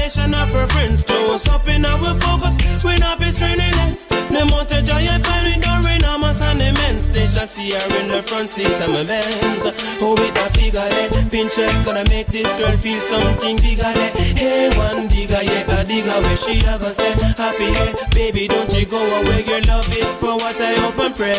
constellation 0.07 0.35
of 0.35 0.49
her 0.53 0.67
friends. 0.69 1.03
Close 1.03 1.49
up 1.49 1.67
in 1.69 1.85
our 1.85 2.15
focus. 2.23 2.57
We 2.85 2.97
not 2.99 3.19
be 3.19 3.31
turning 3.31 3.73
lights. 3.83 4.07
The 4.07 4.83
Joy 4.83 5.03
I 5.03 5.19
find 5.19 5.49
it 5.49 5.63
don't 5.63 5.85
rain 5.85 6.05
almost 6.05 6.41
immense. 6.43 7.11
They 7.11 7.27
shall 7.27 7.47
see 7.47 7.73
her 7.73 8.01
in 8.01 8.09
the 8.09 8.23
front 8.23 8.51
seat 8.51 8.73
of 8.73 8.91
my 8.91 9.05
Benz. 9.05 9.67
Oh 10.01 10.15
with 10.15 10.35
my 10.35 10.49
figure 10.55 10.81
there. 10.81 11.11
Pinterest 11.31 11.85
gonna 11.85 12.05
make 12.09 12.29
this 12.29 12.55
girl 12.55 12.77
feel 12.77 13.01
something 13.01 13.57
bigger 13.57 13.83
there. 13.83 14.13
Hey 14.35 14.71
one 14.77 15.09
digger 15.09 15.43
yeah 15.43 15.81
a 15.81 15.85
digger 15.85 16.19
where 16.23 16.37
she 16.37 16.61
a 16.67 16.79
go 16.79 16.89
say 16.89 17.13
happy 17.37 17.71
hey 17.79 17.93
baby 18.13 18.49
don't 18.49 18.73
you 18.75 18.87
go 18.87 19.03
away. 19.21 19.43
Your 19.45 19.63
love 19.63 19.89
is 19.91 20.15
for 20.15 20.37
what 20.37 20.57
I 20.61 20.75
hope 20.83 20.99
and 20.99 21.15
pray. 21.15 21.35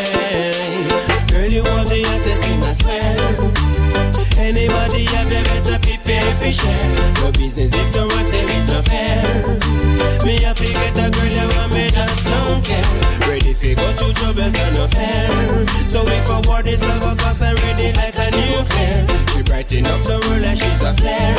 Girl 1.28 1.48
you 1.48 1.62
are 1.62 1.84
the 1.84 2.02
hottest 2.04 2.44
thing 2.44 2.62
I 2.62 2.72
swear. 2.72 4.27
Anybody 4.38 5.04
have 5.04 5.30
you 5.32 5.98
better 6.04 6.34
for 6.38 6.50
share. 6.50 7.14
No 7.20 7.32
business 7.32 7.74
if 7.74 7.92
the 7.92 8.00
world 8.00 8.26
say 8.26 8.46
it 8.46 8.64
no 8.70 8.80
fair. 8.82 9.78
Me 10.24 10.44
I 10.46 10.54
forget 10.54 10.96
a 10.96 11.10
girl 11.10 11.26
you 11.26 11.48
want 11.56 11.72
me 11.74 11.90
just 11.90 12.24
don't 12.24 12.64
care. 12.64 13.28
Ready 13.28 13.52
for 13.52 13.74
go 13.74 13.92
through 13.92 14.12
troubles 14.14 14.54
and 14.54 14.74
no 14.76 14.86
fair. 14.86 15.66
So 15.88 16.06
if 16.06 16.30
a 16.30 16.40
war 16.48 16.62
this 16.62 16.82
love 16.86 17.18
cause 17.18 17.42
I'm 17.42 17.56
ready 17.56 17.92
like 17.92 18.16
a 18.16 18.30
nuclear. 18.30 19.06
She 19.34 19.42
brighten 19.42 19.86
up 19.86 20.02
the 20.04 20.22
world 20.22 20.42
like 20.42 20.56
she's 20.56 20.82
a 20.82 20.94
flare. 20.94 21.36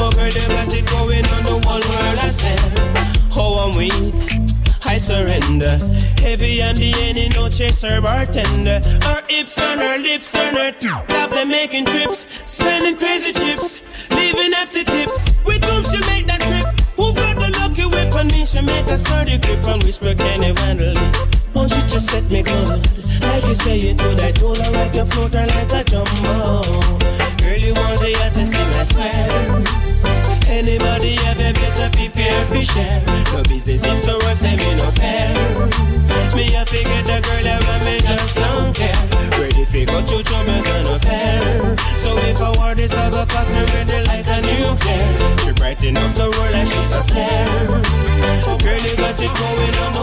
Oh 0.00 0.10
girl 0.10 0.26
you 0.26 0.48
got 0.48 0.72
it 0.72 0.86
going 0.88 1.26
on 1.26 1.42
the 1.44 1.56
whole 1.68 1.84
world 1.84 2.18
I 2.18 2.28
stare. 2.28 3.30
Oh 3.36 3.70
I'm 3.70 3.76
weak. 3.76 4.49
I 4.90 4.96
surrender. 4.96 5.78
Heavy 6.18 6.60
on 6.66 6.74
the 6.74 6.90
any 6.98 7.28
no 7.28 7.48
chaser 7.48 8.02
bartender. 8.02 8.82
Her 9.06 9.22
hips 9.30 9.54
on 9.62 9.78
her 9.78 9.98
lips 9.98 10.34
on 10.34 10.56
her 10.56 10.72
t- 10.72 10.90
Love 10.90 11.30
them 11.30 11.46
making 11.46 11.86
trips, 11.86 12.26
spending 12.50 12.96
crazy 12.98 13.30
chips, 13.30 13.86
leaving 14.10 14.52
after 14.52 14.82
tips. 14.82 15.30
With 15.46 15.62
whom 15.62 15.86
she 15.86 16.02
make 16.10 16.26
that 16.26 16.42
trip? 16.42 16.66
Who 16.98 17.14
got 17.14 17.38
the 17.38 17.54
lucky 17.62 17.86
whip 17.86 18.12
on 18.18 18.34
me? 18.34 18.44
She 18.44 18.62
make 18.62 18.90
a 18.90 18.98
sturdy 18.98 19.38
grip 19.38 19.62
and 19.62 19.80
whisper, 19.84 20.12
can 20.12 20.42
you 20.42 20.54
handle 20.58 20.90
it? 20.90 21.54
Won't 21.54 21.70
you 21.70 21.82
just 21.86 22.10
set 22.10 22.26
me 22.28 22.42
good? 22.42 22.82
Like 23.22 23.44
you 23.46 23.54
say 23.54 23.78
you 23.78 23.94
would, 23.94 24.18
I 24.18 24.32
told 24.32 24.58
her 24.58 24.74
I 24.74 24.88
can 24.88 25.06
float 25.06 25.34
her 25.34 25.46
like 25.46 25.70
a 25.70 25.84
jumbo. 25.86 26.66
Girl, 27.38 27.58
you 27.62 27.74
want 27.78 27.94
the 28.02 28.10
hottest 28.18 28.58
thing, 28.58 28.70
I 28.74 28.84
swear. 28.90 29.90
Anybody 30.50 31.14
ever 31.30 31.39
better 31.90 32.10
prepare 32.10 32.46
for 32.46 32.62
share? 32.62 33.02
No 33.32 33.42
business 33.44 33.82
if 33.84 34.04
the 34.04 34.18
world 34.22 34.36
say 34.36 34.56
me 34.56 34.74
no 34.74 34.90
fair. 34.90 35.34
Me 36.34 36.54
a 36.54 36.64
figure 36.64 37.02
the 37.02 37.20
girl 37.22 37.46
ever 37.46 37.84
me 37.84 38.00
just 38.00 38.36
don't 38.36 38.74
care. 38.74 39.40
Ready 39.40 39.64
for 39.64 39.84
go 39.86 40.02
through 40.02 40.22
troubles 40.22 40.66
and 40.66 40.86
no 40.86 40.98
fair. 40.98 41.76
So 41.96 42.16
if 42.30 42.40
I 42.40 42.50
war 42.56 42.74
this, 42.74 42.92
go 42.94 43.24
cause 43.26 43.52
me 43.52 43.64
ready 43.74 44.06
like 44.06 44.26
a 44.26 44.40
nuclear. 44.40 45.38
She 45.44 45.52
brighten 45.52 45.96
up 45.96 46.14
the 46.14 46.30
world 46.30 46.52
like 46.52 46.66
she's 46.66 46.92
a 46.94 47.02
flare. 47.04 47.82
Oh, 48.46 48.58
girl, 48.58 48.80
you 48.80 48.96
got 48.96 49.20
it 49.20 49.32
going 49.34 49.74
on 49.84 49.99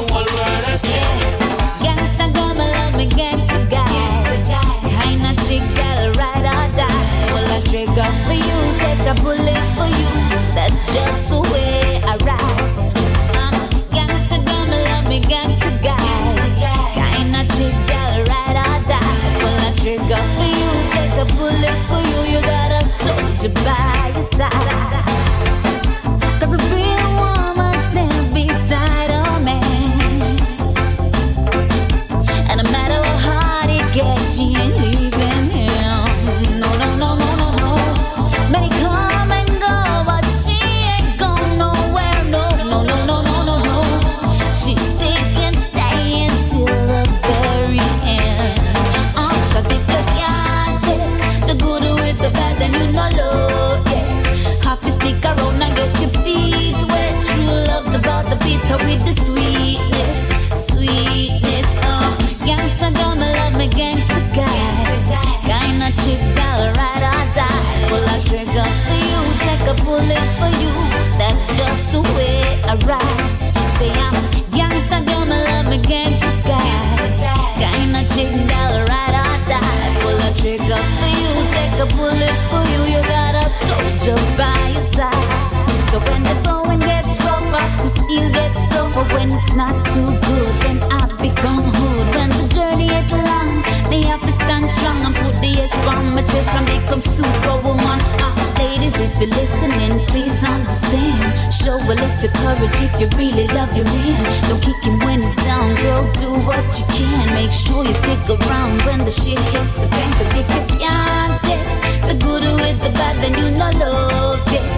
not 89.57 89.73
too 89.87 90.05
good, 90.05 90.53
then 90.61 90.77
I 90.93 91.09
become 91.17 91.63
hood. 91.77 92.05
When 92.13 92.29
the 92.29 92.45
journey 92.53 92.89
is 92.93 93.11
long, 93.11 93.65
me 93.89 94.03
have 94.03 94.21
to 94.21 94.31
stand 94.31 94.69
strong 94.77 95.01
and 95.01 95.15
put 95.15 95.33
the 95.41 95.49
S 95.57 95.73
on 95.89 96.13
my 96.13 96.21
chest 96.21 96.49
and 96.53 96.65
become 96.69 97.01
superwoman. 97.01 97.99
Ah, 98.21 98.33
ladies, 98.59 98.93
if 99.01 99.17
you're 99.19 99.33
listening, 99.33 100.05
please 100.05 100.37
understand. 100.45 101.25
Show 101.51 101.73
a 101.73 101.95
little 101.97 102.31
courage 102.37 102.79
if 102.85 102.93
you 103.01 103.07
really 103.17 103.47
love 103.57 103.75
your 103.75 103.85
man. 103.85 104.21
Don't 104.47 104.61
kick 104.61 104.77
him 104.85 104.99
when 104.99 105.21
he's 105.25 105.35
down, 105.41 105.73
girl. 105.81 106.05
Do 106.21 106.29
what 106.45 106.67
you 106.77 106.85
can. 106.93 107.25
Make 107.33 107.51
sure 107.51 107.83
you 107.83 107.95
stick 107.97 108.29
around 108.29 108.85
when 108.85 108.99
the 109.05 109.11
shit 109.11 109.41
hits 109.53 109.73
the 109.73 109.87
fan. 109.89 110.09
'Cause 110.13 110.33
if 110.41 110.47
you 110.53 110.63
can't 110.77 111.33
take 111.49 111.65
the 112.07 112.13
good 112.13 112.43
with 112.61 112.77
the 112.85 112.91
bad, 112.99 113.15
then 113.23 113.33
you 113.33 113.49
no 113.57 113.69
love 113.81 114.53
it. 114.53 114.76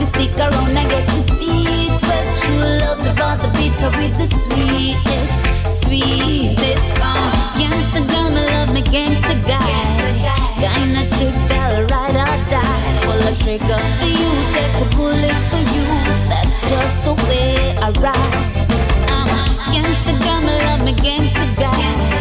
To 0.00 0.06
stick 0.06 0.34
around 0.38 0.74
and 0.78 0.88
get 0.88 1.06
your 1.12 1.24
feet 1.36 1.92
wet. 2.08 2.36
True 2.40 2.64
love's 2.80 3.06
about 3.06 3.38
the 3.42 3.48
bitter 3.48 3.90
with 3.98 4.16
the 4.16 4.26
sweetness, 4.26 5.32
sweetness. 5.82 6.80
Uh, 6.96 7.28
gangsta 7.60 8.00
girl, 8.08 8.30
me 8.30 8.40
love 8.48 8.72
me 8.72 8.80
gangsta 8.80 9.34
guy. 9.46 9.60
Kinda 10.58 11.02
chick 11.16 11.34
that'll 11.50 11.84
ride 11.92 12.16
or 12.16 12.36
die. 12.48 13.00
Pull 13.04 13.20
a 13.28 13.32
trigger 13.44 13.82
for 13.98 14.06
you, 14.06 14.30
take 14.54 14.76
a 14.80 14.96
bullet 14.96 15.38
for 15.50 15.62
you. 15.74 15.84
That's 16.30 16.56
just 16.70 16.96
the 17.04 17.12
way 17.28 17.76
I 17.76 17.90
ride. 18.00 18.46
I'm 19.12 19.28
a 19.28 19.42
gangsta 19.68 20.12
girl, 20.24 20.40
me 20.40 20.54
love 20.64 20.82
me 20.82 20.94
gangsta 20.94 21.44
guy. 21.56 22.19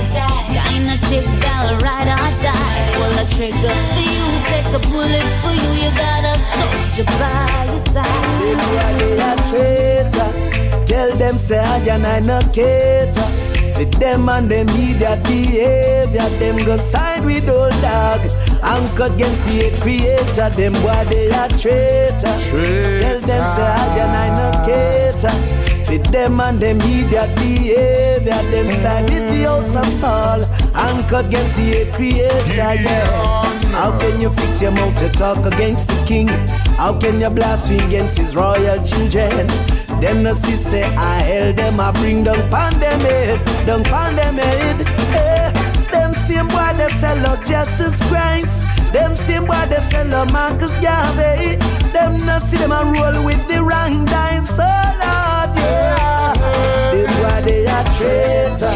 Kinda 0.49 0.97
chick, 1.07 1.25
gal, 1.41 1.77
ride 1.77 2.09
or 2.09 2.29
die. 2.41 2.89
pull 2.95 3.15
a 3.21 3.25
trigger 3.35 3.75
for 3.93 4.03
you, 4.13 4.25
take 4.49 4.71
a 4.73 4.79
bullet 4.89 5.29
for 5.41 5.53
you. 5.53 5.69
You 5.81 5.89
got 5.95 6.25
a 6.25 6.35
soldier 6.57 7.05
by 7.19 7.65
your 7.69 7.85
side. 7.93 8.39
If 8.41 8.59
you 8.69 9.19
a 9.21 9.33
traitor, 9.49 10.85
tell 10.85 11.15
them 11.17 11.37
say 11.37 11.59
I 11.59 11.77
and 11.87 12.25
no 12.25 12.39
cater. 12.51 13.29
For 13.75 13.85
them 13.99 14.27
and 14.27 14.49
them 14.49 14.65
media 14.67 15.21
behavior, 15.23 16.29
them 16.39 16.57
go 16.65 16.77
side 16.77 17.23
with 17.23 17.47
old 17.47 17.71
dog. 17.81 18.21
Anchored 18.63 19.13
against 19.13 19.43
the 19.45 19.71
creator, 19.81 20.49
them 20.49 20.73
boy 20.81 21.05
they 21.09 21.31
are 21.31 21.47
traitor. 21.49 22.35
traitor. 22.49 22.99
Tell 22.99 23.19
them 23.21 23.43
say 23.55 23.69
I 23.69 23.99
and 24.21 24.33
no 24.39 24.49
cater. 24.65 25.35
For 25.85 26.11
them 26.11 26.39
and 26.41 26.59
them 26.59 26.79
media 26.79 27.27
behavior 27.35 28.08
them 28.25 28.71
side 28.71 29.05
with 29.05 29.27
the 29.29 29.43
house 29.43 29.75
of 29.75 29.85
Saul. 29.85 30.43
Anchored 30.75 31.27
against 31.27 31.55
the 31.55 31.89
creator, 31.93 32.73
yeah. 32.83 33.59
How 33.71 33.97
can 33.99 34.19
you 34.19 34.29
fix 34.31 34.61
your 34.61 34.71
mouth 34.71 34.97
to 34.99 35.09
talk 35.09 35.45
against 35.45 35.89
the 35.89 36.05
king? 36.05 36.27
How 36.77 36.99
can 36.99 37.19
you 37.19 37.29
blaspheme 37.29 37.85
against 37.87 38.17
his 38.17 38.35
royal 38.35 38.83
children? 38.83 39.47
Them 40.01 40.23
no 40.23 40.33
see 40.33 40.55
say 40.55 40.83
I 40.83 41.21
held 41.21 41.55
them, 41.57 41.79
I 41.79 41.91
bring 41.91 42.23
down 42.23 42.49
pan 42.49 42.79
them 42.79 42.99
head, 43.01 43.65
down 43.65 43.83
pan 43.83 44.15
them 44.15 44.35
head. 44.35 44.87
Eh, 45.15 45.51
them 45.91 46.13
same 46.13 46.47
boy 46.47 46.73
they 46.77 46.89
sell 46.89 47.25
out 47.25 47.45
Jesus 47.45 48.01
Christ. 48.07 48.65
Them 48.93 49.15
same 49.15 49.45
boy 49.45 49.65
they 49.69 49.79
sell 49.79 50.13
out 50.13 50.31
Marcus 50.31 50.77
Garvey. 50.79 51.57
Them 51.91 52.25
no 52.25 52.39
see 52.39 52.57
them 52.57 52.71
a 52.71 52.83
roll 52.83 53.25
with 53.25 53.45
the 53.47 53.63
wrong 53.63 54.05
dice. 54.05 54.55
So 54.55 54.78
a 57.79 57.83
traitor. 57.95 58.73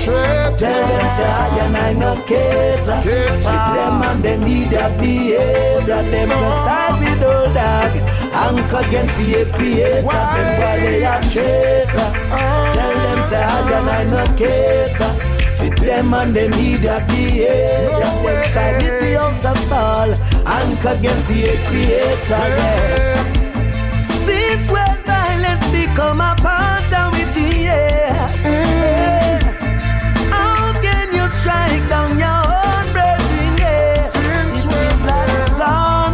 Tell 0.58 0.82
them 0.88 1.08
say 1.16 1.26
I 1.26 1.60
and 1.66 1.78
I 1.78 1.94
no 1.94 2.16
cater. 2.28 3.00
With 3.04 3.44
them 3.44 4.02
and 4.04 4.24
them 4.24 4.44
idiot 4.44 4.98
behavior. 5.00 6.04
Them 6.12 6.30
go 6.30 6.50
side 6.66 6.96
with 7.00 7.24
old 7.24 7.54
dog. 7.54 7.94
Anchor 8.44 8.88
against 8.88 9.18
the 9.18 9.46
creator. 9.56 10.02
Them 10.02 10.50
boy 10.60 10.78
they 10.84 11.04
a 11.04 11.16
traitor. 11.32 12.10
Tell 12.76 12.94
them 13.04 13.20
say 13.24 13.44
I 13.44 13.48
and 13.78 13.90
I 13.90 14.04
no 14.14 14.24
cater. 14.38 15.12
Fit 15.58 15.78
them 15.80 16.14
and 16.14 16.36
them 16.36 16.54
idiot 16.54 17.04
behavior. 17.08 18.14
Them 18.24 18.44
side 18.46 18.78
with 18.84 18.98
the 19.02 19.20
house 19.20 19.46
of 19.46 19.58
Saul. 19.58 20.12
Anchor 20.46 20.90
against 20.98 21.28
the 21.30 21.58
creator. 21.68 22.46
Yeah. 22.58 23.44
Since 24.00 24.70
when 24.70 24.96
violence 25.06 25.66
become 25.72 26.20
a 26.20 26.36
part 26.38 26.92
of 26.94 27.14
it, 27.20 27.36
yeah. 27.62 28.23
Yeah. 28.44 29.40
How 30.32 30.74
can 30.82 31.14
you 31.14 31.28
strike 31.30 31.88
down 31.90 32.20
your 32.20 32.28
own 32.30 32.86
brethren, 32.94 33.58
yeah? 33.58 34.04
It 34.04 34.10
seems 34.12 35.04
like 35.06 35.30
we're 35.34 35.58
gone, 35.58 36.14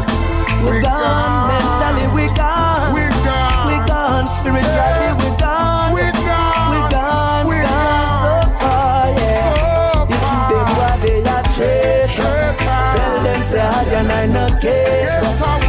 we're 0.64 0.82
gone, 0.82 1.48
mentally 1.50 2.08
we're 2.14 2.34
gone, 2.36 2.94
we're 2.94 3.86
gone, 3.88 4.28
spiritually 4.28 5.12
we're 5.20 5.38
gone, 5.38 5.94
we're 5.94 6.12
gone, 6.14 7.48
gone. 7.48 8.12
So 8.24 8.34
far, 8.60 9.10
yeah. 9.18 10.06
It's 10.10 10.26
true 10.30 10.50
them 10.54 10.70
what 10.78 10.96
they 11.02 11.20
are 11.26 11.46
traitor. 11.56 12.56
Tell 12.94 13.16
them 13.24 13.42
say 13.42 13.62
I 13.62 13.84
and 14.00 14.12
I 14.12 14.26
no 14.28 14.46
cater. 14.60 15.18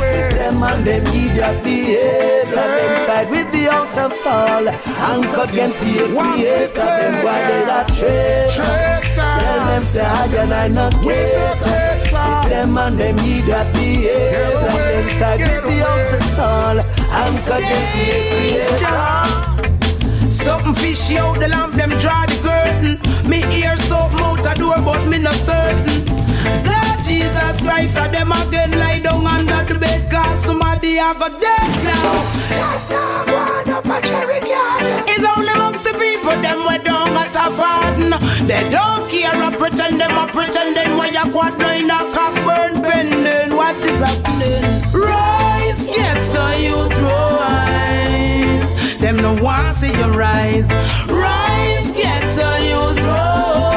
With 0.00 0.38
them 0.38 0.62
and 0.62 0.86
them 0.86 1.06
idiot 1.06 1.62
behavior. 1.62 2.39
House 3.90 3.98
of 3.98 4.12
Saul. 4.12 4.68
Anchored 4.68 5.50
against 5.50 5.80
the 5.80 6.06
creator. 6.06 6.74
Them 6.74 7.24
why 7.24 7.40
they 7.48 7.64
are 7.64 7.84
traitor. 7.86 9.00
Tell 9.14 9.64
them 9.66 9.84
say 9.84 10.04
I 10.04 10.26
and 10.26 10.54
I 10.54 10.68
no 10.68 10.90
cater. 11.02 11.98
With 12.12 12.50
them 12.50 12.78
and 12.78 12.98
them 12.98 13.18
idiot 13.18 13.72
behavior. 13.72 14.50
Them 14.92 15.08
side 15.08 15.40
the 15.40 15.84
house 15.84 16.12
of 16.12 16.22
Saul. 16.36 16.80
Anchored 17.24 17.64
against 17.64 17.92
the 17.96 18.04
creator. 18.30 19.02
Something 20.30 20.74
fishy 20.74 21.18
out 21.18 21.38
the 21.38 21.48
lamp, 21.48 21.74
them 21.74 21.90
draw 21.98 22.24
the 22.26 22.36
curtain. 22.42 22.98
Me 23.28 23.40
hear 23.52 23.76
something 23.76 24.20
out 24.20 24.42
the 24.42 24.54
door, 24.56 24.80
but 24.84 25.04
me 25.06 25.18
not 25.18 25.34
certain. 25.34 26.09
Jesus 27.20 27.60
Christ, 27.60 27.98
and 27.98 28.14
them 28.14 28.32
again 28.32 28.72
lie 28.78 28.98
down 29.00 29.26
under 29.26 29.74
the 29.74 29.78
bed, 29.78 30.10
cause 30.10 30.42
somebody 30.42 30.96
a 30.96 31.12
got 31.20 31.38
dead 31.38 31.70
now. 31.84 32.14
It's 35.06 35.24
only 35.24 35.52
amongst 35.52 35.84
the 35.84 35.92
people, 35.92 36.36
them 36.40 36.60
we 36.66 36.78
don't 36.78 37.12
got 37.12 37.36
a 37.36 37.50
farden. 37.52 38.10
They 38.48 38.64
don't 38.70 39.04
care, 39.10 39.36
I 39.36 39.54
pretend 39.54 40.00
them, 40.00 40.12
I 40.12 40.30
pretend 40.32 40.76
them, 40.76 40.96
why 40.96 41.08
you 41.08 41.26
quad 41.30 41.58
nine 41.58 41.90
a 41.90 41.98
cock 42.16 42.34
burn 42.46 42.82
pending. 42.82 43.54
What 43.54 43.76
is 43.84 44.00
happening? 44.00 44.64
Rise, 44.94 45.86
get 45.88 46.24
so 46.24 46.44
use 46.56 46.98
rise. 47.00 48.70
Them 48.98 49.16
no 49.16 49.34
want 49.42 49.76
see 49.76 49.92
you 49.94 50.08
rise. 50.16 50.70
Rise, 51.06 51.92
get 51.92 52.30
so 52.30 52.48
use 52.56 53.04
rise. 53.04 53.69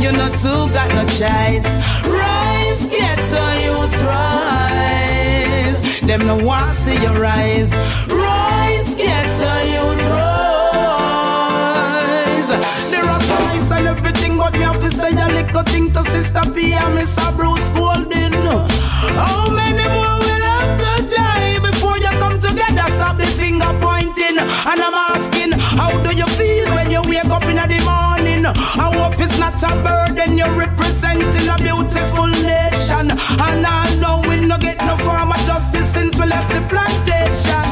You 0.00 0.12
not 0.12 0.36
too 0.38 0.68
got 0.72 0.88
no 0.94 1.04
choice. 1.06 1.66
Rise, 2.06 2.86
get 2.86 3.18
so 3.24 3.42
use 3.60 4.02
rise. 4.02 5.78
Them 6.00 6.26
no 6.26 6.36
want 6.44 6.74
see 6.76 6.98
you 7.02 7.12
rise. 7.20 7.72
Rise, 8.08 8.94
get 8.94 9.30
so 9.32 9.52
use 9.80 10.06
rise. 10.06 10.30
There 12.90 13.04
are 13.04 13.20
price 13.20 13.70
and 13.72 13.86
everything, 13.86 14.36
but 14.36 14.52
me 14.54 14.60
have 14.60 14.80
to 14.80 14.90
say 14.90 15.10
a 15.10 15.28
little 15.28 15.62
thing 15.62 15.92
to 15.92 16.02
Sister 16.04 16.42
P 16.54 16.72
and 16.72 16.94
Miss 16.94 17.16
Bruce 17.36 17.70
Golding. 17.70 18.32
How 18.32 19.48
many 19.50 19.84
more 19.84 20.18
will 20.18 20.44
have 20.50 20.78
to 20.80 21.14
die 21.14 21.58
before 21.60 21.98
you 21.98 22.12
come 22.22 22.38
together? 22.40 22.88
Stop 22.96 23.16
the 23.18 23.26
finger 23.26 23.72
pointing. 23.80 24.38
And 24.38 24.80
I'm 24.80 24.94
asking, 24.94 25.52
how 25.52 25.92
do 26.02 26.10
you 26.16 26.26
feel 26.26 26.68
when 26.74 26.90
you 26.90 27.02
wake 27.02 27.26
up 27.26 27.44
in 27.44 27.56
the 27.56 27.80
morning? 27.84 27.99
I 28.56 28.90
hope 28.94 29.20
it's 29.20 29.38
not 29.38 29.62
a 29.62 29.72
burden. 29.82 30.38
You're 30.38 30.54
representing 30.54 31.48
a 31.48 31.56
beautiful 31.56 32.26
nation. 32.26 33.10
And 33.10 33.66
I 33.66 33.94
know 34.00 34.22
we 34.28 34.36
no 34.46 34.58
get 34.58 34.78
no 34.78 34.96
form 34.98 35.32
of 35.32 35.38
justice 35.44 35.92
since 35.92 36.18
we 36.18 36.26
left 36.26 36.50
the 36.52 36.62
plantation. 36.68 37.66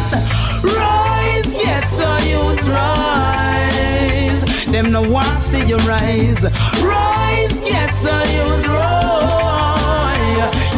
Rise, 0.63 1.55
get 1.55 1.89
so 1.89 2.09
youth 2.19 2.69
rise. 2.69 4.43
Them 4.67 4.93
no 4.93 5.03
want 5.03 5.43
see 5.43 5.67
you 5.67 5.79
rise. 5.79 6.45
Rise, 6.83 7.61
get 7.61 7.95
so 7.95 8.15
youth 8.35 8.67
rise. 8.69 9.78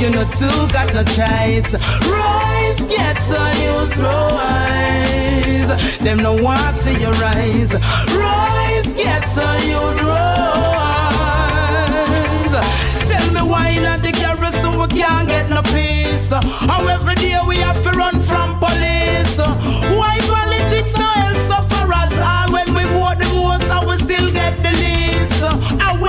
You 0.00 0.08
know 0.08 0.24
too 0.32 0.48
got 0.72 0.94
no 0.94 1.04
choice. 1.04 1.74
Rise, 2.08 2.86
get 2.86 3.18
so 3.18 3.36
youth 3.60 3.98
rise. 3.98 5.70
Them 5.98 6.16
no 6.22 6.32
want 6.42 6.74
see 6.76 6.98
you 6.98 7.10
rise. 7.20 7.74
Rise, 8.16 8.94
get 8.94 9.26
so 9.28 9.42
youth 9.58 10.02
rise. 10.02 10.20
Tell 13.10 13.30
me 13.34 13.42
why 13.50 13.78
not 13.78 14.00
the 14.00 14.12
garrison 14.12 14.78
we 14.78 14.86
can't 14.86 15.28
get 15.28 15.50
no 15.50 15.60
peace. 15.64 16.30
How 16.32 16.86
every 16.88 17.16
day 17.16 17.38
we 17.46 17.56
have 17.56 17.82
to 17.82 17.90
run 17.90 18.22
from 18.22 18.58
police. 18.58 19.38
Why 19.38 20.18
politics 20.22 20.94
no 20.94 21.04
help 21.04 21.36
sufferers? 21.36 21.79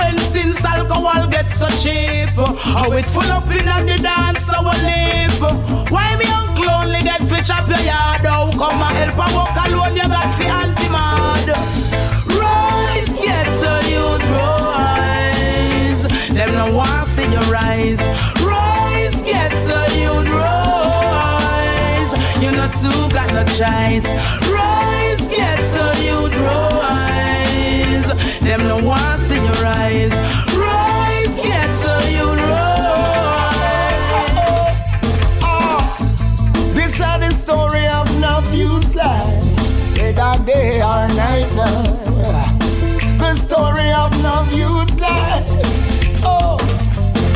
When 0.02 0.18
since 0.18 0.64
alcohol 0.64 1.26
gets 1.28 1.54
so 1.58 1.68
cheap, 1.82 2.30
how 2.74 2.92
it 2.92 3.06
full 3.06 3.30
up 3.30 3.48
in 3.50 3.68
and 3.68 3.88
the 3.88 3.98
dance 3.98 4.46
so 4.46 4.56
we 4.62 4.74
live. 4.90 5.40
Why 5.90 6.16
me 6.16 6.26
uncle 6.26 6.70
only 6.70 7.02
get 7.02 7.20
fi 7.30 7.40
chop 7.40 7.68
your 7.68 7.78
yard? 7.80 8.24
How 8.26 8.50
come 8.50 8.82
I 8.82 8.92
help 9.00 9.18
a 9.24 9.26
walk 9.36 9.56
alone? 9.66 9.94
You 9.96 10.08
got 10.08 10.28
fi 10.36 10.46
anti-mad. 10.62 11.48
Rise, 12.40 13.14
get 13.26 13.46
to 13.62 13.70
youth 13.92 14.26
rise. 14.38 16.02
Them 16.36 16.50
no 16.58 16.66
want 16.76 17.06
see 17.14 17.28
you 17.34 17.44
rise. 17.58 18.02
Rise, 18.42 19.22
get 19.22 19.52
to 19.66 19.76
youth 20.02 20.30
rise. 20.42 22.12
You 22.42 22.50
not 22.52 22.72
too 22.82 23.02
got 23.16 23.28
no 23.36 23.44
choice. 23.58 24.08
Rise, 24.50 25.28
get 25.28 25.58
to 25.74 25.84
youth 26.06 26.36
rise. 26.48 28.10
Them 28.40 28.60
no 28.66 28.78
want 28.84 29.21
Worry 43.62 43.92
of 43.92 44.10
no 44.26 44.42
use 44.50 44.98
life. 44.98 45.46
Oh, 46.26 46.58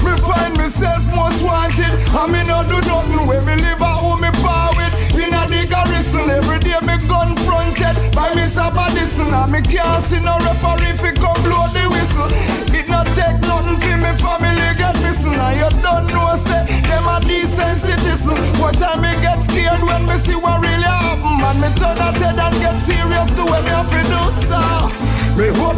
me 0.03 0.13
find 0.27 0.59
myself 0.59 0.99
most 1.15 1.41
wanted. 1.41 1.95
I 2.11 2.27
me 2.27 2.43
no 2.43 2.67
do 2.67 2.83
nothing 2.83 3.29
when 3.29 3.45
me 3.47 3.55
live 3.63 3.81
out 3.81 4.03
home. 4.03 4.23
me 4.23 4.31
power 4.43 4.75
it. 4.75 4.91
with. 5.15 5.23
Inna 5.23 5.47
the 5.47 5.63
garrison 5.71 6.27
every 6.29 6.59
day 6.59 6.83
me 6.83 6.99
gun 7.07 7.37
fronted 7.47 7.95
by 8.11 8.35
me 8.35 8.43
sabadison 8.43 9.31
and 9.31 9.53
me 9.53 9.63
can't 9.63 10.03
see 10.03 10.19
no 10.19 10.35
referee 10.43 10.99
fi 10.99 11.15
come 11.15 11.39
blow 11.47 11.71
the 11.71 11.87
whistle. 11.95 12.27
It 12.75 12.89
not 12.91 13.07
take 13.15 13.39
nothing 13.47 13.79
fi 13.79 13.95
me 13.95 14.11
family 14.19 14.67
get 14.75 14.99
listen 15.07 15.31
and 15.31 15.55
you 15.63 15.71
don't 15.79 16.11
know 16.11 16.35
say 16.35 16.67
them 16.91 17.07
a 17.07 17.23
decent 17.23 17.79
citizen. 17.79 18.35
What 18.59 18.75
time 18.83 19.01
me 19.01 19.15
get 19.23 19.39
scared 19.47 19.79
when 19.79 20.03
me 20.11 20.19
see 20.27 20.35
what 20.35 20.59
really 20.59 20.91
happen 20.91 21.39
and 21.39 21.59
me 21.63 21.69
turn 21.79 22.03
a 22.03 22.11
head 22.19 22.35
and 22.35 22.57
get 22.59 22.77
serious 22.83 23.31
to 23.39 23.43
what 23.47 23.63
me 23.63 23.71
have 23.71 23.87
to 23.95 24.03
do 24.11 24.23
so. 24.51 25.07
Me 25.37 25.49
hope 25.61 25.76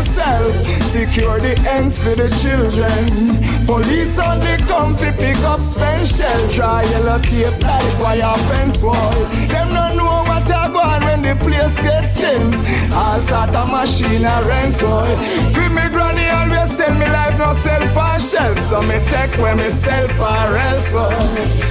myself. 0.00 0.66
Secure 0.82 1.38
the 1.40 1.54
ends 1.68 2.02
for 2.02 2.14
the 2.14 2.28
children. 2.40 3.36
Police 3.66 4.18
on 4.18 4.40
the 4.40 4.56
comfy 4.66 5.12
pick 5.12 5.38
up 5.44 5.60
spent 5.60 6.06
shell. 6.08 6.40
Dry 6.52 6.82
yellow 6.84 7.20
tape 7.20 7.62
like 7.62 7.98
wire 8.00 8.38
fence 8.48 8.82
wall. 8.82 9.12
Them 9.52 9.68
no 9.76 9.94
know 9.94 10.24
what 10.28 10.50
I 10.50 10.68
go 10.72 10.80
on 10.80 11.02
when 11.04 11.20
the 11.22 11.34
place 11.36 11.76
gets 11.76 12.14
tense. 12.16 12.60
All 12.92 13.20
sort 13.20 13.54
of 13.54 13.70
machine 13.70 14.24
a 14.24 14.42
rent 14.42 14.74
soil. 14.74 15.16
Feel 15.54 15.70
me 15.70 15.86
granny 15.94 16.28
always 16.28 16.70
tell 16.76 16.94
me 16.98 17.06
life 17.06 17.38
no 17.38 17.52
sell 17.62 17.98
on 17.98 18.20
shelf. 18.20 18.58
So 18.58 18.80
me 18.80 18.98
take 19.10 19.36
when 19.38 19.58
me 19.58 19.70
sell 19.70 20.08
for 20.18 20.56
elsewhere. 20.68 21.20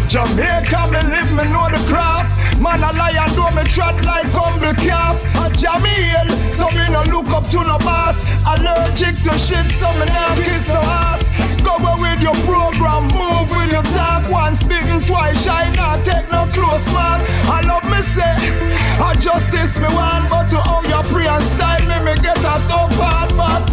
Jamaica 0.07 0.81
me 0.93 1.01
live 1.13 1.31
me 1.37 1.45
know 1.53 1.67
the 1.73 1.81
craft. 1.89 2.28
Man 2.59 2.83
a 2.83 2.91
lion 2.91 3.29
do 3.35 3.47
me 3.55 3.63
trot 3.63 3.95
like 4.03 4.27
humble 4.35 4.73
calf. 4.75 5.23
A 5.39 5.47
Jamil, 5.55 6.27
so 6.49 6.67
me 6.75 6.85
no 6.91 7.03
look 7.07 7.31
up 7.31 7.47
to 7.51 7.63
no 7.63 7.77
boss. 7.79 8.25
Allergic 8.43 9.15
to 9.23 9.31
shit, 9.39 9.71
so 9.79 9.87
me 9.95 10.05
not 10.11 10.35
kiss 10.43 10.67
no 10.67 10.81
ass. 10.83 11.23
Go 11.63 11.77
away 11.79 12.11
with 12.11 12.21
your 12.21 12.35
program, 12.43 13.07
move 13.15 13.49
with 13.55 13.71
your 13.71 13.83
talk. 13.95 14.29
Once 14.29 14.59
speaking 14.59 14.99
twice, 14.99 15.43
shy 15.43 15.71
not 15.75 16.03
take 16.03 16.29
no 16.31 16.47
close 16.51 16.85
man. 16.91 17.23
I 17.47 17.61
love 17.63 17.85
me 17.87 18.01
say, 18.03 18.35
I 18.99 19.15
justice 19.15 19.79
me 19.79 19.87
want, 19.95 20.29
but 20.29 20.47
to 20.51 20.59
how 20.59 20.83
you 20.83 21.01
pray 21.07 21.27
and 21.27 21.43
style 21.55 21.85
me, 21.87 21.97
me 22.03 22.15
get 22.21 22.37
a 22.39 22.55
tough 22.67 22.91
hard, 22.99 23.31
but 23.39 23.63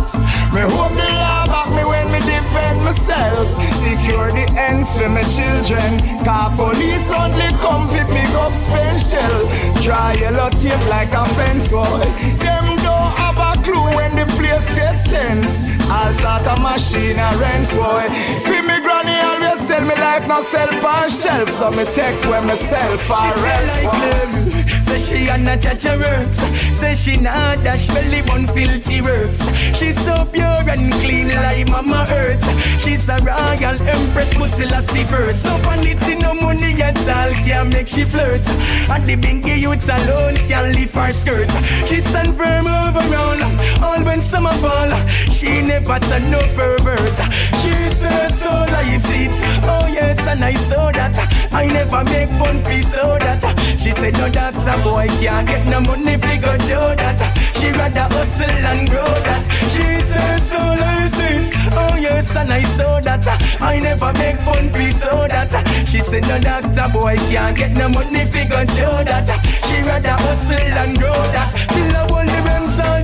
me 0.55 0.63
hope 0.63 0.95
the 0.95 1.09
law 1.11 1.47
back 1.47 1.71
me 1.75 1.83
when 1.85 2.06
defend 2.27 2.83
myself. 2.83 3.47
Secure 3.73 4.31
the 4.33 4.47
ends 4.59 4.93
for 4.95 5.09
my 5.09 5.23
children. 5.37 5.91
Car 6.25 6.51
police 6.57 7.07
only 7.15 7.51
come 7.63 7.87
to 7.89 8.03
pick 8.13 8.33
up 8.35 8.53
special. 8.53 9.37
Dry 9.83 10.15
yellow 10.21 10.51
tape 10.51 10.85
like 10.89 11.13
a 11.15 11.25
fence 11.37 11.73
wall. 11.73 11.99
Them 12.43 12.67
don't 12.85 13.13
have 13.23 13.39
a 13.39 13.53
clue 13.63 13.89
when 13.97 14.17
the 14.17 14.27
place 14.37 14.69
gets 14.75 15.05
tense. 15.09 15.65
All 15.91 16.13
sort 16.13 16.47
of 16.47 16.61
machine 16.61 17.19
a 17.19 17.31
rent 17.39 17.69
boy. 17.75 18.07
Feel 18.47 18.63
me 18.63 18.77
granny 18.83 19.19
tell 19.67 19.85
me 19.85 19.95
life 19.95 20.27
not 20.27 20.43
sell 20.45 20.87
on 20.87 21.11
shelf. 21.11 21.49
So 21.51 21.71
me 21.71 21.85
take 21.85 22.21
when 22.31 22.47
me 22.47 22.55
sell 22.55 22.97
for 22.99 23.27
rest. 23.43 23.83
boy. 23.83 24.57
Say 24.81 24.99
she 24.99 25.29
a 25.29 25.39
not 25.39 25.61
judge 25.61 25.85
her 25.85 25.99
works. 25.99 26.37
Say 26.77 26.95
she 26.95 27.17
not 27.17 27.63
dash 27.65 27.89
belly 27.89 28.23
bun 28.23 28.47
filthy 28.47 29.01
works. 29.01 29.41
She's 29.77 29.99
so 30.03 30.25
pure 30.33 30.69
and 30.69 30.93
clean 30.95 31.29
like 31.29 31.69
Mama 31.69 32.07
Earth. 32.11 32.45
She's 32.81 33.09
a 33.09 33.17
royal 33.19 33.77
empress, 33.83 34.37
but 34.39 34.51
still 34.51 34.73
a 34.73 34.83
see 34.83 35.05
first. 35.05 35.45
No 35.45 35.57
vanity, 35.59 36.15
no 36.17 36.35
money 36.35 36.81
at 36.83 36.99
all 37.09 37.33
can 37.47 37.71
make 37.71 37.89
she 37.89 38.05
flirt. 38.05 38.47
And 38.89 39.05
the 39.05 39.17
bingy 39.17 39.61
youths 39.61 39.89
alone 39.89 40.37
can 40.49 40.73
lift 40.73 40.95
her 40.95 41.13
skirt. 41.13 41.51
She 41.87 42.01
stand 42.01 42.37
firm 42.37 42.67
over 42.67 43.17
all, 43.17 43.43
all 43.85 44.05
when 44.05 44.23
summer 44.23 44.53
fall. 44.63 44.91
She 45.31 45.63
never 45.63 45.99
turn 45.99 46.31
no 46.31 46.41
pervert. 46.55 47.17
She's 47.61 48.03
her 48.03 48.29
soul, 48.29 48.71
I 48.71 48.97
see 48.99 49.27
it. 49.27 49.56
Oh 49.65 49.87
yes, 49.87 50.27
and 50.27 50.45
I 50.45 50.55
saw 50.55 50.91
that. 50.93 51.17
I 51.53 51.67
never 51.67 52.05
make 52.05 52.31
fun 52.39 52.59
for 52.61 52.81
so 52.83 53.19
that. 53.19 53.43
She 53.79 53.91
said 53.91 54.15
no 54.15 54.29
doctor 54.29 54.77
boy 54.83 55.07
can't 55.21 55.47
get 55.49 55.67
no 55.67 55.81
money 55.81 56.17
fi 56.17 56.37
go 56.39 56.59
show 56.59 56.95
that. 56.95 57.21
She 57.59 57.71
rather 57.71 58.09
hustle 58.15 58.51
and 58.51 58.89
grow 58.89 59.05
that. 59.05 59.43
She 59.73 59.97
her 60.15 60.39
so 60.39 60.77
sins. 61.09 61.53
Oh 61.73 61.97
yes, 61.97 62.37
and 62.37 62.53
I 62.53 62.63
saw 62.63 63.01
that. 63.01 63.27
I 63.61 63.79
never 63.79 64.13
make 64.15 64.37
fun 64.39 64.71
for 64.71 64.87
so 64.89 65.27
that. 65.29 65.53
She 65.89 66.01
said 66.01 66.23
no 66.29 66.39
doctor 66.39 66.89
boy 66.93 67.17
can't 67.31 67.57
get 67.57 67.73
no 67.73 67.89
money 67.89 68.25
fi 68.27 68.47
go 68.47 68.65
show 68.67 69.05
that. 69.05 69.27
She 69.67 69.83
rather 69.83 70.17
hustle 70.25 70.79
and 70.83 70.99
grow 70.99 71.13
that. 71.13 71.51
She 71.73 71.83
love 71.93 72.16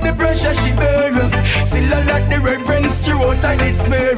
the 0.03 0.13
pressure 0.13 0.53
she 0.53 0.71
bear. 0.71 1.13
Still 1.65 1.93
a 1.93 1.99
lot 2.05 2.29
the 2.29 2.39
reverence 2.39 3.05
throughout 3.05 3.43
her 3.43 3.55
despair. 3.57 4.15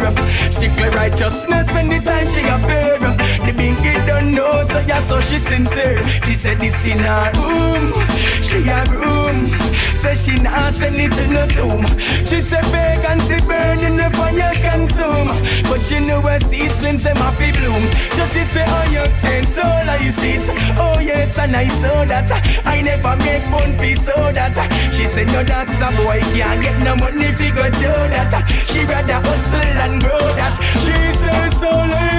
Righteousness 1.06 1.76
and 1.76 1.92
the 1.92 2.00
time 2.00 2.26
she 2.26 2.42
appear. 2.42 2.98
The 3.46 3.52
bingy 3.52 4.08
don't 4.08 4.32
know, 4.34 4.64
so 4.66 4.80
yeah, 4.80 5.00
so 5.00 5.20
she 5.22 5.38
sincere. 5.38 6.02
She 6.26 6.34
said 6.34 6.58
this 6.58 6.86
in 6.88 7.00
her 7.00 7.32
room, 7.36 7.94
she 8.42 8.68
a 8.68 8.84
room. 8.90 9.56
Say 9.96 10.16
she 10.16 10.40
not 10.42 10.74
send 10.74 10.98
it 10.98 11.12
to 11.14 11.28
no 11.28 11.48
tomb. 11.48 11.86
She 12.26 12.42
said 12.42 12.66
vacancy 12.66 13.40
burning 13.48 13.96
the 13.96 14.10
fire 14.12 14.54
consume. 14.56 15.32
But 15.70 15.82
she 15.82 16.00
know 16.00 16.20
where 16.20 16.40
seeds 16.40 16.76
slim 16.76 16.98
them 16.98 17.16
happy 17.16 17.52
bloom. 17.54 17.90
Just 18.12 18.34
she 18.34 18.44
say 18.44 18.66
oh 18.68 18.86
you 18.92 19.06
ten 19.22 19.44
soul 19.44 19.64
I 19.66 20.08
seeds. 20.10 20.50
Oh 20.78 21.00
yes 21.00 21.38
and 21.40 21.56
I 21.56 21.68
saw 21.68 22.04
that. 22.06 22.30
I 22.66 22.82
never 22.82 23.16
make 23.24 23.44
fun 23.44 23.72
for 23.80 23.96
so 23.96 24.32
that. 24.34 24.56
She 24.94 25.06
said 25.06 25.28
no 25.28 25.44
doctor 25.80 26.04
boy 26.04 26.20
can't 26.34 26.62
get 26.62 26.84
no 26.84 26.96
money 26.96 27.32
fi 27.34 27.52
go 27.52 27.64
show 27.64 28.08
that. 28.08 28.32
She 28.66 28.86
rather 28.86 29.20
hustle 29.20 29.60
and 29.60 30.02
grow 30.02 30.20
that. 30.40 30.56
She 30.84 30.96
says 31.12 31.60
so 31.60 31.72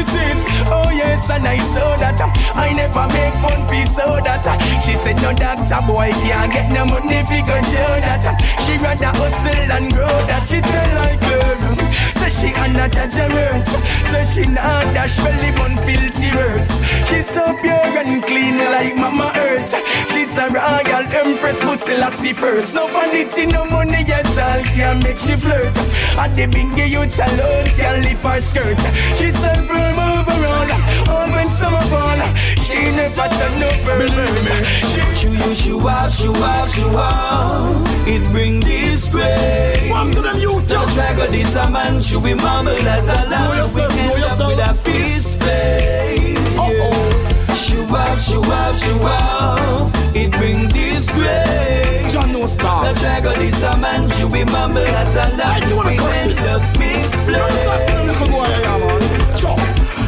seeds. 0.04 0.44
Oh 0.68 0.90
yes 0.90 1.30
and 1.30 1.46
I 1.46 1.58
saw 1.58 1.96
that. 1.96 2.20
I 2.54 2.72
never 2.72 3.06
make 3.08 3.34
fun 3.40 3.60
for 3.68 3.86
so 3.86 4.20
that. 4.22 4.44
She 4.84 4.92
said 4.92 5.16
no 5.22 5.32
doctor 5.32 5.80
boy 5.86 6.10
can't 6.22 6.52
get 6.52 6.70
no 6.72 6.84
money 6.84 7.22
fi 7.24 7.40
go 7.40 7.56
show 7.72 7.92
that. 8.04 8.24
She 8.64 8.76
rather 8.78 9.12
hustle 9.16 9.72
and 9.72 9.92
grow 9.92 10.16
that. 10.28 10.46
She 10.46 10.60
tell 10.60 10.94
like 10.94 11.20
girl. 11.20 12.15
Say 12.28 12.48
she 12.48 12.72
not 12.72 12.90
judge 12.90 13.14
her 13.14 13.28
words. 13.28 13.70
So 14.10 14.24
she 14.24 14.50
not 14.50 14.82
dash 14.94 15.16
belly 15.18 15.52
bun 15.52 15.76
filthy 15.86 16.34
words. 16.34 16.72
She's 17.08 17.28
so 17.28 17.44
pure 17.60 17.98
and 18.02 18.20
clean 18.24 18.58
like 18.58 18.96
Mama 18.96 19.32
Earth. 19.36 19.72
She's 20.10 20.36
a 20.36 20.48
royal 20.48 21.06
empress, 21.22 21.62
but 21.62 21.78
still 21.78 22.02
a 22.02 22.10
see 22.10 22.32
first. 22.32 22.74
No 22.74 22.88
vanity, 22.88 23.46
no 23.46 23.64
money 23.66 24.02
at 24.10 24.26
all 24.26 24.62
can 24.74 24.98
make 25.04 25.18
she 25.18 25.36
flirt. 25.36 25.76
At 26.18 26.34
the 26.34 26.46
bingy 26.46 26.90
youth 26.90 27.16
alone 27.16 27.66
can 27.78 28.02
lift 28.02 28.24
her 28.24 28.40
skirt. 28.40 28.78
She's 29.16 29.40
not 29.40 29.58
firm 29.58 29.94
overall. 29.94 30.66
All 31.08 31.30
when 31.30 31.48
summer 31.48 31.80
fall, 31.82 32.18
she 32.58 32.74
never 32.90 33.28
turn 33.38 33.60
no 33.60 33.70
pervert. 33.86 34.66
She 34.90 35.06
Shoo 35.16 35.32
you, 35.32 35.54
shoo 35.54 35.88
out, 35.88 36.12
shoo 36.12 36.34
out, 36.36 36.68
shoo 36.68 36.88
out. 36.90 38.06
It 38.06 38.22
bring 38.32 38.60
disgrace. 38.60 39.88
Come 39.88 40.12
to 40.12 40.20
them, 40.20 40.36
you 40.38 40.60
The 40.60 40.84
drag 40.92 41.18
of 41.18 41.32
this 41.32 41.54
a 41.54 41.70
man, 41.70 42.02
should 42.16 42.24
be 42.24 42.34
mumble 42.42 42.72
as 42.72 43.08
a 43.08 43.28
lamb. 43.28 43.50
We 43.50 43.56
yourself, 43.58 43.94
know 43.94 44.02
end 44.02 44.24
up 44.24 44.30
yourself. 44.30 44.50
with 44.50 44.70
a 44.70 44.74
fist 44.84 45.42
face. 45.42 46.56
Yeah. 46.56 47.54
Shoo 47.54 47.96
out, 47.96 48.20
shoo 48.20 48.42
out, 48.44 48.76
shoo 48.76 49.02
out. 49.02 49.90
It 50.14 50.32
bring 50.32 50.68
disgrace. 50.68 52.12
John 52.12 52.32
no 52.32 52.46
star. 52.46 52.92
The 52.92 53.00
drag 53.00 53.26
of 53.26 53.34
a 53.62 53.76
man, 53.76 54.08
should 54.10 54.32
be 54.32 54.44
mumble 54.44 54.78
as. 54.80 55.16
I 55.16 55.60
do 55.68 55.76
wanna 55.76 55.90
We 55.90 56.28
this. 56.28 56.38
up 56.46 56.62
misplaced. 56.78 57.42
Uh, 57.42 57.96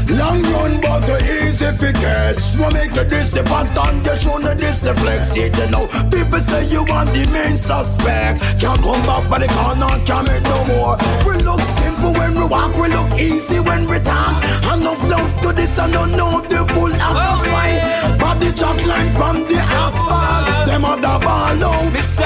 Long 0.08 0.42
run, 0.42 0.80
but 0.80 1.00
the 1.06 1.18
easy 1.58 1.72
fi 1.78 1.92
catch. 1.92 2.56
No 2.56 2.70
make 2.70 2.94
you 2.94 3.04
this 3.04 3.30
the 3.30 3.42
pattern, 3.42 4.04
you 4.04 4.16
show 4.16 4.38
no 4.38 4.54
this 4.54 4.78
the 4.78 4.94
flex. 4.94 5.36
It 5.36 5.56
you 5.58 5.70
know, 5.70 5.86
people 6.10 6.40
say 6.40 6.64
you 6.66 6.84
want 6.84 7.12
the 7.12 7.26
main 7.32 7.56
suspect. 7.56 8.40
Can't 8.60 8.80
come 8.82 9.02
back 9.02 9.28
by 9.28 9.38
the 9.38 9.48
corner, 9.48 9.88
can't 10.06 10.26
make 10.26 10.42
no 10.42 10.64
more. 10.66 10.96
We 11.26 11.42
look 11.42 11.60
simple 11.60 12.12
when 12.12 12.34
we 12.34 12.44
walk, 12.44 12.74
we 12.76 12.88
look 12.88 13.12
easy 13.18 13.60
when 13.60 13.86
we 13.88 13.98
talk. 14.00 14.42
Enough 14.72 15.10
love 15.10 15.40
to 15.42 15.52
this, 15.52 15.78
I 15.78 15.90
don't 15.90 16.12
know 16.12 16.40
the 16.42 16.64
full 16.72 16.92
atmosphere. 16.92 18.18
Body 18.18 18.52
chat 18.52 18.78
line 18.86 19.14
from 19.16 19.46
the 19.48 19.58
asphalt. 19.58 20.66
Them 20.66 20.84
other 20.84 21.18
ball 21.24 21.64
out. 21.64 21.92
Miss 21.92 22.18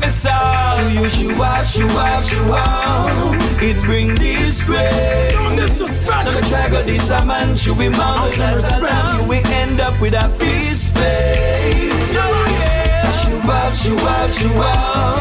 miss 0.00 0.26
all. 0.26 0.76
Shoo 0.76 0.88
you, 0.90 1.08
shoo 1.08 1.42
out, 1.42 1.66
shoo 1.66 1.88
out, 1.88 2.24
shoo 2.24 2.52
out. 2.52 3.62
It 3.62 3.78
bring 3.82 4.14
disgrace. 4.14 5.32
Don't 5.34 5.56
disrespect. 5.56 6.32
The 6.32 6.42
drag 6.48 6.72
of 6.74 6.84
this 6.86 7.10
a 7.10 7.24
man, 7.24 7.56
mumble 7.88 8.28
Have 8.28 8.34
some 8.34 8.44
as 8.44 8.52
a 8.52 8.56
respect. 8.56 8.82
lamb. 8.82 9.20
You 9.20 9.28
will 9.28 9.46
end 9.62 9.80
up 9.80 10.00
with 10.00 10.14
a 10.14 10.28
fist 10.38 10.92
face. 10.96 12.14
Yeah. 12.14 13.12
Shoo 13.20 13.38
out, 13.50 13.74
shoo 13.76 13.98
out, 13.98 14.30
shoo 14.32 14.52
out. 14.62 15.16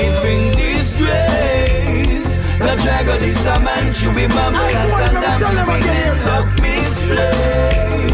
It 0.00 0.20
bring 0.22 0.52
disgrace. 0.52 2.38
The 2.58 2.74
drag 2.82 3.08
of 3.08 3.20
this 3.20 3.44
a 3.46 3.58
man, 3.60 3.92
should 3.92 4.14
be 4.14 4.26
mumble 4.28 4.60
I 4.60 4.72
as 4.72 4.90
told 4.90 5.00
a 5.00 5.04
them, 5.12 5.22
lamb. 5.22 5.40
tell 5.40 5.54
them 5.54 5.68
You 5.68 5.74
will 5.74 5.88
end 5.88 6.28
up 6.28 6.46
misplaced. 6.62 8.13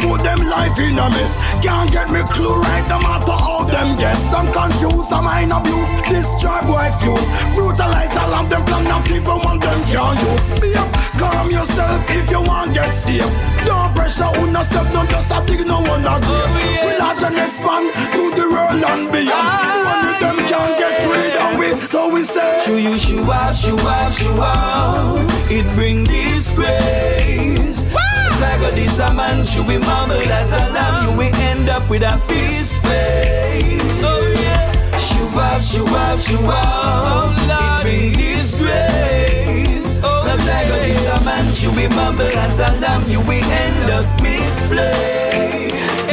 Put 0.00 0.22
them 0.24 0.40
life 0.48 0.78
in 0.80 0.98
a 0.98 1.08
mess. 1.10 1.32
Can't 1.62 1.90
get 1.92 2.10
me 2.10 2.20
clue 2.32 2.56
right, 2.60 2.84
no 2.88 2.98
matter 3.00 3.36
how 3.36 3.64
them 3.64 3.96
guess. 3.98 4.20
Them 4.32 4.50
confused, 4.52 5.12
I'm 5.12 5.24
mind 5.24 5.52
abuse. 5.52 5.92
This 6.08 6.30
Destroy 6.30 6.60
boy 6.62 6.88
fuse. 7.00 7.28
Brutalize 7.54 8.16
all 8.16 8.34
of 8.34 8.50
them 8.50 8.64
plan 8.64 8.84
not 8.84 9.10
even 9.10 9.38
one 9.44 9.58
them 9.58 9.80
can 9.84 10.14
use. 10.24 10.60
Be 10.60 10.74
up, 10.74 10.88
calm 11.18 11.50
yourself 11.50 12.00
if 12.10 12.30
you 12.30 12.40
want 12.42 12.74
get 12.74 12.92
safe. 12.92 13.24
Don't 13.66 13.94
pressure 13.94 14.24
on 14.24 14.52
yourself, 14.52 14.92
don't 14.92 15.10
just 15.10 15.30
a 15.30 15.44
dig 15.46 15.66
no 15.66 15.80
one 15.80 16.00
agree. 16.00 16.44
Oh, 16.44 16.86
we 16.86 16.98
large 16.98 17.22
and 17.22 17.36
expand 17.36 17.92
to 18.16 18.30
the 18.38 18.46
world 18.48 18.84
and 18.84 19.12
beyond. 19.12 19.30
Ah. 19.32 19.90
Only 19.92 20.12
them 20.22 20.38
can 20.48 20.70
get 20.80 20.98
rid 21.12 21.36
of 21.44 21.52
we, 21.58 21.68
so 21.86 22.08
we 22.08 22.22
say. 22.22 22.62
Shoo 22.64 22.78
you, 22.78 22.98
shoo 22.98 23.30
up, 23.30 23.54
shoo 23.54 23.76
up, 23.76 24.12
shoo 24.12 24.40
up. 24.40 25.18
It 25.50 25.66
bring 25.74 26.04
disgrace. 26.04 27.88
Like 28.40 28.60
a 29.00 29.14
man, 29.14 29.44
should 29.44 29.66
we 29.66 29.76
mumble 29.78 30.16
as 30.16 30.52
a 30.52 30.72
lamb, 30.72 31.10
you 31.10 31.16
will 31.16 31.34
end 31.34 31.68
up 31.68 31.88
with 31.90 32.02
a 32.02 32.16
fist 32.26 32.80
face. 32.82 34.02
Oh 34.02 34.34
yeah. 34.40 34.60
Up, 35.32 35.62
shoo 35.62 35.86
up, 35.86 36.18
shoo 36.18 36.38
up. 36.46 37.36
Lord, 37.48 37.86
it 37.86 38.16
be 38.16 38.16
disgrace. 38.16 40.00
Oh, 40.02 40.24
like 40.46 40.66
a 40.66 40.86
this 40.86 41.06
a 41.06 41.24
man, 41.24 41.52
should 41.54 41.76
we 41.76 41.88
mumble 41.88 42.26
as 42.26 42.58
a 42.58 42.80
lamb, 42.80 43.04
you 43.10 43.20
will 43.20 43.44
end 43.44 43.90
up 43.90 44.22
misplaced. 44.22 45.59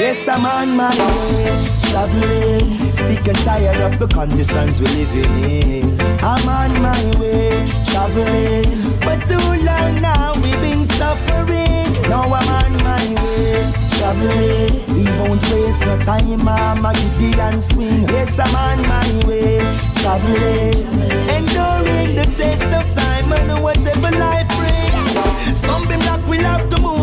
Yes, 0.07 0.25
I'm 0.25 0.45
on 0.45 0.73
my 0.77 0.87
way, 0.87 1.67
traveling, 1.91 2.93
sick 2.95 3.27
and 3.27 3.37
tired 3.39 3.75
of 3.81 3.99
the 3.99 4.07
conditions 4.07 4.79
we're 4.79 4.87
living 4.95 5.43
in. 5.43 6.01
I'm 6.23 6.47
on 6.47 6.81
my 6.81 7.19
way, 7.19 7.67
traveling, 7.83 8.95
for 9.03 9.17
too 9.27 9.47
long 9.67 9.99
now 9.99 10.33
we've 10.35 10.61
been 10.61 10.85
suffering. 10.85 11.91
Now 12.07 12.23
I'm 12.23 12.47
on 12.55 12.73
my 12.87 13.03
way, 13.19 13.67
traveling, 13.99 14.95
we 14.95 15.03
won't 15.19 15.43
waste 15.51 15.81
no 15.81 15.99
time. 15.99 16.47
I'm 16.47 16.95
giddy 17.19 17.37
and 17.41 17.61
swing. 17.61 18.07
Yes, 18.07 18.39
I'm 18.39 18.55
on 18.55 18.81
my 18.87 19.27
way, 19.27 19.59
traveling, 19.99 20.87
enduring 21.35 22.15
the 22.15 22.31
test 22.37 22.63
of 22.63 22.85
time 22.95 23.33
and 23.33 23.61
whatever 23.61 24.11
life 24.11 24.47
brings. 24.55 25.59
Stumbling 25.59 25.99
block, 25.99 26.25
we'll 26.29 26.39
have 26.43 26.69
to 26.69 26.81
move. 26.81 26.96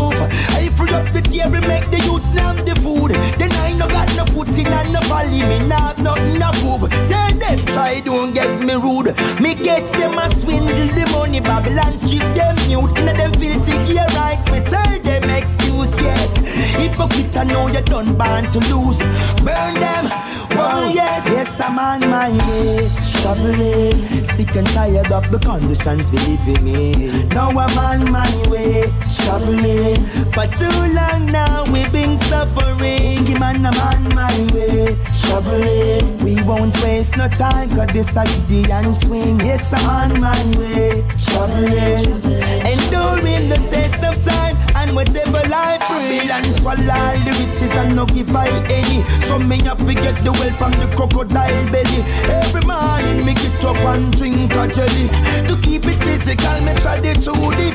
Free 0.84 0.92
up 0.92 1.06
the 1.14 1.22
table, 1.22 1.66
make 1.66 1.90
the 1.90 1.98
youth 2.04 2.24
slam 2.24 2.56
the 2.56 2.74
food. 2.76 3.12
Then 3.38 3.50
I 3.52 3.72
no 3.72 3.88
got 3.88 4.14
no 4.16 4.26
footing 4.26 4.66
and 4.66 4.92
no 4.92 5.00
valley, 5.08 5.40
me 5.40 5.66
not 5.66 5.98
nothing 5.98 6.38
to 6.38 6.50
prove. 6.60 6.90
Tell 7.08 7.32
them, 7.32 7.58
try 7.72 8.00
don't 8.00 8.34
get 8.34 8.60
me 8.60 8.74
rude. 8.74 9.16
Me 9.40 9.54
catch 9.54 9.88
them 9.92 10.18
a 10.18 10.28
swindle 10.36 10.88
the 10.92 11.08
money, 11.12 11.40
Babylon 11.40 11.96
strip 11.96 12.20
them 12.36 12.56
mute. 12.68 12.98
In 12.98 13.06
them 13.16 13.32
filthy 13.32 13.72
gear 13.86 14.06
rights, 14.12 14.50
me 14.50 14.60
tell 14.60 15.00
them 15.00 15.24
excuse, 15.30 15.96
yes. 15.96 16.36
Hypocrite, 16.76 17.34
I 17.34 17.44
know 17.44 17.68
you 17.68 17.80
done 17.80 18.14
born 18.18 18.52
to 18.52 18.60
lose. 18.68 18.98
Burn 19.40 19.80
them, 19.80 20.04
oh 20.52 20.90
yes, 20.94 21.26
yes, 21.28 21.60
I'm 21.60 21.78
on 21.78 22.00
my 22.10 22.30
way. 22.30 22.88
Traveling, 23.20 24.24
sick 24.24 24.54
and 24.56 24.66
tired 24.68 25.10
of 25.12 25.30
the 25.30 25.38
conditions 25.38 26.10
we 26.10 26.18
living 26.18 26.68
in. 26.68 27.28
Now 27.30 27.50
I'm 27.50 27.78
on 27.78 28.10
my 28.10 28.48
way, 28.48 28.92
traveling. 29.16 30.04
For 30.32 30.46
too 30.58 30.78
long 30.92 31.26
now 31.26 31.64
we've 31.72 31.90
been 31.92 32.16
suffering. 32.16 33.24
Man, 33.38 33.66
I'm 33.66 33.78
on 33.80 34.14
my 34.14 34.36
way, 34.54 34.96
traveling. 35.22 36.18
We 36.18 36.42
won't 36.42 36.74
waste 36.82 37.16
no 37.16 37.28
time, 37.28 37.70
cause 37.70 37.92
this 37.92 38.16
a 38.16 38.24
giddy 38.48 38.70
and 38.70 38.94
swing. 38.94 39.40
Yes, 39.40 39.68
I'm 39.72 40.12
on 40.12 40.20
my 40.20 40.58
way, 40.58 41.04
traveling. 41.18 42.22
Enduring 42.64 43.48
the 43.48 43.56
test 43.70 44.02
of 44.04 44.22
time 44.24 44.63
and 44.96 45.08
whatever 45.08 45.48
life 45.48 45.82
brings. 45.88 46.30
And 46.30 46.46
swallow 46.46 46.82
all 46.82 47.18
the 47.18 47.32
riches 47.38 47.72
and 47.72 47.96
no 47.96 48.06
give 48.06 48.34
I 48.34 48.48
any. 48.70 49.02
So 49.22 49.38
me 49.38 49.58
have 49.62 49.78
to 49.78 49.94
get 49.94 50.22
the 50.24 50.32
wealth 50.32 50.56
from 50.56 50.72
the 50.72 50.86
crocodile 50.94 51.70
belly. 51.70 52.02
Every 52.30 52.62
morning 52.62 53.26
me 53.26 53.34
get 53.34 53.64
up 53.64 53.76
and 53.76 54.16
drink 54.16 54.52
a 54.54 54.68
jelly. 54.68 55.08
To 55.48 55.56
keep 55.62 55.86
it 55.86 55.98
physical, 56.02 56.60
me 56.62 56.74
try 56.80 57.00
the 57.00 57.14
to 57.14 57.32
the. 57.32 57.74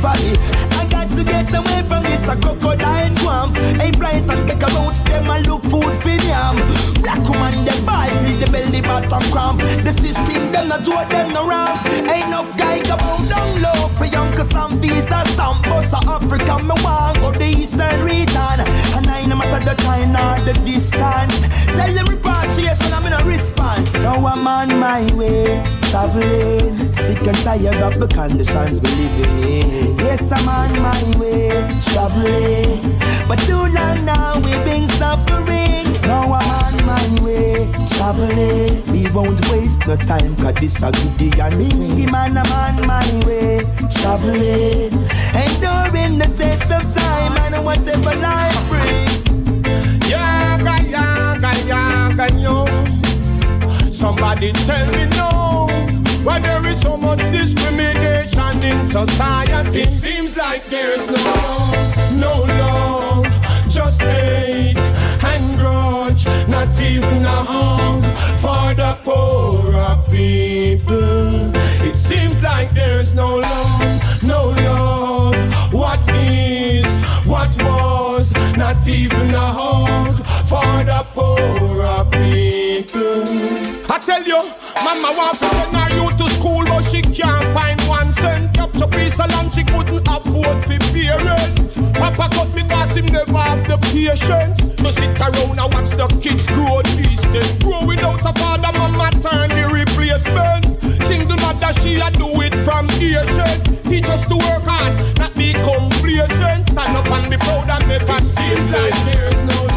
I 0.80 0.88
got 0.90 1.10
to 1.16 1.24
get 1.24 1.54
away 1.54 1.84
from 1.88 2.04
this 2.04 2.28
a 2.28 2.36
crocodile 2.36 3.12
swamp. 3.20 3.58
Hey, 3.80 3.92
price 3.92 4.28
and 4.28 4.48
kick 4.48 4.64
about 4.64 4.96
them 5.06 5.30
and 5.30 5.48
look 5.48 5.64
food 5.64 5.96
for 6.04 6.18
them. 6.24 6.56
Black 7.02 7.24
woman 7.28 7.66
them 7.66 7.86
bite 7.86 8.16
till 8.24 8.40
the 8.40 8.48
belly 8.52 8.82
bottom 8.82 9.24
cramp. 9.32 9.60
The 9.60 9.92
system 9.92 10.52
them 10.52 10.68
not 10.70 10.84
do 10.84 10.92
them 10.92 11.34
wrong. 11.34 11.80
Ain't 11.88 12.28
enough 12.28 12.58
guy 12.58 12.80
go 12.80 12.98
down 13.28 13.62
low 13.62 13.88
for 13.98 14.06
young 14.06 14.32
cause 14.34 14.50
some 14.50 14.80
visa 14.80 15.24
stamp. 15.34 15.64
But 15.64 15.99
Africa 16.32 16.60
me 16.64 16.76
want 16.84 17.18
go 17.18 17.32
the 17.32 17.44
eastern 17.44 18.04
region. 18.06 18.60
And 18.96 19.08
I 19.08 19.26
no 19.26 19.36
matter 19.36 19.66
the 19.66 19.74
time 19.82 20.12
or 20.16 20.46
the 20.46 20.54
distance. 20.64 21.40
Tell 21.66 21.92
them 21.92 22.06
repatriation 22.06 22.86
and 22.86 22.94
I'm 22.94 23.06
in 23.08 23.14
a 23.14 23.24
response. 23.26 23.92
Now 23.94 24.24
I'm 24.28 24.48
on 24.48 24.78
my 24.78 25.02
way, 25.16 25.64
traveling. 25.90 26.94
Sick 26.94 27.26
and 27.26 27.38
tired 27.38 27.82
of 27.82 28.00
the 28.00 28.08
conditions 28.08 28.80
we 28.80 28.90
living 28.90 29.40
in. 29.40 29.98
Yes, 29.98 30.32
I'm 30.32 30.48
on 30.48 30.72
my 30.80 31.18
way, 31.18 31.50
traveling. 31.90 33.00
But 33.28 33.40
too 33.40 33.66
long 33.78 34.06
now 34.06 34.36
we've 34.36 34.64
been 34.64 34.88
suffering. 34.88 35.89
Now 36.10 36.34
I'm 36.34 36.50
on 36.66 36.86
my 36.88 37.24
way, 37.24 37.72
traveling. 37.92 38.84
We 38.92 39.08
won't 39.12 39.40
waste 39.52 39.86
no 39.86 39.96
time, 39.96 40.36
cause 40.38 40.56
this 40.56 40.82
a 40.82 40.92
good 40.92 41.20
goodie 41.20 41.40
and 41.40 41.54
swingy 41.54 42.12
man, 42.12 42.36
I'm 42.36 42.52
on 42.52 42.88
my 42.88 43.26
way, 43.28 43.60
traveling. 43.94 44.92
Enduring 45.44 46.18
the 46.18 46.34
test 46.36 46.72
of 46.72 46.92
time 46.96 47.38
and 47.38 47.64
whatever 47.64 48.16
life 48.16 48.70
brings. 48.70 50.10
Yaga, 50.10 50.90
yaga, 50.90 51.52
yaga, 51.68 52.34
yo. 52.40 52.66
Somebody 53.92 54.52
tell 54.66 54.88
me 54.94 55.06
no. 55.16 55.68
Why 56.24 56.40
there 56.40 56.66
is 56.66 56.82
so 56.82 56.98
much 56.98 57.20
discrimination 57.32 58.64
in 58.64 58.84
society? 58.84 59.82
It 59.82 59.94
seems 59.94 60.36
like 60.36 60.66
there's 60.72 61.06
no 61.08 61.24
no 62.18 62.34
love, 62.48 63.19
just 63.70 64.02
hate 64.02 64.78
and 65.24 65.58
grudge, 65.60 66.26
not 66.48 66.70
even 66.82 67.24
a 67.24 67.40
hug 67.52 68.04
for 68.40 68.74
the 68.74 68.98
poorer 69.04 69.96
people. 70.10 71.56
It 71.88 71.96
seems 71.96 72.42
like 72.42 72.72
there's 72.74 73.14
no 73.14 73.36
love, 73.38 74.24
no 74.24 74.50
love. 74.50 75.74
What 75.74 76.08
is, 76.10 76.92
what 77.26 77.56
was, 77.62 78.34
not 78.58 78.88
even 78.88 79.30
a 79.36 79.52
hug 79.60 80.16
for 80.48 80.84
the 80.84 81.06
poorer 81.14 82.06
people. 82.10 83.24
I 83.92 84.00
tell 84.00 84.24
you, 84.24 84.42
Mama 84.84 85.16
want 85.16 85.38
to 85.40 85.48
send 85.48 85.76
her 85.76 85.90
youth 85.96 86.18
to 86.18 86.28
school, 86.36 86.64
but 86.66 86.82
she 86.82 87.04
can't 87.04 87.46
find 87.54 87.80
one 87.82 88.12
cent. 88.12 88.58
Up 88.60 88.72
to 88.74 88.88
piece 88.88 89.20
of 89.20 89.30
land 89.30 89.54
she 89.54 89.64
couldn't 89.64 90.08
afford 90.08 90.66
for 90.66 90.80
parent. 90.92 91.59
Papa 92.16 92.36
cut 92.36 92.56
because 92.56 92.96
him 92.96 93.06
never 93.08 93.38
have 93.38 93.68
the 93.68 93.78
patience. 93.94 94.58
To 94.78 94.92
sit 94.92 95.20
around 95.20 95.60
and 95.60 95.74
watch 95.74 95.92
the 95.92 96.08
kids 96.22 96.48
grow 96.48 96.82
days. 96.82 97.24
Grow 97.62 97.86
without 97.86 98.22
a 98.22 98.34
father, 98.40 98.72
mama 98.78 99.12
turn 99.22 99.50
the 99.50 99.70
replacement. 99.70 100.82
Single 101.04 101.38
mother, 101.38 101.74
she 101.82 102.00
a 102.02 102.10
do 102.12 102.28
it 102.42 102.56
from 102.66 102.90
Asian. 102.98 103.58
Teach 103.84 104.10
us 104.10 104.26
to 104.28 104.36
work 104.38 104.64
hard, 104.66 104.94
not 105.18 105.34
be 105.36 105.54
complacent. 105.54 106.70
Stand 106.70 106.98
up 106.98 107.10
and 107.12 107.30
be 107.30 107.38
proud 107.38 107.70
and 107.70 107.88
make 107.88 108.10
us 108.10 108.36
seems 108.36 108.70
like 108.70 108.96
there's 109.06 109.42
no 109.44 109.69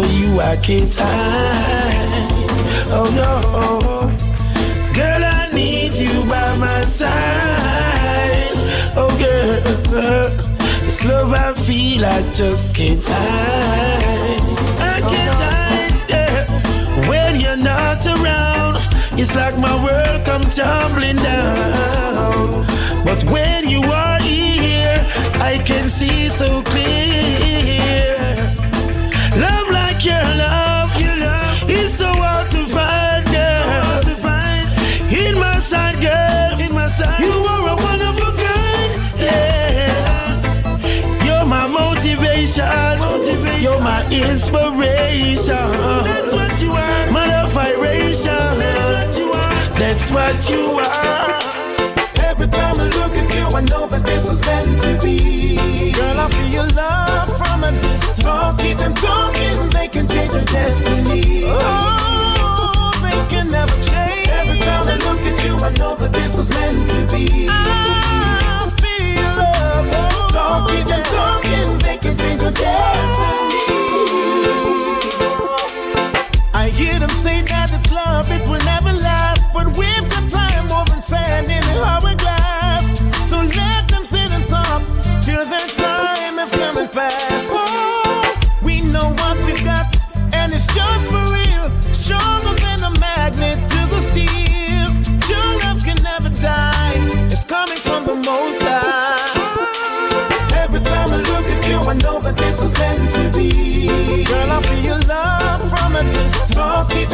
for 0.00 0.12
you, 0.12 0.40
I 0.40 0.56
can't 0.56 0.94
hide. 0.94 2.30
Oh, 2.96 3.08
no. 3.20 3.32
Girl, 4.94 5.24
I 5.24 5.50
need 5.52 5.92
you 5.94 6.24
by 6.24 6.56
my 6.56 6.84
side. 6.84 7.10
Oh 8.96 9.10
girl, 9.24 9.60
this 10.84 11.04
love 11.04 11.32
I 11.32 11.52
feel 11.66 12.04
I 12.04 12.20
just 12.32 12.74
can't 12.74 13.04
hide. 13.06 14.40
I 14.94 15.00
can't 15.12 15.38
hide 15.44 15.96
yeah. 16.08 17.08
when 17.08 17.40
you're 17.40 17.62
not 17.72 18.04
around. 18.06 18.76
It's 19.18 19.34
like 19.34 19.56
my 19.58 19.74
world 19.84 20.24
come 20.24 20.42
tumbling 20.42 21.16
down. 21.16 22.66
But 23.04 23.22
when 23.24 23.68
you 23.68 23.82
are 23.82 24.20
here, 24.20 24.98
I 25.50 25.62
can 25.64 25.88
see 25.88 26.28
so 26.28 26.62
clear. 26.62 27.19
Inspiration. 44.30 45.70
That's 46.06 46.32
what 46.32 46.62
you 46.62 46.72
are, 46.72 47.10
mother 47.10 47.48
vibration. 47.52 48.58
That's 48.58 49.18
what 49.18 49.18
you 49.18 49.32
are. 49.32 49.78
That's 49.78 50.10
what 50.10 50.48
you 50.48 50.78
are. 50.78 51.40
Every 52.28 52.46
time 52.46 52.76
I 52.78 52.86
look 52.98 53.12
at 53.12 53.34
you, 53.34 53.46
I 53.56 53.60
know 53.62 53.88
that 53.88 54.04
this 54.04 54.30
is 54.30 54.40
meant 54.46 54.80
to 54.82 54.98
be. 55.04 55.92
Girl, 55.92 56.20
I 56.20 56.28
feel 56.28 56.50
your 56.58 56.68
love 56.68 57.28
from 57.38 57.64
a 57.64 57.72
distance. 57.72 58.18
Don't 58.18 58.56
keep 58.58 58.78
them 58.78 58.94
talking, 58.94 59.70
they 59.70 59.88
can 59.88 60.06
change 60.08 60.32
your 60.32 60.44
destiny. 60.44 61.42
Oh, 61.46 62.92
they 63.02 63.18
can 63.34 63.50
never 63.50 63.74
change. 63.82 64.28
Every 64.28 64.58
time 64.60 64.86
I 64.86 64.96
look 65.06 65.20
at 65.26 65.44
you, 65.44 65.56
I 65.56 65.70
know 65.70 65.96
that 65.96 66.12
this 66.12 66.38
is 66.38 66.48
meant 66.50 66.88
to 66.90 67.16
be. 67.16 67.48
I 67.50 68.70
feel 68.80 69.32
love. 69.42 70.32
Don't 70.32 70.62
keep 70.70 70.86
them 70.86 71.04
talking, 71.18 71.78
they 71.78 71.96
can 71.96 72.16
change 72.16 72.40
your 72.40 72.52
destiny. 72.52 73.39
Hear 76.80 76.98
them 76.98 77.10
say 77.10 77.42
that 77.42 77.68
this 77.70 77.92
love, 77.92 78.30
it 78.30 78.40
will 78.48 78.64
never 78.64 78.79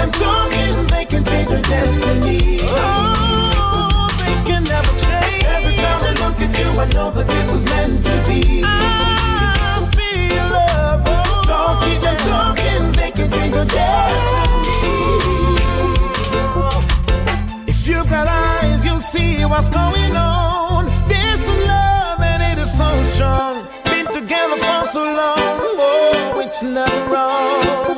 Don't 0.06 0.50
talking, 0.52 0.86
they 0.86 1.04
can 1.04 1.24
change 1.24 1.50
your 1.50 1.62
destiny. 1.62 2.60
Oh, 2.62 4.08
they 4.22 4.34
can 4.48 4.62
never 4.64 4.92
change. 5.04 5.44
Every 5.44 5.74
time 5.82 6.00
I 6.04 6.12
look 6.22 6.40
at 6.40 6.58
you, 6.58 6.68
I 6.80 6.86
know 6.94 7.10
that 7.10 7.26
this 7.26 7.52
is 7.52 7.64
meant 7.64 8.04
to 8.04 8.14
be. 8.28 8.62
I 8.64 9.82
feel 9.96 10.46
love. 10.58 11.02
Oh, 11.06 11.42
don't 11.50 11.78
keep 11.84 12.00
talking, 12.30 12.92
they 12.92 13.10
can 13.10 13.30
change 13.32 13.54
your 13.54 13.64
destiny. 13.64 14.76
If 17.66 17.88
you've 17.88 18.08
got 18.08 18.28
eyes, 18.28 18.84
you'll 18.84 19.00
see 19.00 19.44
what's 19.44 19.70
going 19.70 20.16
on. 20.16 20.86
This 21.08 21.40
is 21.40 21.66
love 21.66 22.20
and 22.20 22.42
it 22.50 22.62
is 22.62 22.70
so 22.76 23.02
strong. 23.02 23.66
Been 23.84 24.06
together 24.06 24.56
for 24.56 24.88
so 24.88 25.02
long. 25.02 25.60
Oh, 25.78 26.40
it's 26.44 26.62
never 26.62 27.12
wrong. 27.12 27.95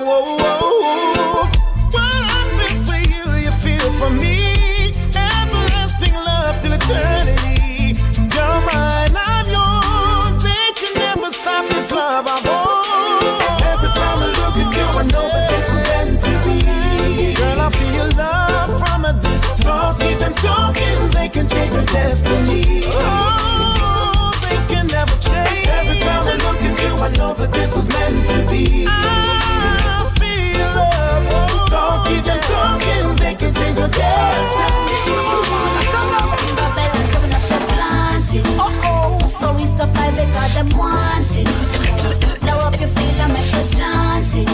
For 3.98 4.10
me. 4.10 4.94
Everlasting 5.10 6.14
love 6.14 6.62
till 6.62 6.72
eternity. 6.72 7.98
You're 8.34 8.60
mine, 8.68 9.14
I'm 9.30 9.46
yours. 9.50 10.42
They 10.42 10.66
can 10.78 10.94
never 10.94 11.32
stop 11.32 11.68
this 11.68 11.90
love 11.90 12.26
I 12.28 12.38
want. 12.46 13.62
Every 13.72 13.90
time 13.98 14.18
I 14.22 14.28
look 14.38 14.56
at 14.62 14.70
you, 14.76 14.86
I 15.00 15.04
know 15.12 15.26
that 15.34 15.50
this 15.50 15.68
is 15.74 15.82
meant 15.88 16.20
to 16.26 16.32
be. 16.46 16.58
Girl, 17.34 17.60
I 17.60 17.68
feel 17.78 18.08
love 18.16 18.70
from 18.80 19.04
a 19.04 19.12
distance. 19.20 19.64
Don't 19.66 19.98
keep 20.00 20.18
them 20.18 20.34
talking, 20.34 20.98
they 21.10 21.28
can 21.28 21.48
change 21.48 21.72
your 21.72 21.84
destiny. 21.86 22.84
Oh, 22.86 24.30
they 24.46 24.58
can 24.72 24.86
never 24.86 25.16
change. 25.28 25.66
Every 25.78 25.98
time 26.06 26.24
I 26.32 26.36
look 26.46 26.60
at 26.62 26.74
you, 26.82 26.92
I 27.06 27.08
know 27.18 27.34
that 27.34 27.50
this 27.52 27.76
is 27.76 27.88
meant 27.88 28.26
to 28.30 28.38
be. 28.50 28.86
I 28.86 29.77
love. 30.64 31.26
Oh, 31.30 31.46
don't 31.70 31.98
keep 32.06 32.22
them 32.24 32.40
talking, 32.40 33.06
they 33.16 33.34
can 33.34 33.50
change 33.54 33.78
your 33.78 33.88
destiny. 33.88 34.96
So 39.40 39.46
we 39.54 39.64
survive 39.78 40.14
because 40.16 40.52
them 40.54 40.68
want 40.76 41.30
it. 41.36 41.48
Blow 42.40 42.58
up 42.58 42.76
your 42.80 42.88
feet 42.90 43.18
and 43.22 43.32
make 43.32 43.52
you 43.54 43.64
chant 43.76 44.34
it. 44.34 44.48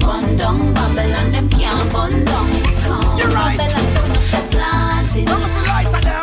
Bun 0.00 0.36
down 0.36 0.58
Babylon, 0.74 1.32
them 1.32 1.48
can't 1.48 1.92
bun 1.92 2.24
down. 2.24 2.48
Come 2.84 3.32
Babylon, 3.32 3.86
so 3.94 4.04
enough 4.04 4.28
to 4.32 4.40
plant 4.50 5.16
it. 5.16 5.28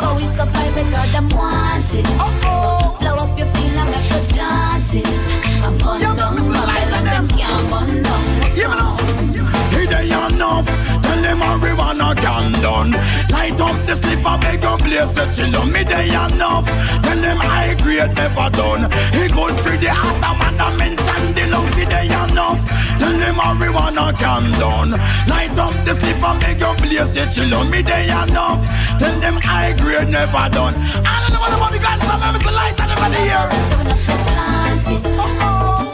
So 0.00 0.06
we 0.14 0.26
survive 0.36 0.74
because 0.74 1.12
them 1.12 1.28
want 1.30 1.94
it. 1.94 2.06
Blow 2.18 2.43
done. 12.74 12.90
Light 13.30 13.60
up 13.60 13.76
the 13.86 13.94
and 14.26 14.42
make 14.42 14.62
your 14.62 14.78
place 14.78 15.16
a 15.16 15.24
chill 15.32 15.56
on 15.56 15.72
me. 15.72 15.82
They 15.84 16.08
enough. 16.08 16.66
Tell 17.04 17.20
them 17.20 17.38
high 17.38 17.74
grade 17.74 18.14
never 18.14 18.48
done. 18.50 18.90
He 19.14 19.28
good 19.28 19.56
for 19.62 19.76
the 19.76 19.90
atom 19.90 20.40
and 20.46 20.58
the 20.58 20.68
mention 20.80 21.24
the 21.36 21.44
lungs. 21.52 21.76
They 21.76 22.06
enough. 22.06 22.60
Tell 22.98 23.14
them 23.22 23.34
marijuana 23.36 24.06
can 24.18 24.50
done. 24.58 24.90
Light 25.30 25.56
up 25.58 25.74
the 25.86 25.92
and 26.28 26.38
make 26.42 26.60
your 26.60 26.74
place 26.74 27.16
a 27.16 27.24
chill 27.30 27.54
on 27.54 27.70
me. 27.70 27.82
They 27.82 28.06
enough. 28.10 28.62
Tell 28.98 29.16
them 29.20 29.36
high 29.40 29.72
grade 29.76 30.08
never 30.08 30.48
done. 30.50 30.74
I 31.04 31.14
don't 31.22 31.32
know 31.32 31.40
what 31.40 31.50
the 31.54 31.58
money 31.58 31.78
got 31.78 31.98
from 32.02 32.20
them. 32.20 32.34
It's 32.34 32.46
light 32.46 32.78
and 32.80 33.14
the 33.14 33.20
year. 33.28 33.48
plant 34.30 34.86
it. 34.94 35.02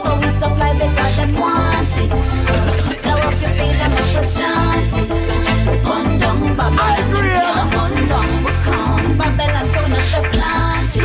So 0.01 0.11
we 0.21 0.29
supply 0.41 0.71
because 0.81 1.15
them 1.19 1.31
want 1.41 1.95
it. 2.01 2.09
Blow 3.03 3.17
up 3.27 3.41
your 3.41 3.53
feet 3.57 3.79
and 3.83 3.93
make 3.93 4.13
you 4.15 5.40
Babylon, 6.57 7.09
them 7.11 7.23
can't 7.23 7.71
bun 7.71 7.93
down. 8.09 8.29
We 8.43 8.51
come 8.65 9.17
Babylon, 9.17 9.65
so 9.73 9.79
enough 9.85 10.09
to 10.13 10.21
plant 10.29 10.95
it. 10.97 11.03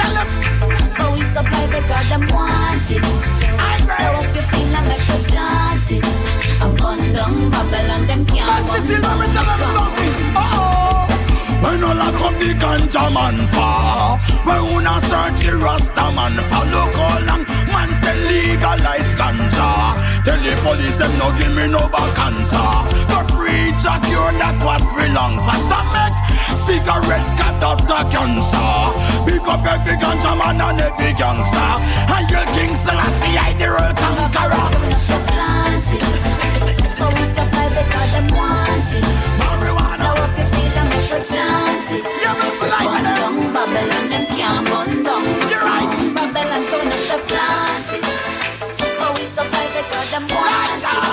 So 0.96 1.04
we 1.12 1.22
supply 1.34 1.64
because 1.66 2.08
them 2.10 2.24
want 2.34 2.90
it. 2.90 3.02
Blow 3.86 4.12
up 4.20 4.34
your 4.34 4.46
feet 4.50 4.74
and 4.78 4.86
make 4.88 5.06
you 5.08 5.20
chant 5.30 5.90
it. 5.90 6.04
And 6.62 6.72
bun 6.78 6.98
down 7.12 7.50
Babylon, 7.50 8.06
them 8.06 8.22
can't 8.26 9.02
bun 9.02 9.32
down. 9.32 10.75
When 11.66 11.82
all 11.82 11.98
a 11.98 12.08
come 12.14 12.38
the 12.38 12.54
ganja 12.62 13.04
man 13.10 13.38
for 13.50 14.22
When 14.46 14.62
una 14.70 15.02
search 15.02 15.42
the 15.42 15.58
rasta 15.58 16.06
man 16.14 16.38
for 16.46 16.64
Look 16.70 16.94
how 16.94 17.18
long 17.26 17.44
man 17.74 17.90
say 18.00 18.14
legalize 18.22 19.12
ganja. 19.18 19.70
Tell 20.22 20.38
the 20.38 20.54
police 20.62 20.94
them 20.94 21.12
no 21.18 21.34
give 21.36 21.54
me 21.58 21.66
no 21.66 21.82
back 21.90 22.14
cancer 22.14 22.70
The 23.10 23.18
free 23.34 23.74
jack 23.82 24.02
cure 24.06 24.32
that 24.38 24.56
what 24.62 24.82
we 24.94 25.10
long 25.10 25.42
for 25.42 25.58
Stomach 25.66 26.14
cigarette 26.66 27.26
cut 27.38 27.62
up 27.62 27.78
the 27.86 28.00
cancer. 28.10 28.70
Pick 29.26 29.46
up 29.46 29.66
every 29.66 29.96
ganja 30.02 30.32
man 30.38 30.60
and 30.60 30.80
every 30.80 31.12
gangster. 31.14 31.70
And 32.14 32.26
your 32.30 32.46
King 32.54 32.74
Selassie 32.82 33.38
I 33.38 33.52
the 33.58 33.68
real 33.70 33.94
conqueror. 33.94 34.66
Plant 35.30 35.88
it. 35.94 36.06
So 36.98 37.06
we 37.14 37.22
supply 37.34 37.66
because 37.70 38.12
them 38.14 38.28
want 38.34 38.90
it. 38.94 39.65
And 41.16 41.80
make 41.80 42.60
you 42.60 43.52
Babylon, 43.54 44.04
them 44.10 44.26
can't 44.36 44.68
bun 44.68 45.02
down. 45.02 45.24
Babylon, 46.12 46.62
so 46.68 46.76
enough 46.80 47.04
to 47.08 47.18
plant 47.24 47.88
it. 47.96 48.04
So 49.00 49.06
we 49.14 49.24
supply 49.32 49.66
because 49.72 50.08
them 50.12 50.26
want 50.28 50.84
it. 50.84 51.04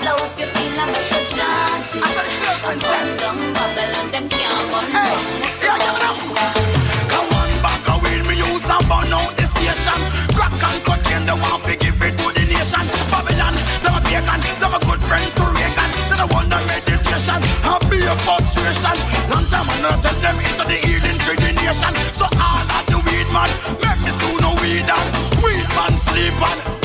Blow 0.00 0.22
feet 0.46 0.78
and. 0.78 1.98
And 2.70 3.10
bun 3.18 3.54
Babylon, 3.54 4.06
them 4.12 4.28
can't 4.28 4.70
bun. 4.70 4.86
Come 7.10 7.28
on 7.38 7.50
back 7.62 7.88
away, 7.88 8.22
me 8.22 8.34
use 8.38 8.68
a 8.70 8.78
burn 8.86 9.12
out 9.12 9.34
the 9.36 9.46
station. 9.50 10.27
your 18.08 18.16
frustration. 18.24 18.96
Long 19.28 19.44
time 19.52 19.68
I 19.68 19.80
not 19.82 20.02
tell 20.02 20.16
them 20.24 20.40
into 20.40 20.64
the 20.64 20.78
healing 20.80 21.18
for 21.20 21.36
the 21.36 21.52
nation. 21.52 21.92
So 22.16 22.24
all 22.40 22.64
of 22.64 22.84
the 22.88 22.98
weed 23.04 23.28
man, 23.36 23.50
make 23.84 24.00
me 24.00 24.12
soon 24.16 24.44
a 24.48 24.50
weed 24.62 24.88
and 24.88 25.08
weed 25.44 25.68
man 25.76 25.92
sleep 25.92 26.40
on. 26.40 26.77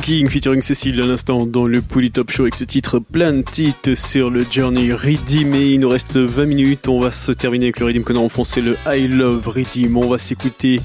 King 0.00 0.28
featuring 0.28 0.62
Cécile 0.62 1.02
à 1.02 1.06
l'instant 1.06 1.46
dans 1.46 1.66
le 1.66 1.82
Top 2.10 2.30
Show 2.30 2.42
avec 2.42 2.54
ce 2.54 2.64
titre 2.64 2.98
plein 2.98 3.32
de 3.32 3.42
titres 3.42 3.94
sur 3.94 4.30
le 4.30 4.46
Journey 4.50 4.92
Redeem. 4.92 5.54
Et 5.54 5.72
il 5.72 5.80
nous 5.80 5.88
reste 5.88 6.16
20 6.16 6.46
minutes. 6.46 6.88
On 6.88 7.00
va 7.00 7.10
se 7.10 7.32
terminer 7.32 7.66
avec 7.66 7.80
le 7.80 7.86
Redeem 7.86 8.02
qu'on 8.02 8.14
a 8.14 8.18
enfoncé 8.18 8.62
le 8.62 8.76
I 8.86 9.06
Love 9.06 9.48
Redeem. 9.48 9.96
On 9.96 10.08
va 10.08 10.18
s'écouter 10.18 10.80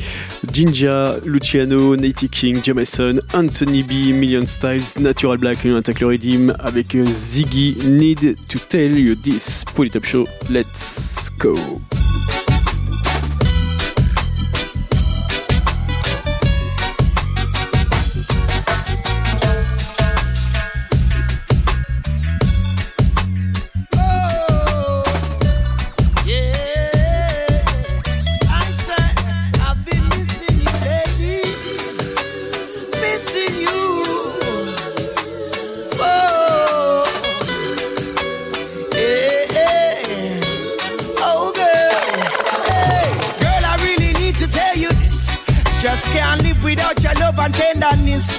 Jinja, 0.52 1.16
Luciano, 1.26 1.96
Natty 1.96 2.30
King, 2.30 2.60
Jameson, 2.62 3.20
Anthony 3.34 3.84
B, 3.84 4.14
Million 4.14 4.46
Styles, 4.46 5.00
Natural 5.00 5.38
Black. 5.38 5.60
On 5.66 5.76
attaque 5.76 6.02
le 6.02 6.08
Redeem 6.08 6.54
avec 6.60 6.98
Ziggy 7.06 7.78
Need 7.86 8.36
to 8.48 8.60
Tell 8.68 8.98
You 8.98 9.16
This. 9.16 9.64
Top 9.92 10.06
Show, 10.06 10.26
let's 10.50 11.30
go. 11.38 11.56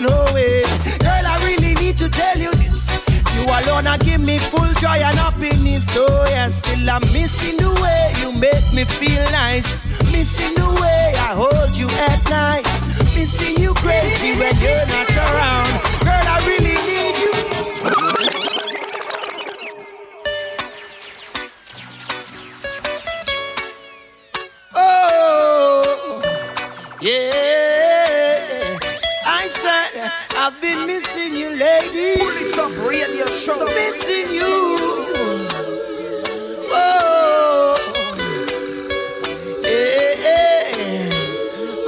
No 0.00 0.24
way. 0.34 0.62
Girl, 0.98 1.24
I 1.24 1.38
really 1.46 1.74
need 1.74 1.98
to 1.98 2.10
tell 2.10 2.36
you 2.36 2.50
this. 2.54 2.90
You 3.34 3.44
alone 3.44 3.86
are 3.86 3.98
give 3.98 4.20
me 4.20 4.38
full 4.38 4.66
joy 4.82 4.98
and 4.98 5.16
happiness. 5.16 5.94
Oh 5.96 6.26
yeah, 6.28 6.48
still 6.48 6.90
I'm 6.90 7.00
missing 7.12 7.56
the 7.58 7.70
way 7.80 8.12
you 8.18 8.32
make 8.32 8.72
me 8.74 8.84
feel 8.84 9.22
nice. 9.30 9.86
Missing 10.10 10.54
the 10.56 10.68
way 10.82 11.14
I 11.14 11.30
hold 11.30 11.76
you 11.76 11.88
at 12.10 12.18
night. 12.28 12.66
Missing 13.14 13.58
you 13.58 13.72
crazy 13.74 14.32
when 14.34 14.56
you're 14.58 14.86
not 14.86 15.10
around. 15.14 15.70
Girl, 16.02 16.26
I 16.26 16.42
really 16.44 16.57
I've 30.40 30.60
been 30.62 30.86
missing 30.86 31.34
you, 31.34 31.50
lady. 31.50 32.16
Pull 32.16 32.38
it 32.38 32.58
up, 32.58 32.88
radio 32.88 33.28
show. 33.28 33.58
Missing 33.64 34.32
you. 34.32 34.54
Oh, 36.70 37.76
yeah. 39.60 41.10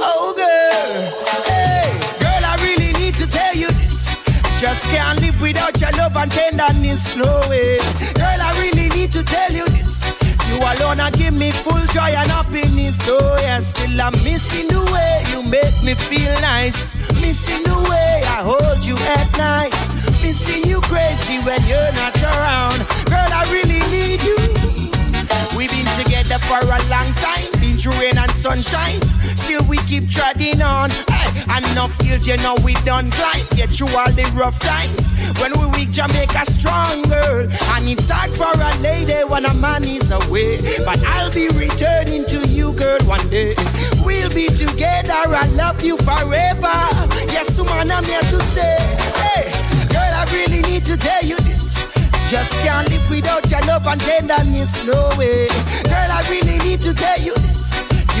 Oh, 0.01 0.33
girl. 0.35 0.91
Hey, 1.47 1.87
girl, 2.19 2.43
I 2.43 2.59
really 2.61 2.91
need 2.99 3.15
to 3.15 3.27
tell 3.27 3.55
you 3.55 3.71
this. 3.71 4.13
Just 4.59 4.89
can't 4.89 5.21
live 5.21 5.39
without 5.41 5.79
your 5.79 5.91
love 5.91 6.17
and 6.17 6.29
tenderness, 6.29 7.15
no 7.15 7.39
way. 7.49 7.77
Girl, 8.15 8.41
I 8.41 8.51
really 8.59 8.80
You 10.51 10.57
alone 10.57 10.99
I 10.99 11.09
give 11.11 11.33
me 11.33 11.49
full 11.51 11.79
joy 11.95 12.11
and 12.11 12.29
happiness. 12.29 12.99
Oh 13.07 13.37
yeah, 13.39 13.61
still 13.61 14.01
I'm 14.01 14.11
missing 14.21 14.67
the 14.67 14.83
way 14.91 15.23
you 15.31 15.47
make 15.47 15.79
me 15.81 15.95
feel 15.95 16.33
nice. 16.41 16.99
Missing 17.15 17.63
the 17.63 17.87
way 17.89 18.19
I 18.27 18.43
hold 18.43 18.83
you 18.83 18.97
at 19.15 19.31
night. 19.37 19.71
Missing 20.21 20.67
you 20.67 20.81
crazy 20.81 21.39
when 21.39 21.63
you're 21.71 21.93
not 21.95 22.19
around. 22.21 22.83
Girl, 23.07 23.31
I 23.31 23.47
really 23.47 23.79
need 23.95 24.19
you. 24.27 24.35
We've 25.55 25.71
been 25.71 25.87
together 26.03 26.37
for 26.43 26.59
a 26.59 26.81
long 26.91 27.15
time, 27.15 27.47
been 27.63 27.77
through 27.79 27.95
rain 27.95 28.17
and 28.17 28.31
sunshine. 28.31 28.99
Still 29.39 29.63
we 29.71 29.77
keep 29.87 30.09
treading 30.09 30.61
on. 30.61 30.91
And 30.91 31.30
enough 31.59 31.93
years, 32.03 32.27
you 32.27 32.37
know 32.37 32.55
we 32.63 32.73
done 32.85 33.11
climb. 33.11 33.45
Get 33.55 33.73
through 33.73 33.95
all 33.95 34.11
the 34.11 34.23
rough 34.35 34.59
times. 34.59 35.11
When 35.39 35.51
we 35.59 35.67
weak, 35.75 35.91
Jamaica 35.91 36.45
stronger. 36.45 37.49
And 37.75 37.83
it's 37.87 38.09
hard 38.09 38.35
for 38.35 38.51
a 38.51 38.71
lady 38.81 39.19
when 39.27 39.45
a 39.45 39.53
man 39.53 39.83
is 39.83 40.11
away. 40.11 40.57
But 40.85 41.03
I'll 41.03 41.31
be 41.31 41.47
returning 41.49 42.25
to 42.25 42.47
you, 42.47 42.73
girl, 42.73 42.99
one 43.05 43.27
day. 43.29 43.53
We'll 44.05 44.29
be 44.29 44.47
together. 44.47 45.27
I 45.27 45.47
love 45.55 45.83
you 45.83 45.97
forever. 45.97 46.77
Yes, 47.27 47.57
man, 47.57 47.91
I'm 47.91 48.03
here 48.03 48.21
to 48.21 48.39
stay. 48.41 48.77
Hey, 49.19 49.51
girl, 49.91 50.13
I 50.21 50.27
really 50.31 50.61
need 50.61 50.85
to 50.85 50.97
tell 50.97 51.23
you 51.23 51.37
this. 51.37 51.75
Just 52.29 52.53
can't 52.63 52.89
live 52.89 53.09
without 53.09 53.49
your 53.51 53.61
love 53.67 53.85
and 53.87 53.99
tenderness, 53.99 54.83
no 54.85 55.09
way. 55.17 55.47
Girl, 55.83 56.11
I 56.11 56.25
really 56.29 56.57
need 56.59 56.79
to 56.81 56.93
tell 56.93 57.19
you 57.19 57.33
this. 57.35 57.71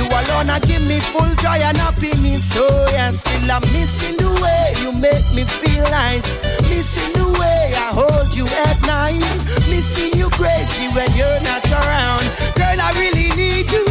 You 0.01 0.07
alone 0.07 0.49
I 0.49 0.57
give 0.57 0.81
me 0.81 0.99
full 0.99 1.29
joy 1.35 1.61
and 1.61 1.77
happiness. 1.77 2.57
Oh, 2.57 2.65
so 2.65 2.91
yeah, 2.91 3.11
still 3.11 3.51
I'm 3.51 3.61
missing 3.71 4.17
the 4.17 4.33
way 4.41 4.73
you 4.81 4.91
make 4.93 5.29
me 5.29 5.43
feel 5.45 5.83
nice. 5.93 6.41
Missing 6.63 7.13
the 7.13 7.29
way 7.39 7.71
I 7.77 7.93
hold 7.93 8.33
you 8.33 8.47
at 8.65 8.81
night. 8.81 9.21
Missing 9.69 10.17
you 10.17 10.27
crazy 10.31 10.87
when 10.95 11.11
you're 11.13 11.39
not 11.41 11.69
around. 11.69 12.25
Girl, 12.57 12.81
I 12.81 12.89
really 12.97 13.29
need 13.37 13.69
you. 13.69 13.85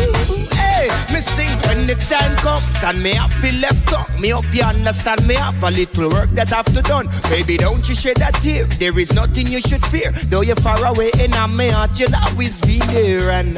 Hey, 0.51 0.91
me 1.15 1.20
sing 1.20 1.60
when 1.71 1.87
the 1.87 1.95
time 1.95 2.35
comes 2.39 2.83
and 2.83 3.01
me 3.01 3.15
have 3.15 3.33
feel 3.35 3.55
left 3.61 3.93
up. 3.93 4.09
Me 4.19 4.33
up 4.33 4.45
you 4.53 4.63
understand 4.63 5.25
me 5.27 5.35
have 5.35 5.63
a 5.63 5.71
little 5.71 6.09
work 6.11 6.29
that 6.31 6.53
I've 6.53 6.67
to 6.75 6.83
done. 6.83 7.07
Baby, 7.31 7.59
don't 7.59 7.87
you 7.89 7.95
shed 7.95 8.17
that 8.17 8.35
tear. 8.43 8.65
There 8.83 8.99
is 8.99 9.13
nothing 9.15 9.47
you 9.47 9.61
should 9.61 9.85
fear. 9.87 10.11
Though 10.31 10.41
you're 10.41 10.57
far 10.57 10.85
away 10.85 11.13
in 11.21 11.31
my 11.31 11.69
heart, 11.71 11.99
you'll 11.99 12.17
always 12.17 12.61
be 12.63 12.79
there. 12.91 13.31
And 13.31 13.57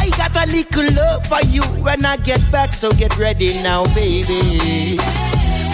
I 0.00 0.08
got 0.16 0.32
a 0.32 0.46
little 0.48 0.88
love 0.96 1.26
for 1.26 1.44
you 1.44 1.62
when 1.84 2.04
I 2.06 2.16
get 2.16 2.40
back, 2.50 2.72
so 2.72 2.90
get 2.92 3.18
ready 3.18 3.60
now, 3.62 3.84
baby. 3.94 4.96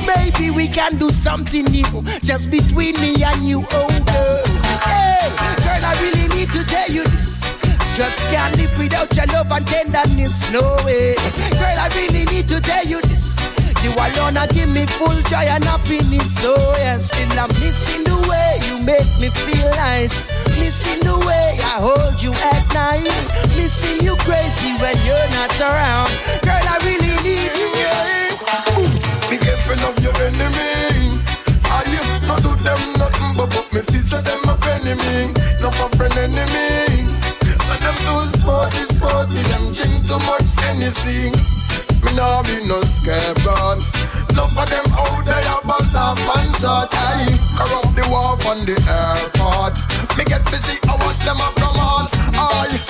Maybe 0.03 0.51
we 0.51 0.67
can 0.67 0.99
do 0.99 1.11
something 1.11 1.65
new, 1.65 2.03
just 2.19 2.51
between 2.51 2.99
me 3.01 3.23
and 3.23 3.43
you, 3.47 3.63
oh 3.71 3.89
girl. 4.03 4.43
Hey, 4.83 5.31
girl, 5.63 5.85
I 5.85 5.95
really 6.03 6.27
need 6.35 6.51
to 6.53 6.65
tell 6.65 6.91
you 6.91 7.05
this. 7.05 7.68
Just 7.99 8.21
can't 8.31 8.57
live 8.57 8.79
without 8.79 9.11
your 9.17 9.27
love 9.27 9.51
and 9.51 9.67
tenderness, 9.67 10.49
no 10.53 10.63
way. 10.87 11.19
Girl, 11.59 11.79
I 11.83 11.91
really 11.97 12.25
need 12.31 12.47
to 12.47 12.61
tell 12.61 12.87
you 12.87 13.01
this. 13.03 13.35
You 13.83 13.91
alone 13.91 14.37
are 14.37 14.47
give 14.47 14.69
me 14.69 14.87
full 14.87 15.19
joy 15.27 15.51
and 15.51 15.65
happiness. 15.65 16.31
So 16.39 16.55
yeah, 16.79 16.99
still 16.99 17.35
I'm 17.35 17.51
missing 17.59 18.05
the 18.05 18.15
way 18.31 18.63
you 18.71 18.79
make 18.87 19.11
me 19.19 19.35
feel 19.35 19.67
nice. 19.83 20.23
Missing 20.55 21.01
the 21.03 21.19
way 21.27 21.59
I 21.59 21.83
hold 21.83 22.23
you 22.23 22.31
at 22.31 22.71
night. 22.71 23.03
Missing 23.59 24.07
you 24.07 24.15
crazy 24.23 24.79
when 24.79 24.95
you're 25.03 25.31
not 25.35 25.51
around. 25.59 26.15
Girl, 26.47 26.55
I 26.55 26.79
really 26.87 27.19
need 27.27 27.51
you. 27.51 27.71
Yeah. 27.83 29.27
Be 29.27 29.43
careful 29.43 29.83
of 29.91 29.99
your 29.99 30.15
enemies. 30.23 31.27
I 31.67 31.83
am 31.83 32.29
not 32.31 32.47
do 32.47 32.55
them 32.63 32.95
nothing 32.95 33.35
but 33.35 33.51
but 33.51 33.67
me 33.75 33.81
sister 33.81 34.23
them 34.23 34.47
a 34.47 34.55
enemy. 34.79 35.35
No 35.59 35.75
for 35.75 35.91
friend 35.99 36.15
enemy. 36.15 36.78
Too 38.09 38.25
sporty, 38.25 38.85
sporty. 38.89 39.37
Them 39.53 39.69
drink 39.69 40.01
too 40.09 40.17
much 40.25 40.49
anything. 40.73 41.37
Me 42.01 42.11
nah 42.17 42.41
be 42.41 42.57
no 42.65 42.81
scapegoat. 42.81 43.85
Enough 44.33 44.57
of 44.57 44.65
them 44.73 44.89
out 44.97 45.21
there 45.29 45.61
bust 45.69 45.93
off 45.93 46.17
and 46.41 46.49
shot. 46.57 46.89
Aye, 46.89 47.37
corrupt 47.53 47.93
the 47.93 48.09
war 48.09 48.41
on 48.49 48.65
the 48.65 48.81
airport. 48.89 49.77
Me 50.17 50.25
get 50.25 50.41
busy, 50.49 50.81
I 50.89 50.97
want 50.97 51.21
them 51.21 51.37
a 51.37 51.53
promote. 51.53 52.09
Aye, 52.33 52.81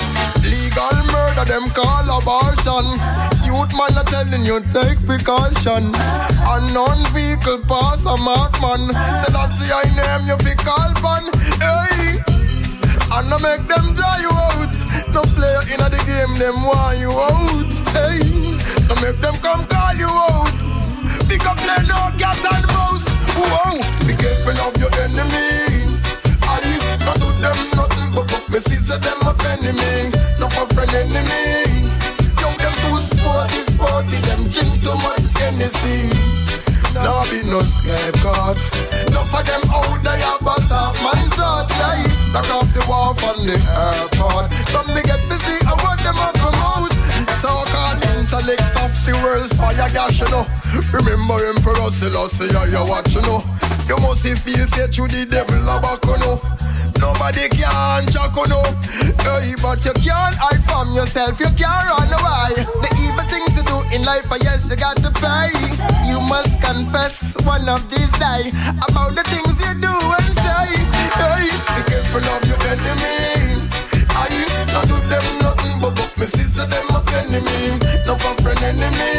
legal 0.46 0.94
murder 1.10 1.50
them 1.50 1.66
call 1.74 2.06
abortion. 2.14 2.86
Youth 3.42 3.74
man 3.74 3.98
a 3.98 4.06
telling 4.06 4.46
you 4.46 4.62
take 4.70 5.02
precaution. 5.02 5.90
Unknown 6.46 7.02
vehicle 7.10 7.58
pass 7.66 8.06
a 8.06 8.14
mark 8.22 8.54
man. 8.62 8.86
Say 9.26 9.34
that's 9.34 9.58
the 9.58 9.66
I 9.74 9.82
name 9.98 10.30
you 10.30 10.38
fi 10.46 10.54
call 10.62 10.94
pan. 11.02 11.26
Hey, 11.58 12.22
and 13.18 13.26
no 13.26 13.38
make 13.42 13.66
them 13.66 13.98
dry 13.98 14.22
you 14.22 14.30
out. 14.30 14.77
No 15.12 15.22
player 15.34 15.62
in 15.72 15.80
the 15.80 16.00
game, 16.04 16.34
them 16.36 16.62
want 16.62 16.98
you 16.98 17.10
out. 17.10 17.70
Hey, 17.96 18.20
no 18.88 18.94
make 19.00 19.18
them 19.20 19.34
come 19.40 19.66
call 19.66 19.94
you 19.96 20.08
out. 20.08 20.52
Pick 21.28 21.44
up 21.48 21.56
play 21.56 21.82
no 21.88 22.12
cat 22.20 22.38
and 22.40 22.66
mouse. 22.68 23.08
Be 24.06 24.14
careful 24.16 24.58
of 24.64 24.76
your 24.76 24.92
enemies. 25.00 26.02
I 26.44 26.60
not 27.04 27.16
do 27.16 27.28
them 27.40 27.58
nothing 27.76 28.10
but 28.14 28.28
but 28.28 28.44
me 28.48 28.58
see 28.58 28.80
them 28.96 29.20
a 29.24 29.32
enemy. 29.56 30.12
No 30.40 30.48
for 30.48 30.66
friend 30.74 30.92
enemy. 30.92 31.88
Yo, 32.40 32.48
them 32.60 32.74
too 32.84 32.98
sporty, 33.00 33.60
sporty. 33.72 34.16
Them 34.28 34.44
drink 34.48 34.82
too 34.84 34.96
much 35.04 35.28
Hennessy. 35.38 36.12
No 36.94 37.24
be 37.30 37.42
no 37.48 37.60
scapegoat. 37.60 38.58
No 39.12 39.24
for 39.28 39.42
them 39.44 39.62
out 39.72 40.02
there 40.02 40.38
bust 40.42 40.72
off 40.72 40.96
man 41.02 41.26
shot. 41.32 41.68
Yeah, 41.70 42.17
back 42.32 42.48
off 42.50 42.72
the 42.74 42.84
wall 42.88 43.14
from 43.14 43.46
the 43.46 43.56
airport. 43.56 44.50
Some 44.68 44.94
me 44.94 45.02
get 45.02 45.20
busy, 45.28 45.56
I 45.66 45.74
want 45.82 46.00
them 46.00 46.16
up 46.16 46.34
promote. 46.34 46.67
Intellects 48.28 48.76
of 48.84 48.92
the 49.08 49.16
world's 49.24 49.56
fire 49.56 49.88
gash, 49.96 50.20
you 50.20 50.28
know. 50.28 50.44
Remember 50.92 51.40
Emperor 51.48 51.88
Selassie, 51.88 52.52
yeah, 52.52 52.68
you 52.68 52.84
watch, 52.84 53.16
you 53.16 53.24
know. 53.24 53.40
You 53.88 53.96
must 54.04 54.20
feel 54.20 54.68
say 54.68 54.84
through 54.92 55.08
the 55.08 55.24
devil 55.24 55.56
a 55.64 55.80
back 55.80 56.04
on 56.04 56.20
you. 56.20 56.36
Nobody 57.00 57.48
can 57.48 58.04
jack 58.12 58.36
you. 58.36 58.60
Hey, 59.24 59.56
but 59.64 59.80
you 59.80 59.96
can't 60.04 60.36
hide 60.36 60.60
from 60.68 60.92
yourself. 60.92 61.40
You 61.40 61.48
can't 61.56 61.88
run 61.88 62.12
away. 62.12 62.68
The 62.68 62.90
evil 63.00 63.24
things 63.32 63.56
you 63.56 63.64
do 63.64 63.80
in 63.96 64.04
life, 64.04 64.28
but 64.28 64.44
yes, 64.44 64.68
you 64.68 64.76
got 64.76 65.00
to 65.00 65.08
pay. 65.08 65.48
You 66.04 66.20
must 66.20 66.60
confess 66.60 67.32
one 67.48 67.64
of 67.64 67.80
these 67.88 68.12
days 68.20 68.52
about 68.92 69.16
the 69.16 69.24
things 69.24 69.56
you 69.56 69.72
do 69.80 69.94
and 70.20 70.32
say. 70.36 70.68
Hey, 71.16 71.48
be 71.48 71.80
careful 71.88 72.28
of 72.28 72.44
your 72.44 72.60
enemies. 72.76 73.72
I 74.12 74.28
not 74.68 74.84
do 74.84 75.00
them 75.08 75.24
nothing 75.40 75.80
but, 75.80 75.96
but 75.96 76.12
me 76.20 76.28
sister 76.28 76.68
them 76.68 76.87
enemy. 77.28 77.78
No 78.06 78.16
for 78.16 78.34
friend 78.42 78.60
enemy. 78.64 79.12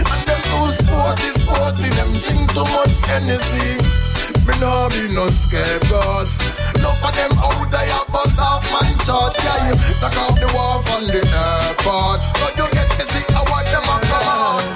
And 0.00 0.22
them 0.24 0.40
too 0.48 0.68
sporty, 0.72 1.28
sporty. 1.36 1.88
Them 1.96 2.10
drink 2.16 2.48
too 2.52 2.64
much 2.72 2.96
Hennessy. 3.04 3.78
Me 4.46 4.54
no 4.60 4.88
be 4.90 5.12
no 5.12 5.28
scapegoat. 5.28 6.30
No 6.80 6.90
for 7.00 7.12
them 7.12 7.32
out 7.36 7.68
there 7.70 8.04
bust 8.12 8.38
off 8.40 8.64
man 8.72 8.96
shot. 9.04 9.36
Yeah, 9.36 9.68
you 9.68 9.74
knock 10.00 10.16
off 10.16 10.40
the 10.40 10.48
wall 10.54 10.82
from 10.82 11.06
the 11.06 11.20
airport. 11.20 12.20
So 12.24 12.46
you 12.56 12.66
get 12.72 12.88
to 12.96 13.04
see 13.12 13.24
how 13.32 13.44
them 13.44 13.84
a 13.84 13.96
promote. 14.08 14.66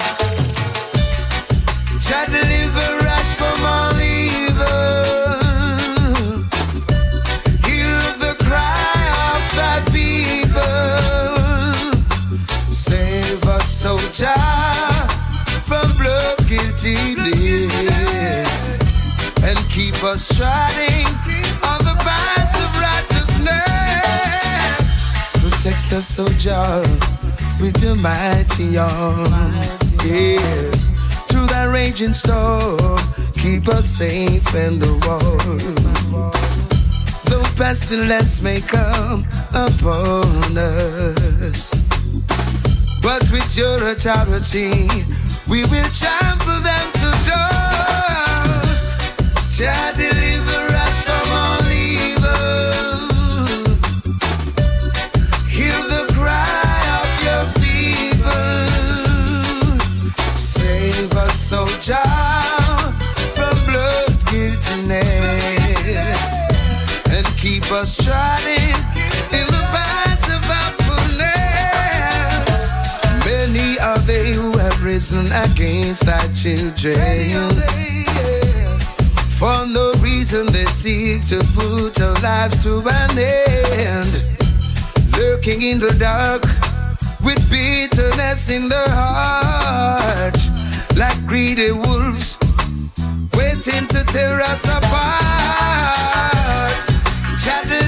Jah 2.00 2.26
deliver 2.26 2.61
us 20.12 20.28
striding 20.28 21.06
on 21.64 21.78
the 21.88 21.96
paths 22.04 22.56
of 22.64 22.70
righteousness. 22.86 23.56
Protect 25.40 25.92
us, 25.94 26.20
Jah, 26.36 26.82
with 27.62 27.82
your 27.82 27.96
mighty 27.96 28.76
arm. 28.76 29.54
Yes, 30.04 30.88
through 31.28 31.46
that 31.46 31.70
raging 31.72 32.12
storm, 32.12 32.98
keep 33.32 33.68
us 33.68 33.86
safe 33.86 34.54
and 34.54 34.82
warm. 35.06 35.58
Though 37.24 37.48
pestilence 37.56 38.42
may 38.42 38.60
come 38.60 39.24
upon 39.54 40.58
us, 40.58 41.84
but 43.00 43.22
with 43.32 43.56
your 43.56 43.88
authority, 43.88 44.88
we 45.48 45.64
will 45.72 45.90
trample 45.94 46.60
them 46.60 46.92
to 47.00 47.10
dust. 47.24 47.61
Jah 49.52 49.92
deliver 49.94 50.64
us 50.74 51.00
from 51.02 51.30
all 51.30 51.60
evil. 51.70 52.22
Hear 55.46 55.78
the 55.92 56.04
cry 56.14 56.80
of 57.02 57.08
your 57.22 57.44
people. 57.60 58.64
Save 60.38 61.12
us, 61.12 61.52
oh 61.52 61.68
Jah, 61.80 62.94
from 63.34 63.56
blood 63.66 64.12
guiltiness, 64.30 66.28
and 67.12 67.26
keep 67.36 67.70
us 67.70 67.94
trotting 67.94 68.74
in 69.38 69.46
the 69.52 69.64
paths 69.68 70.28
of 70.28 70.42
happiness. 70.48 71.92
Many 73.26 73.78
are 73.80 73.98
they 73.98 74.32
who 74.32 74.56
have 74.56 74.82
risen 74.82 75.30
against 75.30 76.06
thy 76.06 76.26
children. 76.32 77.81
For 79.42 79.66
no 79.66 79.90
reason 79.94 80.46
they 80.52 80.66
seek 80.66 81.26
to 81.26 81.42
put 81.52 82.00
our 82.00 82.14
lives 82.22 82.62
to 82.62 82.78
an 82.78 83.18
end. 83.18 84.06
Lurking 85.18 85.62
in 85.62 85.80
the 85.80 85.92
dark 85.98 86.42
with 87.24 87.42
bitterness 87.50 88.50
in 88.50 88.68
their 88.68 88.88
heart, 88.88 90.38
like 90.96 91.26
greedy 91.26 91.72
wolves 91.72 92.38
waiting 93.34 93.88
to 93.88 94.04
tear 94.14 94.40
us 94.42 94.64
apart. 94.64 94.92
Jah 97.42 97.81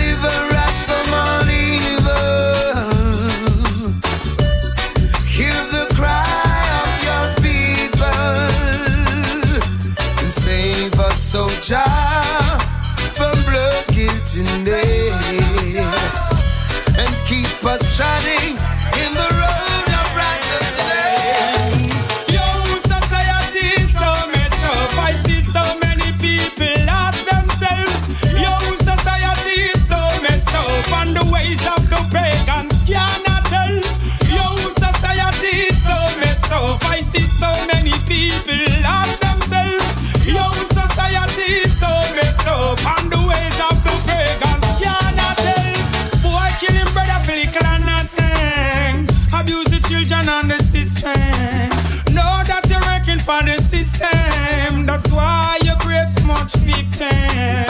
much 57.01 57.64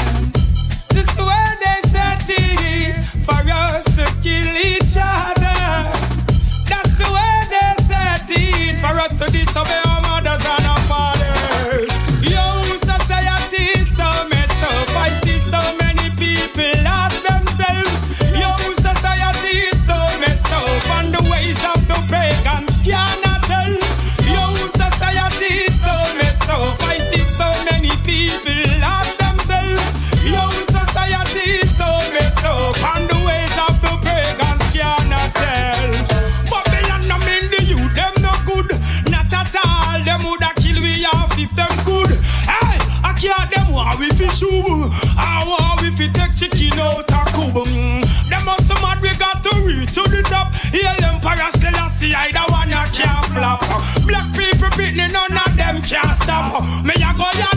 stop. 56.25 56.65
Me 56.85 56.95
a 56.95 57.11
go 57.17 57.29
yada 57.39 57.54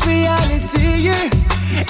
face 0.00 0.06
reality. 0.06 1.10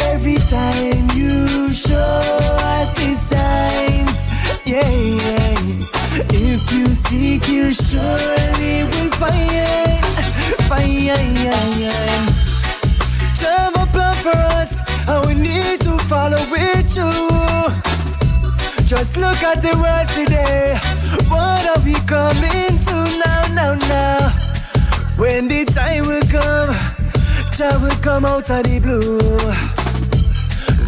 Every 0.03 0.37
time 0.37 1.09
you 1.15 1.73
show 1.73 1.97
us 1.97 2.93
the 2.95 3.15
signs, 3.15 4.29
yeah, 4.67 4.89
yeah. 4.89 5.87
If 6.31 6.73
you 6.73 6.87
seek 6.89 7.49
you 7.49 7.73
surely 7.73 8.85
will 8.85 9.11
find, 9.13 10.05
find. 10.69 11.01
Have 13.41 13.75
a 13.75 13.87
plan 13.87 14.17
for 14.23 14.37
us, 14.61 14.81
and 15.09 15.27
we 15.27 15.35
need 15.35 15.81
to 15.81 15.99
follow 15.99 16.45
it 16.53 16.89
too. 16.91 17.29
Just 18.85 19.17
look 19.17 19.43
at 19.43 19.63
the 19.63 19.75
world 19.81 20.09
today. 20.09 20.79
What 21.29 21.67
are 21.67 21.83
we 21.85 21.95
coming 22.07 22.79
to 22.87 23.19
now, 23.19 23.43
now, 23.55 23.75
now? 23.89 24.31
When 25.17 25.49
the 25.49 25.65
time 25.65 26.07
will 26.07 26.23
come, 26.29 26.90
time 27.61 27.83
will 27.83 28.01
come 28.01 28.25
out 28.25 28.49
of 28.49 28.63
the 28.63 28.81
blue. 28.81 29.21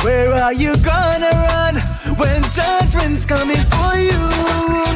Where 0.04 0.32
are 0.32 0.54
you 0.54 0.72
gonna 0.78 1.32
run 1.48 1.74
when 2.16 2.40
judgment's 2.50 3.26
coming 3.26 3.64
for 3.74 3.92
you 4.08 4.22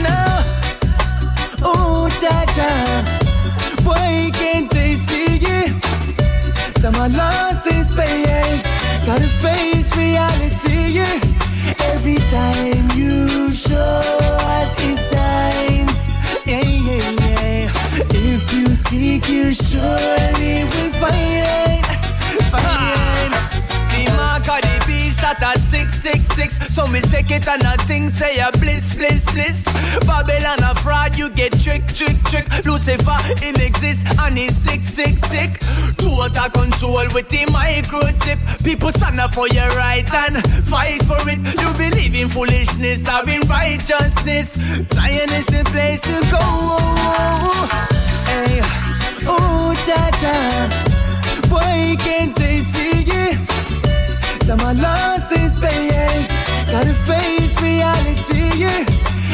now? 0.01 0.41
Oh, 1.61 2.09
cha 2.21 2.37
cha, 2.57 2.73
why 3.85 4.31
can't 4.33 4.71
they 4.71 4.95
see 4.95 5.39
it? 5.61 5.83
Time 6.81 6.97
I 6.97 7.09
lost 7.09 7.67
in 7.67 7.85
space, 7.85 8.65
gotta 9.05 9.29
face 9.45 9.95
reality. 9.97 11.01
Every 11.93 12.21
time 12.37 12.87
you 12.97 13.51
show 13.51 14.01
us 14.57 14.71
the 14.81 14.97
signs, 15.13 16.09
yeah, 16.47 16.65
yeah, 16.89 17.11
yeah. 17.21 17.71
If 18.33 18.51
you 18.55 18.69
seek, 18.69 19.29
you 19.29 19.53
surely 19.53 20.65
will 20.65 20.93
find, 21.01 21.36
So 26.77 26.87
me 26.89 27.01
take 27.01 27.31
it 27.31 27.49
and 27.49 27.63
a 27.63 27.73
thing 27.89 28.07
say 28.07 28.39
a 28.39 28.53
bliss, 28.53 28.97
bliss, 28.97 29.25
bliss. 29.33 29.65
Babylon 30.05 30.61
a 30.61 30.75
fraud, 30.75 31.17
you 31.17 31.31
get 31.31 31.59
trick, 31.59 31.81
trick, 31.87 32.21
trick. 32.29 32.45
Lucifer, 32.67 33.17
him 33.41 33.57
exist 33.65 34.05
and 34.21 34.37
he's 34.37 34.55
sick, 34.55 34.85
sick, 34.85 35.17
sick. 35.17 35.57
Total 35.97 36.51
control 36.51 37.09
with 37.17 37.31
the 37.31 37.49
microchip. 37.49 38.37
People 38.63 38.93
stand 38.93 39.19
up 39.19 39.33
for 39.33 39.49
your 39.49 39.69
right 39.69 40.05
and 40.29 40.37
fight 40.69 41.03
for 41.09 41.17
it. 41.25 41.41
You 41.41 41.73
believe 41.81 42.15
in 42.15 42.29
foolishness, 42.29 43.09
having 43.09 43.41
righteousness. 43.49 44.61
Zion 44.93 45.33
is 45.33 45.47
the 45.47 45.65
place 45.73 46.03
to 46.03 46.21
go. 46.29 46.45
Hey, 48.29 48.61
oh, 49.25 49.73
cha 49.81 50.11
cha. 50.21 51.49
Why 51.49 51.97
can't 51.99 52.37
they 52.37 52.61
see 52.61 53.01
it? 53.07 53.86
Time 54.47 54.59
my 54.59 54.73
lost 54.75 55.31
space, 55.31 56.29
gotta 56.71 56.95
face 56.95 57.61
reality. 57.61 58.65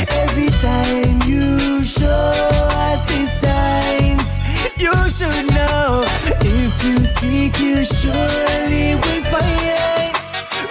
Every 0.08 0.48
time 0.48 1.20
you 1.28 1.82
show 1.82 2.08
us 2.08 3.04
the 3.04 3.26
signs, 3.26 4.38
you 4.80 4.94
should 5.10 5.52
know. 5.52 6.04
If 6.40 6.82
you 6.82 6.98
seek, 7.00 7.60
you 7.60 7.84
surely 7.84 8.94
will 8.94 9.22
find. 9.24 10.16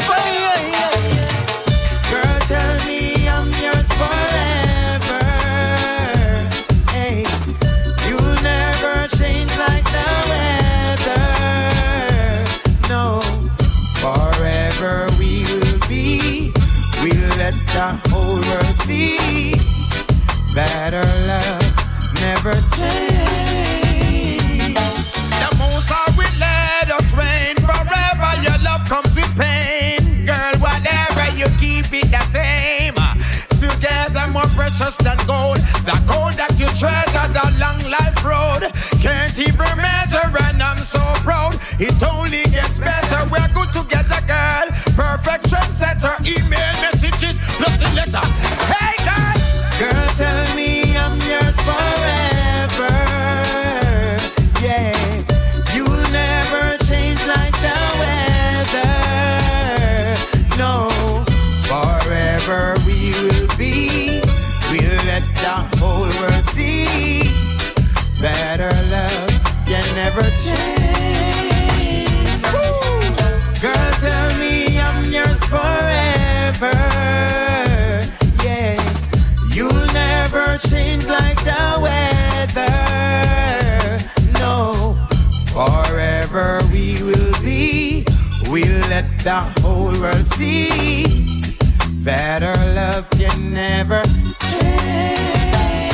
Find. 0.07 0.50
Our 20.57 21.03
love 21.27 21.63
never 22.19 22.51
change. 22.75 23.23
The 24.75 25.47
will 26.17 26.35
let 26.39 26.91
us 26.91 27.13
reign 27.15 27.55
forever. 27.63 28.31
Your 28.43 28.59
love 28.59 28.83
comes 28.89 29.15
with 29.15 29.31
pain. 29.39 30.25
Girl, 30.25 30.55
whatever 30.59 31.23
you 31.39 31.47
keep 31.55 31.87
it 31.95 32.11
the 32.11 32.19
same. 32.27 32.95
Together 33.55 34.27
more 34.33 34.49
precious 34.51 34.97
than 34.97 35.15
gold. 35.23 35.63
The 35.87 35.95
gold 36.03 36.35
that 36.35 36.51
you 36.59 36.67
treasure, 36.75 37.27
the 37.31 37.47
long 37.55 37.79
life 37.87 38.19
road. 38.25 38.67
Can't 38.99 39.39
even 39.39 39.71
measure, 39.79 40.27
and 40.51 40.61
I'm 40.61 40.77
so 40.77 40.99
proud. 41.23 41.55
It 41.79 41.95
only 42.03 42.43
gets 42.51 42.77
better. 42.77 43.23
We're 43.31 43.47
good 43.55 43.71
together, 43.71 44.19
girl. 44.27 44.67
Perfect 44.99 45.47
trendsetter. 45.47 46.19
Email 46.27 46.73
messages 46.83 47.39
plus 47.55 47.77
the 47.79 47.87
letter. 47.95 48.50
Let 89.01 89.19
the 89.23 89.61
whole 89.61 89.93
world 90.01 90.25
see 90.25 91.21
our 92.07 92.65
love 92.73 93.09
can 93.11 93.53
never 93.53 94.01
change. 94.49 95.93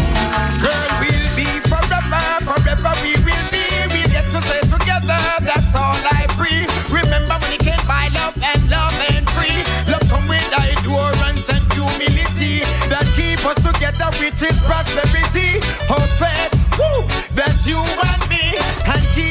Girl, 0.64 0.88
we'll 1.00 1.30
be 1.36 1.48
forever, 1.68 2.24
forever 2.48 2.94
we 3.04 3.16
will 3.24 3.48
be. 3.52 3.64
We'll 3.92 4.12
get 4.12 4.26
to 4.32 4.40
stay 4.42 4.64
together, 4.68 5.20
that's 5.44 5.76
all 5.76 6.00
I 6.20 6.26
pray. 6.40 6.68
Remember 6.92 7.36
when 7.44 7.60
can't 7.60 7.84
buy 7.88 8.08
love 8.14 8.36
and 8.40 8.62
love 8.70 8.96
ain't 9.12 9.30
free. 9.36 9.60
Love 9.92 10.04
come 10.10 10.28
with 10.28 10.48
endurance 10.52 11.48
and 11.52 11.64
humility 11.74 12.64
that 12.92 13.08
keep 13.16 13.44
us 13.46 13.60
together, 13.60 14.10
which 14.20 14.42
is 14.42 14.58
prosperity. 14.68 15.60
Hope, 15.92 16.12
faith, 16.20 16.52
woo, 16.80 17.04
that's 17.36 17.68
you 17.68 17.80
and 17.80 18.24
me. 18.32 18.56
And 18.88 19.04
keep 19.16 19.27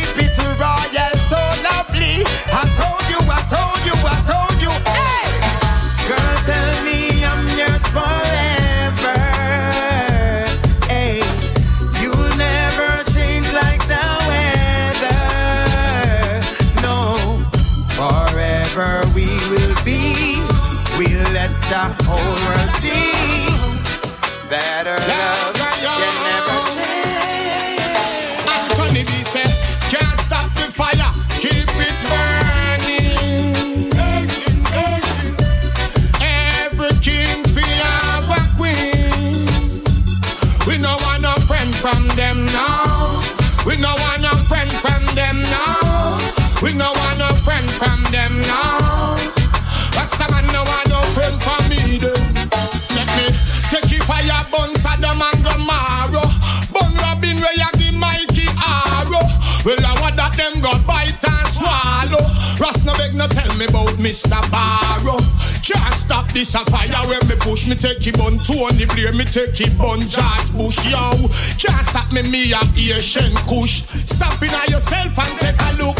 Ross 62.66 62.82
no 62.82 62.93
beg 62.94 63.14
no 63.14 63.28
tell 63.28 63.55
me 63.56 63.64
about 63.66 63.94
Mr. 63.97 64.40
Barrow. 64.51 65.18
Can't 65.62 65.94
stop 65.94 66.26
this 66.32 66.52
a 66.56 66.64
fire 66.64 67.06
when 67.06 67.22
me 67.28 67.36
push 67.36 67.68
me 67.68 67.76
take 67.76 68.05
it 68.05 68.18
bun 68.18 68.38
Tony 68.38 68.86
Blair 68.86 69.12
me 69.12 69.24
take 69.24 69.60
it 69.60 69.78
bun 69.78 70.01
George 70.01 70.51
Bush 70.52 70.84
yo. 70.90 71.28
Can't 71.62 71.86
stop 71.86 72.10
me 72.10 72.22
me 72.22 72.52
a 72.52 72.60
Asian 72.76 73.34
Kush. 73.47 73.84
Stop 73.86 74.43
in 74.43 74.51
on 74.51 74.66
yourself 74.68 75.16
and 75.16 75.38
take 75.38 75.62
a 75.62 75.70
look. 75.78 75.97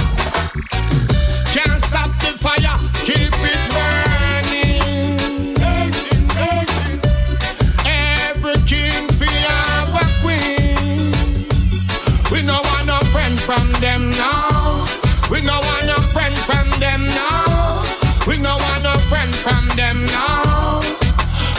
Can't 1.55 1.81
stop 1.81 2.11
the 2.19 2.35
fire, 2.37 2.79
keep 3.05 3.31
it 3.31 3.71
burning. 3.71 4.46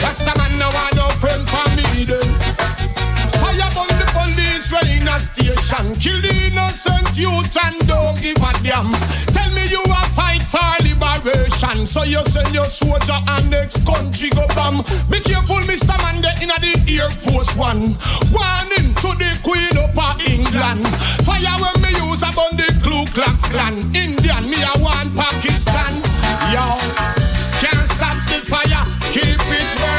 Rasta 0.08 0.32
man 0.38 0.58
no 0.58 0.70
want 0.70 0.96
no 0.96 1.06
friend 1.20 1.46
for 1.46 1.68
me 1.76 1.84
then. 2.08 2.24
Fire 3.44 3.68
on 3.76 3.92
the 4.00 4.08
police 4.16 4.72
when 4.72 4.88
in 4.88 5.06
a 5.06 5.20
station. 5.20 5.92
Kill 6.00 6.16
the 6.24 6.32
innocent 6.48 7.12
youth 7.12 7.52
and 7.60 7.76
don't 7.84 8.16
give 8.16 8.40
a 8.40 8.48
damn. 8.64 8.88
Tell 9.36 9.50
me 9.52 9.68
you 9.68 9.84
a 9.84 10.00
fight 10.16 10.40
for 10.40 10.64
liberation. 10.80 11.84
So 11.84 12.04
you 12.04 12.24
send 12.24 12.54
your 12.56 12.64
soldier 12.64 13.20
and 13.20 13.50
next 13.50 13.84
country 13.84 14.30
go 14.30 14.48
bam. 14.56 14.80
Be 15.12 15.20
careful, 15.20 15.60
Mr. 15.68 15.92
Man, 16.00 16.24
they 16.24 16.32
in 16.40 16.56
the 16.56 16.72
Air 16.88 17.12
Force 17.12 17.52
One. 17.54 17.92
Warning 18.32 18.96
to 19.04 19.12
the 19.12 19.28
Queen 19.44 19.76
up 19.76 19.92
of 19.92 20.16
England. 20.24 20.88
Fire 21.28 21.52
when 21.60 21.76
me 21.84 21.92
use 22.08 22.24
a 22.24 22.32
upon 22.32 22.56
the 22.56 22.68
Ku 22.80 23.04
Klux 23.12 23.44
Klan. 23.52 23.76
Indian, 23.92 24.48
me 24.48 24.56
a 24.64 24.72
want 24.80 25.12
Pakistan. 25.12 25.92
Yo, 26.48 26.64
can't 27.60 27.86
stop 27.86 28.16
the 28.30 28.40
fire, 28.48 28.86
keep 29.12 29.36
it 29.52 29.78
burning. 29.78 29.97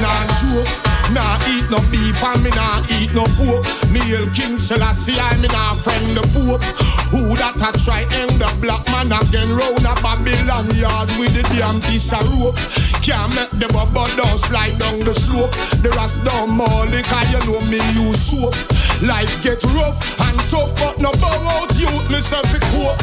Nah 0.00 0.26
joke. 0.38 0.68
Nah 1.12 1.40
eat 1.48 1.64
no 1.70 1.80
beef 1.88 2.22
and 2.22 2.42
me 2.42 2.50
nah 2.50 2.84
eat 2.92 3.14
no 3.14 3.24
pork. 3.36 3.64
Me 3.90 4.00
hail 4.00 4.28
King 4.36 4.58
Selassie 4.58 5.18
I 5.18 5.36
me 5.40 5.48
nah 5.48 5.74
friend 5.74 6.16
the 6.16 6.22
Pope. 6.34 6.62
Who 7.10 7.34
that 7.40 7.56
a 7.56 7.70
try 7.80 8.04
end 8.20 8.36
the 8.36 8.48
black 8.60 8.84
man 8.92 9.08
again 9.08 9.48
round 9.56 9.84
a 9.88 9.94
Babylon 10.04 10.68
yard 10.76 11.08
with 11.16 11.32
the 11.32 11.42
damn 11.56 11.80
piece 11.80 12.12
of 12.12 12.24
rope. 12.36 12.56
Can't 13.00 13.32
make 13.34 13.54
the 13.56 13.68
bubble 13.72 14.10
down 14.20 14.36
slide 14.36 14.76
down 14.78 15.00
the 15.00 15.14
slope. 15.14 15.52
The 15.80 15.90
rest 15.96 16.24
down 16.24 16.50
more 16.52 16.84
cause 17.08 17.28
you 17.32 17.40
know 17.48 17.60
me 17.72 17.80
use 17.96 18.20
soap. 18.20 18.52
Life 19.00 19.40
get 19.42 19.64
rough 19.72 19.96
and 20.20 20.38
tough 20.52 20.74
but 20.76 21.00
no 21.00 21.10
bow 21.16 21.40
out 21.56 21.72
youth 21.78 22.10
myself 22.10 22.52
a 22.52 22.60
cope. 22.68 23.00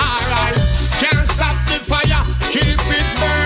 Alright, 0.00 0.56
can't 0.96 1.26
stop 1.28 1.56
the 1.68 1.78
fire, 1.84 2.24
keep 2.48 2.80
it 2.88 3.06
burning. 3.20 3.41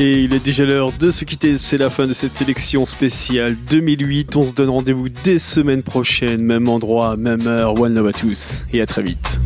Et 0.00 0.20
il 0.20 0.32
est 0.32 0.44
déjà 0.44 0.64
l'heure 0.64 0.92
de 0.92 1.10
se 1.10 1.24
quitter, 1.24 1.56
c'est 1.56 1.76
la 1.76 1.90
fin 1.90 2.06
de 2.06 2.12
cette 2.12 2.36
sélection 2.36 2.86
spéciale 2.86 3.56
2008. 3.68 4.36
On 4.36 4.46
se 4.46 4.52
donne 4.52 4.68
rendez-vous 4.68 5.08
dès 5.08 5.38
semaine 5.38 5.82
prochaine, 5.82 6.40
même 6.40 6.68
endroit, 6.68 7.16
même 7.16 7.48
heure. 7.48 7.80
One 7.80 7.94
love 7.94 8.06
à 8.06 8.12
tous 8.12 8.64
et 8.72 8.80
à 8.80 8.86
très 8.86 9.02
vite. 9.02 9.40